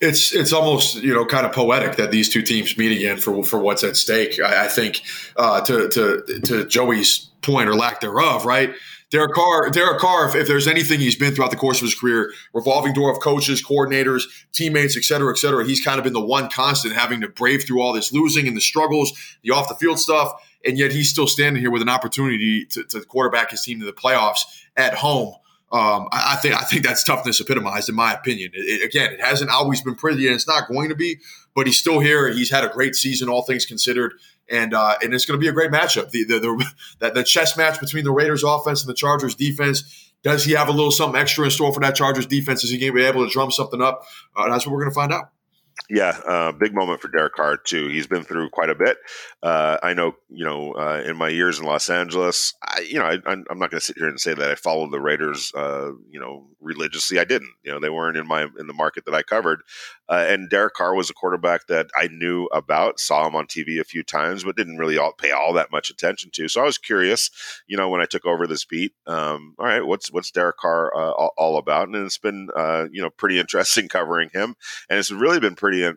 it's 0.00 0.34
it's 0.34 0.52
almost 0.52 0.96
you 0.96 1.14
know 1.14 1.24
kind 1.24 1.46
of 1.46 1.52
poetic 1.52 1.96
that 1.96 2.10
these 2.10 2.28
two 2.28 2.42
teams 2.42 2.76
meet 2.76 2.96
again 2.96 3.18
for 3.18 3.42
for 3.44 3.58
what's 3.58 3.84
at 3.84 3.96
stake. 3.96 4.40
I, 4.40 4.66
I 4.66 4.68
think 4.68 5.02
uh, 5.36 5.60
to 5.62 5.88
to 5.88 6.40
to 6.44 6.66
Joey's 6.66 7.30
point 7.42 7.68
or 7.68 7.74
lack 7.74 8.00
thereof, 8.00 8.44
right? 8.44 8.74
Derek 9.10 9.32
Carr, 9.32 9.70
Derek 9.70 10.00
Carr, 10.00 10.28
if, 10.28 10.34
if, 10.34 10.46
there's 10.46 10.66
anything 10.66 11.00
he's 11.00 11.16
been 11.16 11.34
throughout 11.34 11.50
the 11.50 11.56
course 11.56 11.78
of 11.78 11.86
his 11.86 11.94
career, 11.94 12.30
revolving 12.52 12.92
door 12.92 13.10
of 13.10 13.20
coaches, 13.20 13.62
coordinators, 13.62 14.24
teammates, 14.52 14.98
et 14.98 15.04
cetera, 15.04 15.30
et 15.30 15.38
cetera, 15.38 15.64
he's 15.64 15.82
kind 15.82 15.96
of 15.96 16.04
been 16.04 16.12
the 16.12 16.20
one 16.20 16.50
constant 16.50 16.94
having 16.94 17.22
to 17.22 17.28
brave 17.28 17.64
through 17.64 17.80
all 17.80 17.94
this 17.94 18.12
losing 18.12 18.46
and 18.46 18.54
the 18.54 18.60
struggles, 18.60 19.38
the 19.42 19.50
off 19.50 19.66
the 19.66 19.74
field 19.76 19.98
stuff, 19.98 20.32
and 20.66 20.76
yet 20.76 20.92
he's 20.92 21.08
still 21.08 21.26
standing 21.26 21.62
here 21.62 21.70
with 21.70 21.80
an 21.80 21.88
opportunity 21.88 22.66
to, 22.66 22.84
to 22.84 23.00
quarterback 23.00 23.50
his 23.50 23.62
team 23.62 23.80
to 23.80 23.86
the 23.86 23.94
playoffs 23.94 24.40
at 24.76 24.92
home. 24.92 25.34
Um, 25.70 26.08
I, 26.12 26.32
I, 26.32 26.36
think 26.36 26.54
I 26.54 26.64
think 26.64 26.82
that's 26.82 27.04
toughness 27.04 27.40
epitomized, 27.40 27.90
in 27.90 27.94
my 27.94 28.14
opinion. 28.14 28.52
It, 28.54 28.80
it, 28.80 28.84
again, 28.86 29.12
it 29.12 29.20
hasn't 29.20 29.50
always 29.50 29.82
been 29.82 29.96
pretty, 29.96 30.26
and 30.26 30.34
it's 30.34 30.48
not 30.48 30.66
going 30.66 30.88
to 30.88 30.94
be. 30.94 31.18
But 31.54 31.66
he's 31.66 31.78
still 31.78 32.00
here. 32.00 32.30
He's 32.30 32.50
had 32.50 32.64
a 32.64 32.68
great 32.68 32.94
season, 32.94 33.28
all 33.28 33.42
things 33.42 33.66
considered, 33.66 34.14
and 34.50 34.72
uh, 34.72 34.94
and 35.02 35.12
it's 35.12 35.26
going 35.26 35.38
to 35.38 35.42
be 35.42 35.48
a 35.48 35.52
great 35.52 35.70
matchup. 35.70 36.10
The 36.10 36.24
the, 36.24 36.38
the, 37.00 37.10
the 37.14 37.22
chess 37.22 37.56
match 37.56 37.80
between 37.80 38.04
the 38.04 38.12
Raiders 38.12 38.44
offense 38.44 38.82
and 38.82 38.88
the 38.88 38.94
Chargers 38.94 39.34
defense 39.34 40.12
Does 40.22 40.44
he 40.44 40.52
have 40.52 40.68
a 40.68 40.72
little 40.72 40.90
something 40.90 41.20
extra 41.20 41.44
in 41.44 41.50
store 41.50 41.74
for 41.74 41.80
that 41.80 41.94
Chargers 41.94 42.26
defense? 42.26 42.64
Is 42.64 42.70
he 42.70 42.78
going 42.78 42.92
to 42.92 42.96
be 42.96 43.04
able 43.04 43.26
to 43.26 43.30
drum 43.30 43.50
something 43.50 43.82
up? 43.82 44.04
Uh, 44.34 44.48
that's 44.48 44.66
what 44.66 44.72
we're 44.72 44.80
going 44.80 44.90
to 44.90 44.94
find 44.94 45.12
out. 45.12 45.30
Yeah, 45.90 46.18
uh, 46.26 46.52
big 46.52 46.74
moment 46.74 47.00
for 47.00 47.08
Derek 47.08 47.34
Carr 47.34 47.56
too. 47.56 47.88
He's 47.88 48.06
been 48.06 48.24
through 48.24 48.50
quite 48.50 48.68
a 48.68 48.74
bit. 48.74 48.98
Uh, 49.42 49.78
I 49.82 49.94
know, 49.94 50.16
you 50.28 50.44
know, 50.44 50.72
uh, 50.72 51.02
in 51.06 51.16
my 51.16 51.28
years 51.28 51.58
in 51.58 51.64
Los 51.64 51.88
Angeles, 51.88 52.52
I, 52.62 52.80
you 52.80 52.98
know, 52.98 53.06
I, 53.06 53.14
am 53.32 53.44
not 53.48 53.70
going 53.70 53.80
to 53.80 53.80
sit 53.80 53.96
here 53.96 54.08
and 54.08 54.20
say 54.20 54.34
that 54.34 54.50
I 54.50 54.54
followed 54.54 54.90
the 54.90 55.00
Raiders, 55.00 55.50
uh, 55.54 55.92
you 56.10 56.20
know, 56.20 56.46
religiously. 56.60 57.18
I 57.18 57.24
didn't. 57.24 57.52
You 57.62 57.72
know, 57.72 57.80
they 57.80 57.88
weren't 57.88 58.18
in 58.18 58.26
my 58.26 58.42
in 58.58 58.66
the 58.66 58.74
market 58.74 59.04
that 59.06 59.14
I 59.14 59.22
covered. 59.22 59.60
Uh, 60.08 60.26
and 60.28 60.50
Derek 60.50 60.74
Carr 60.74 60.94
was 60.94 61.10
a 61.10 61.14
quarterback 61.14 61.66
that 61.68 61.86
I 61.96 62.08
knew 62.08 62.46
about, 62.46 62.98
saw 63.00 63.26
him 63.26 63.36
on 63.36 63.46
TV 63.46 63.80
a 63.80 63.84
few 63.84 64.02
times, 64.02 64.44
but 64.44 64.56
didn't 64.56 64.78
really 64.78 64.98
all, 64.98 65.12
pay 65.12 65.30
all 65.30 65.52
that 65.54 65.70
much 65.70 65.90
attention 65.90 66.30
to. 66.34 66.48
So 66.48 66.60
I 66.60 66.64
was 66.64 66.78
curious, 66.78 67.30
you 67.66 67.76
know, 67.76 67.88
when 67.88 68.00
I 68.00 68.06
took 68.06 68.26
over 68.26 68.46
this 68.46 68.64
beat. 68.64 68.92
Um, 69.06 69.54
all 69.58 69.66
right, 69.66 69.86
what's 69.86 70.10
what's 70.12 70.30
Derek 70.30 70.56
Carr 70.56 70.94
uh, 70.94 71.12
all, 71.12 71.56
about? 71.58 71.88
And 71.88 71.96
it's 71.96 72.18
been, 72.18 72.48
you 72.92 73.02
know, 73.02 73.10
pretty 73.10 73.38
interesting 73.40 73.88
covering 73.88 74.30
him, 74.32 74.54
and 74.90 74.98
it's 74.98 75.10
really 75.10 75.40
been 75.40 75.54
pretty 75.54 75.68
pretty. 75.68 75.94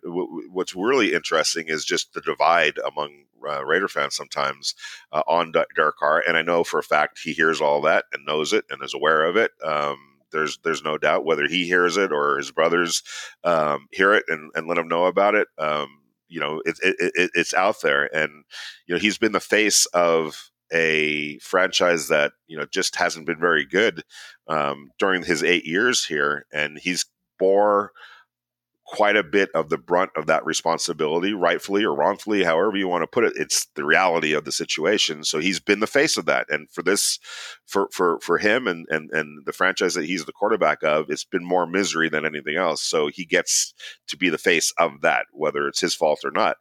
What's 0.51 0.75
really 0.75 1.13
interesting 1.13 1.67
is 1.67 1.85
just 1.85 2.13
the 2.13 2.21
divide 2.21 2.77
among 2.85 3.25
uh, 3.47 3.63
Raider 3.65 3.87
fans 3.87 4.15
sometimes 4.15 4.75
uh, 5.11 5.23
on 5.27 5.51
Derek 5.51 5.97
Carr, 5.97 6.23
and 6.27 6.37
I 6.37 6.41
know 6.41 6.63
for 6.63 6.79
a 6.79 6.83
fact 6.83 7.19
he 7.23 7.33
hears 7.33 7.61
all 7.61 7.81
that 7.81 8.05
and 8.13 8.25
knows 8.25 8.53
it 8.53 8.65
and 8.69 8.83
is 8.83 8.93
aware 8.93 9.25
of 9.25 9.35
it. 9.37 9.51
Um, 9.63 10.10
there's 10.31 10.59
there's 10.63 10.83
no 10.83 10.97
doubt 10.97 11.25
whether 11.25 11.47
he 11.47 11.65
hears 11.65 11.97
it 11.97 12.11
or 12.11 12.37
his 12.37 12.51
brothers 12.51 13.03
um, 13.43 13.87
hear 13.91 14.13
it 14.13 14.25
and, 14.27 14.51
and 14.55 14.67
let 14.67 14.77
him 14.77 14.87
know 14.87 15.05
about 15.05 15.35
it. 15.35 15.47
Um, 15.57 15.87
you 16.27 16.39
know, 16.39 16.61
it, 16.65 16.79
it, 16.81 16.95
it, 16.99 17.31
it's 17.33 17.53
out 17.53 17.81
there, 17.81 18.13
and 18.15 18.45
you 18.87 18.95
know 18.95 18.99
he's 18.99 19.17
been 19.17 19.33
the 19.33 19.39
face 19.39 19.85
of 19.87 20.49
a 20.73 21.37
franchise 21.39 22.07
that 22.07 22.31
you 22.47 22.57
know 22.57 22.65
just 22.71 22.95
hasn't 22.95 23.25
been 23.25 23.39
very 23.39 23.65
good 23.65 24.03
um, 24.47 24.91
during 24.97 25.23
his 25.23 25.43
eight 25.43 25.65
years 25.65 26.05
here, 26.05 26.45
and 26.53 26.79
he's 26.79 27.05
bore 27.37 27.91
quite 28.91 29.15
a 29.15 29.23
bit 29.23 29.49
of 29.55 29.69
the 29.69 29.77
brunt 29.77 30.11
of 30.17 30.25
that 30.27 30.45
responsibility, 30.45 31.33
rightfully 31.33 31.83
or 31.83 31.95
wrongfully, 31.95 32.43
however 32.43 32.75
you 32.75 32.89
want 32.89 33.03
to 33.03 33.07
put 33.07 33.23
it. 33.23 33.31
It's 33.37 33.65
the 33.75 33.85
reality 33.85 34.33
of 34.33 34.43
the 34.43 34.51
situation. 34.51 35.23
So 35.23 35.39
he's 35.39 35.61
been 35.61 35.79
the 35.79 35.87
face 35.87 36.17
of 36.17 36.25
that. 36.25 36.47
And 36.49 36.69
for 36.69 36.83
this, 36.83 37.17
for 37.65 37.87
for 37.93 38.19
for 38.19 38.37
him 38.37 38.67
and 38.67 38.85
and 38.89 39.09
and 39.11 39.45
the 39.45 39.53
franchise 39.53 39.93
that 39.93 40.05
he's 40.05 40.25
the 40.25 40.33
quarterback 40.33 40.83
of, 40.83 41.09
it's 41.09 41.23
been 41.23 41.45
more 41.45 41.65
misery 41.65 42.09
than 42.09 42.25
anything 42.25 42.57
else. 42.57 42.83
So 42.83 43.07
he 43.07 43.25
gets 43.25 43.73
to 44.09 44.17
be 44.17 44.29
the 44.29 44.37
face 44.37 44.73
of 44.77 44.99
that, 45.01 45.25
whether 45.31 45.67
it's 45.67 45.79
his 45.81 45.95
fault 45.95 46.19
or 46.25 46.31
not. 46.31 46.57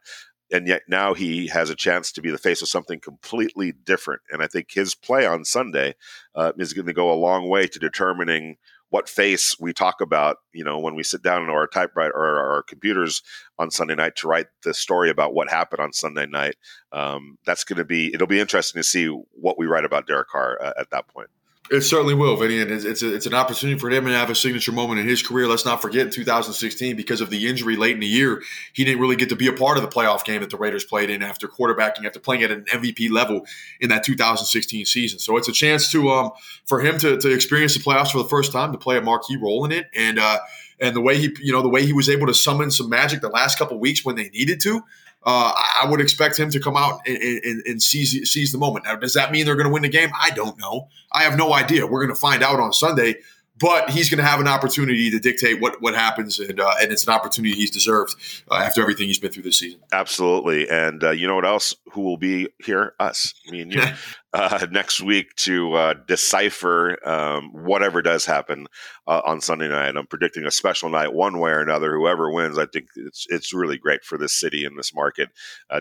And 0.53 0.67
yet 0.67 0.83
now 0.87 1.13
he 1.13 1.47
has 1.47 1.69
a 1.69 1.75
chance 1.75 2.11
to 2.13 2.21
be 2.21 2.31
the 2.31 2.37
face 2.37 2.61
of 2.61 2.67
something 2.69 2.99
completely 2.99 3.71
different. 3.71 4.21
And 4.31 4.41
I 4.41 4.47
think 4.47 4.67
his 4.71 4.95
play 4.95 5.25
on 5.25 5.45
Sunday 5.45 5.95
uh, 6.35 6.53
is 6.57 6.73
going 6.73 6.87
to 6.87 6.93
go 6.93 7.11
a 7.11 7.15
long 7.15 7.49
way 7.49 7.67
to 7.67 7.79
determining 7.79 8.57
what 8.91 9.09
face 9.09 9.55
we 9.59 9.73
talk 9.73 10.01
about, 10.01 10.37
you 10.53 10.63
know, 10.63 10.77
when 10.77 10.95
we 10.95 11.03
sit 11.03 11.23
down 11.23 11.41
in 11.41 11.49
our 11.49 11.65
typewriter 11.65 12.13
or 12.13 12.55
our 12.55 12.63
computers 12.63 13.23
on 13.57 13.71
Sunday 13.71 13.95
night 13.95 14.17
to 14.17 14.27
write 14.27 14.47
the 14.63 14.73
story 14.73 15.09
about 15.09 15.33
what 15.33 15.49
happened 15.49 15.79
on 15.79 15.93
Sunday 15.93 16.25
night. 16.25 16.55
Um, 16.91 17.37
that's 17.45 17.63
going 17.63 17.77
to 17.77 17.85
be, 17.85 18.13
it'll 18.13 18.27
be 18.27 18.41
interesting 18.41 18.79
to 18.79 18.83
see 18.83 19.07
what 19.31 19.57
we 19.57 19.65
write 19.65 19.85
about 19.85 20.07
Derek 20.07 20.27
Carr 20.27 20.61
uh, 20.61 20.73
at 20.77 20.89
that 20.91 21.07
point. 21.07 21.29
It 21.71 21.83
certainly 21.83 22.13
will, 22.13 22.35
Vinny, 22.35 22.59
and 22.59 22.69
it's, 22.69 22.83
it's, 22.83 23.01
a, 23.01 23.15
it's, 23.15 23.25
an 23.25 23.33
opportunity 23.33 23.79
for 23.79 23.89
him 23.89 24.03
to 24.03 24.11
have 24.11 24.29
a 24.29 24.35
signature 24.35 24.73
moment 24.73 24.99
in 24.99 25.07
his 25.07 25.23
career. 25.23 25.47
Let's 25.47 25.63
not 25.63 25.81
forget, 25.81 26.05
in 26.05 26.11
2016, 26.11 26.97
because 26.97 27.21
of 27.21 27.29
the 27.29 27.47
injury 27.47 27.77
late 27.77 27.93
in 27.93 28.01
the 28.01 28.07
year, 28.07 28.43
he 28.73 28.83
didn't 28.83 28.99
really 28.99 29.15
get 29.15 29.29
to 29.29 29.37
be 29.37 29.47
a 29.47 29.53
part 29.53 29.77
of 29.77 29.81
the 29.81 29.87
playoff 29.87 30.25
game 30.25 30.41
that 30.41 30.49
the 30.49 30.57
Raiders 30.57 30.83
played 30.83 31.09
in 31.09 31.23
after 31.23 31.47
quarterbacking, 31.47 32.05
after 32.05 32.19
playing 32.19 32.43
at 32.43 32.51
an 32.51 32.65
MVP 32.65 33.09
level 33.09 33.45
in 33.79 33.87
that 33.87 34.03
2016 34.03 34.85
season. 34.85 35.19
So 35.19 35.37
it's 35.37 35.47
a 35.47 35.53
chance 35.53 35.89
to 35.93 36.09
um, 36.09 36.31
for 36.65 36.81
him 36.81 36.97
to, 36.97 37.15
to 37.17 37.33
experience 37.33 37.73
the 37.73 37.79
playoffs 37.79 38.11
for 38.11 38.17
the 38.17 38.27
first 38.27 38.51
time, 38.51 38.73
to 38.73 38.77
play 38.77 38.97
a 38.97 39.01
marquee 39.01 39.37
role 39.37 39.63
in 39.63 39.71
it, 39.71 39.87
and 39.95 40.19
uh, 40.19 40.39
and 40.81 40.93
the 40.93 41.01
way 41.01 41.17
he, 41.17 41.33
you 41.39 41.53
know, 41.53 41.61
the 41.61 41.69
way 41.69 41.85
he 41.85 41.93
was 41.93 42.09
able 42.09 42.27
to 42.27 42.33
summon 42.33 42.69
some 42.71 42.89
magic 42.89 43.21
the 43.21 43.29
last 43.29 43.57
couple 43.57 43.79
weeks 43.79 44.03
when 44.03 44.17
they 44.17 44.27
needed 44.29 44.59
to 44.61 44.83
uh, 45.23 45.53
I 45.55 45.85
would 45.87 46.01
expect 46.01 46.39
him 46.39 46.49
to 46.49 46.59
come 46.59 46.75
out 46.75 47.01
and, 47.05 47.17
and, 47.17 47.63
and, 47.65 47.81
seize, 47.81 48.31
seize 48.31 48.51
the 48.51 48.57
moment. 48.57 48.85
Now, 48.85 48.95
does 48.95 49.13
that 49.13 49.31
mean 49.31 49.45
they're 49.45 49.55
going 49.55 49.67
to 49.67 49.73
win 49.73 49.83
the 49.83 49.89
game? 49.89 50.09
I 50.19 50.31
don't 50.31 50.57
know. 50.59 50.87
I 51.11 51.23
have 51.23 51.37
no 51.37 51.53
idea. 51.53 51.85
We're 51.85 52.03
going 52.03 52.15
to 52.15 52.19
find 52.19 52.41
out 52.41 52.59
on 52.59 52.73
Sunday 52.73 53.15
but 53.61 53.91
he's 53.91 54.09
going 54.09 54.17
to 54.17 54.25
have 54.25 54.39
an 54.39 54.47
opportunity 54.47 55.11
to 55.11 55.19
dictate 55.19 55.61
what 55.61 55.81
what 55.81 55.93
happens, 55.93 56.39
and 56.39 56.59
uh, 56.59 56.73
and 56.81 56.91
it's 56.91 57.05
an 57.05 57.13
opportunity 57.13 57.55
he's 57.55 57.71
deserved 57.71 58.15
uh, 58.49 58.55
after 58.55 58.81
everything 58.81 59.07
he's 59.07 59.19
been 59.19 59.31
through 59.31 59.43
this 59.43 59.59
season. 59.59 59.79
Absolutely, 59.91 60.67
and 60.67 61.03
uh, 61.03 61.11
you 61.11 61.27
know 61.27 61.35
what 61.35 61.45
else? 61.45 61.75
Who 61.93 62.01
will 62.01 62.17
be 62.17 62.49
here? 62.65 62.95
Us, 62.99 63.33
me 63.49 63.61
and 63.61 63.71
you, 63.71 63.83
uh, 64.33 64.65
next 64.71 65.01
week 65.01 65.35
to 65.35 65.73
uh, 65.73 65.93
decipher 66.07 66.97
um, 67.07 67.51
whatever 67.53 68.01
does 68.01 68.25
happen 68.25 68.67
uh, 69.07 69.21
on 69.25 69.41
Sunday 69.41 69.67
night. 69.67 69.95
I'm 69.95 70.07
predicting 70.07 70.45
a 70.45 70.51
special 70.51 70.89
night, 70.89 71.13
one 71.13 71.39
way 71.39 71.51
or 71.51 71.59
another. 71.59 71.95
Whoever 71.95 72.31
wins, 72.31 72.57
I 72.57 72.65
think 72.65 72.87
it's 72.95 73.25
it's 73.29 73.53
really 73.53 73.77
great 73.77 74.03
for 74.03 74.17
this 74.17 74.33
city 74.33 74.65
and 74.65 74.77
this 74.77 74.93
market 74.93 75.29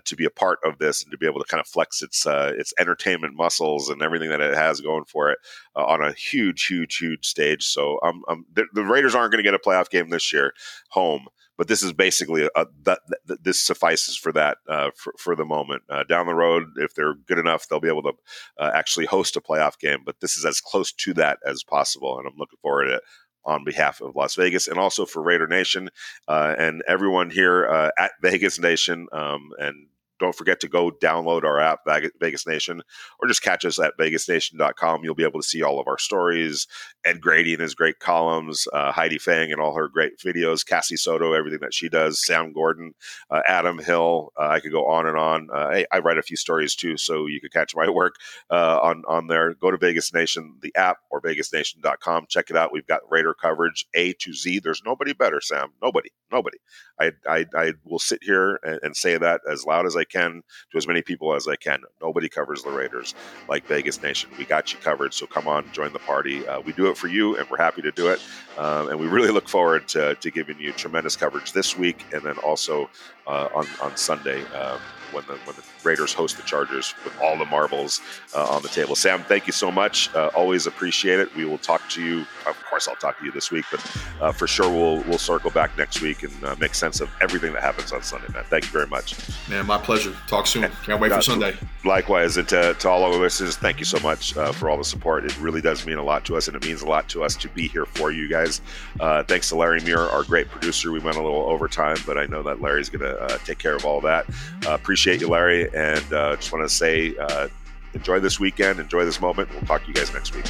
to 0.04 0.16
be 0.16 0.24
a 0.24 0.30
part 0.30 0.58
of 0.64 0.78
this 0.78 1.02
and 1.02 1.10
to 1.10 1.18
be 1.18 1.26
able 1.26 1.40
to 1.40 1.46
kind 1.46 1.60
of 1.60 1.66
flex 1.66 2.02
its 2.02 2.26
its 2.26 2.74
entertainment 2.78 3.34
muscles 3.34 3.88
and 3.88 4.02
everything 4.02 4.30
that 4.30 4.40
it 4.40 4.54
has 4.54 4.80
going 4.80 5.04
for 5.04 5.30
it 5.30 5.38
on 5.74 6.02
a 6.02 6.12
huge, 6.12 6.66
huge, 6.66 6.96
huge 6.96 7.26
stage 7.26 7.64
so 7.70 7.98
um, 8.02 8.22
um, 8.28 8.44
the, 8.52 8.66
the, 8.72 8.82
Raiders 8.82 9.14
aren't 9.14 9.32
going 9.32 9.42
to 9.42 9.48
get 9.48 9.54
a 9.54 9.58
playoff 9.58 9.90
game 9.90 10.10
this 10.10 10.32
year 10.32 10.52
home, 10.90 11.26
but 11.60 11.68
this 11.68 11.82
is 11.82 11.92
basically 11.92 12.48
a, 12.56 12.66
that, 12.84 13.00
this 13.26 13.60
suffices 13.60 14.16
for 14.16 14.32
that 14.32 14.56
uh, 14.66 14.88
for, 14.96 15.12
for, 15.18 15.36
the 15.36 15.44
moment. 15.44 15.82
Uh, 15.90 16.02
down 16.04 16.24
the 16.24 16.34
road, 16.34 16.64
if 16.76 16.94
they're 16.94 17.12
good 17.12 17.38
enough, 17.38 17.68
they'll 17.68 17.78
be 17.78 17.86
able 17.86 18.02
to 18.02 18.12
uh, 18.58 18.70
actually 18.72 19.04
host 19.04 19.36
a 19.36 19.42
playoff 19.42 19.78
game. 19.78 19.98
But 20.02 20.20
this 20.20 20.38
is 20.38 20.46
as 20.46 20.58
close 20.58 20.90
to 20.90 21.12
that 21.12 21.38
as 21.44 21.62
possible, 21.62 22.16
and 22.16 22.26
I'm 22.26 22.38
looking 22.38 22.56
forward 22.62 22.86
to 22.86 22.94
it 22.94 23.02
on 23.44 23.62
behalf 23.62 24.00
of 24.00 24.16
Las 24.16 24.36
Vegas 24.36 24.68
and 24.68 24.78
also 24.78 25.04
for 25.04 25.22
Raider 25.22 25.46
Nation 25.46 25.90
uh, 26.28 26.54
and 26.56 26.82
everyone 26.88 27.28
here 27.28 27.68
uh, 27.68 27.90
at 27.98 28.12
Vegas 28.22 28.58
Nation 28.58 29.06
um, 29.12 29.50
and 29.58 29.88
don't 30.20 30.34
forget 30.34 30.60
to 30.60 30.68
go 30.68 30.90
download 30.90 31.44
our 31.44 31.58
app, 31.58 31.80
Vegas 32.20 32.46
Nation, 32.46 32.82
or 33.20 33.28
just 33.28 33.42
catch 33.42 33.64
us 33.64 33.80
at 33.80 33.94
vegasnation.com. 33.98 35.02
You'll 35.02 35.14
be 35.14 35.24
able 35.24 35.40
to 35.40 35.46
see 35.46 35.62
all 35.62 35.80
of 35.80 35.88
our 35.88 35.98
stories, 35.98 36.66
Ed 37.04 37.20
Graney 37.20 37.54
and 37.54 37.62
his 37.62 37.74
great 37.74 37.98
columns, 37.98 38.68
uh, 38.72 38.92
Heidi 38.92 39.18
Fang 39.18 39.50
and 39.50 39.60
all 39.60 39.74
her 39.74 39.88
great 39.88 40.18
videos, 40.18 40.64
Cassie 40.64 40.96
Soto, 40.96 41.32
everything 41.32 41.60
that 41.62 41.74
she 41.74 41.88
does, 41.88 42.24
Sam 42.24 42.52
Gordon, 42.52 42.92
uh, 43.30 43.40
Adam 43.46 43.78
Hill. 43.78 44.32
Uh, 44.38 44.48
I 44.48 44.60
could 44.60 44.72
go 44.72 44.86
on 44.86 45.06
and 45.06 45.16
on. 45.16 45.48
Uh, 45.52 45.56
I, 45.56 45.86
I, 45.90 45.98
write 46.00 46.18
a 46.18 46.22
few 46.22 46.36
stories 46.36 46.74
too, 46.74 46.96
so 46.96 47.26
you 47.26 47.40
could 47.40 47.52
catch 47.52 47.74
my 47.74 47.88
work 47.90 48.16
uh, 48.50 48.78
on, 48.82 49.02
on 49.08 49.26
there. 49.26 49.54
Go 49.54 49.70
to 49.70 49.78
Vegas 49.78 50.12
Nation, 50.12 50.56
the 50.60 50.74
app, 50.76 50.98
or 51.10 51.20
vegasnation.com. 51.20 52.26
Check 52.28 52.50
it 52.50 52.56
out. 52.56 52.72
We've 52.72 52.86
got 52.86 53.00
Raider 53.10 53.34
coverage 53.34 53.86
A 53.94 54.12
to 54.14 54.34
Z. 54.34 54.60
There's 54.60 54.82
nobody 54.84 55.14
better, 55.14 55.40
Sam. 55.40 55.72
Nobody. 55.82 56.10
Nobody. 56.30 56.58
I, 57.00 57.12
I, 57.26 57.46
I 57.56 57.72
will 57.84 57.98
sit 57.98 58.20
here 58.22 58.60
and, 58.62 58.78
and 58.82 58.96
say 58.96 59.16
that 59.16 59.40
as 59.50 59.64
loud 59.64 59.86
as 59.86 59.96
I 59.96 60.04
can 60.10 60.42
to 60.70 60.78
as 60.78 60.86
many 60.86 61.02
people 61.02 61.34
as 61.34 61.48
I 61.48 61.56
can. 61.56 61.82
Nobody 62.00 62.28
covers 62.28 62.62
the 62.62 62.70
Raiders 62.70 63.14
like 63.48 63.66
Vegas 63.66 64.02
Nation. 64.02 64.30
We 64.38 64.44
got 64.44 64.72
you 64.72 64.78
covered, 64.78 65.14
so 65.14 65.26
come 65.26 65.48
on, 65.48 65.70
join 65.72 65.92
the 65.92 65.98
party. 66.00 66.46
Uh, 66.46 66.60
we 66.60 66.72
do 66.72 66.88
it 66.90 66.96
for 66.96 67.08
you, 67.08 67.36
and 67.36 67.48
we're 67.48 67.58
happy 67.58 67.82
to 67.82 67.92
do 67.92 68.08
it. 68.08 68.20
Um, 68.58 68.88
and 68.88 68.98
we 68.98 69.06
really 69.06 69.30
look 69.30 69.48
forward 69.48 69.88
to, 69.88 70.14
to, 70.16 70.30
giving 70.30 70.58
you 70.60 70.72
tremendous 70.72 71.16
coverage 71.16 71.52
this 71.52 71.76
week, 71.76 72.04
and 72.12 72.22
then 72.22 72.36
also 72.38 72.90
uh, 73.30 73.48
on 73.54 73.66
on 73.82 73.96
Sunday. 73.96 74.44
Um, 74.46 74.80
when 75.12 75.24
the 75.26 75.34
when 75.44 75.56
the 75.56 75.62
Raiders 75.84 76.12
host 76.12 76.36
the 76.36 76.42
Chargers 76.42 76.94
with 77.04 77.18
all 77.20 77.38
the 77.38 77.44
marbles 77.44 78.00
uh, 78.34 78.46
on 78.48 78.62
the 78.62 78.68
table. 78.68 78.94
Sam, 78.94 79.22
thank 79.22 79.46
you 79.46 79.52
so 79.52 79.70
much. 79.70 80.14
Uh, 80.14 80.30
always 80.34 80.66
appreciate 80.66 81.20
it. 81.20 81.34
We 81.34 81.44
will 81.44 81.58
talk 81.58 81.88
to 81.90 82.02
you. 82.02 82.20
Of 82.46 82.62
course, 82.68 82.88
I'll 82.88 82.96
talk 82.96 83.18
to 83.18 83.24
you 83.24 83.32
this 83.32 83.50
week, 83.50 83.64
but 83.70 83.96
uh, 84.20 84.32
for 84.32 84.46
sure 84.46 84.70
we'll 84.70 85.02
we'll 85.04 85.18
circle 85.18 85.50
back 85.50 85.76
next 85.78 86.00
week 86.00 86.22
and 86.22 86.44
uh, 86.44 86.56
make 86.60 86.74
sense 86.74 87.00
of 87.00 87.10
everything 87.20 87.52
that 87.52 87.62
happens 87.62 87.92
on 87.92 88.02
Sunday. 88.02 88.28
Man, 88.32 88.44
thank 88.44 88.64
you 88.64 88.70
very 88.70 88.86
much. 88.86 89.16
Man, 89.48 89.66
my 89.66 89.78
pleasure. 89.78 90.14
Talk 90.26 90.46
soon. 90.46 90.70
Can't 90.84 91.00
wait 91.00 91.12
for 91.12 91.22
Sunday. 91.22 91.56
Likewise, 91.84 92.36
and 92.36 92.48
to, 92.48 92.74
to 92.74 92.88
all 92.88 93.04
of 93.06 93.14
our 93.14 93.20
listeners, 93.20 93.56
thank 93.56 93.78
you 93.78 93.84
so 93.84 93.98
much 94.00 94.36
uh, 94.36 94.52
for 94.52 94.68
all 94.68 94.76
the 94.76 94.84
support. 94.84 95.24
It 95.24 95.38
really 95.40 95.60
does 95.60 95.86
mean 95.86 95.98
a 95.98 96.04
lot 96.04 96.24
to 96.26 96.36
us, 96.36 96.46
and 96.46 96.56
it 96.56 96.64
means 96.64 96.82
a 96.82 96.86
lot 96.86 97.08
to 97.10 97.24
us 97.24 97.36
to 97.36 97.48
be 97.48 97.68
here 97.68 97.86
for 97.86 98.12
you 98.12 98.28
guys. 98.28 98.60
Uh, 98.98 99.22
thanks 99.22 99.48
to 99.48 99.56
Larry 99.56 99.80
Muir, 99.80 100.00
our 100.00 100.24
great 100.24 100.48
producer. 100.48 100.92
We 100.92 101.00
went 101.00 101.16
a 101.16 101.22
little 101.22 101.42
overtime, 101.42 101.96
but 102.06 102.18
I 102.18 102.26
know 102.26 102.42
that 102.42 102.60
Larry's 102.60 102.90
going 102.90 103.00
to 103.00 103.19
take 103.44 103.58
care 103.58 103.74
of 103.74 103.84
all 103.84 104.00
that. 104.00 104.26
appreciate 104.66 105.20
you, 105.20 105.28
Larry 105.28 105.68
and 105.74 106.12
uh, 106.12 106.36
just 106.36 106.52
want 106.52 106.68
to 106.68 106.74
say 106.74 107.16
uh, 107.16 107.48
enjoy 107.94 108.20
this 108.20 108.38
weekend, 108.40 108.78
enjoy 108.80 109.04
this 109.04 109.20
moment. 109.20 109.50
We'll 109.50 109.62
talk 109.62 109.82
to 109.82 109.88
you 109.88 109.94
guys 109.94 110.12
next 110.12 110.34
week. 110.34 110.44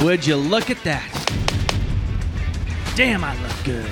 Would 0.00 0.26
you 0.26 0.36
look 0.36 0.70
at 0.70 0.82
that? 0.84 1.10
Damn, 2.94 3.24
I 3.24 3.34
look 3.42 3.64
good. 3.64 3.90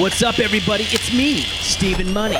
What's 0.00 0.22
up, 0.22 0.38
everybody? 0.38 0.84
It's 0.84 1.12
me, 1.14 1.40
Stephen 1.40 2.12
Money. 2.12 2.38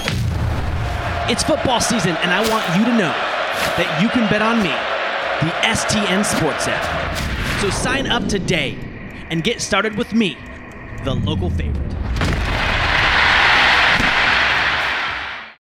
It's 1.30 1.42
football 1.42 1.80
season, 1.80 2.16
and 2.16 2.30
I 2.30 2.48
want 2.50 2.78
you 2.78 2.84
to 2.86 2.96
know 2.96 3.41
that 3.76 4.02
you 4.02 4.08
can 4.08 4.28
bet 4.30 4.42
on 4.42 4.58
me, 4.58 4.70
the 5.40 5.52
STN 5.66 6.24
Sports 6.24 6.68
app. 6.68 7.60
So 7.60 7.70
sign 7.70 8.06
up 8.06 8.28
today 8.28 8.76
and 9.30 9.42
get 9.42 9.60
started 9.60 9.96
with 9.96 10.12
me, 10.12 10.36
the 11.04 11.14
local 11.14 11.48
favorite. 11.48 11.92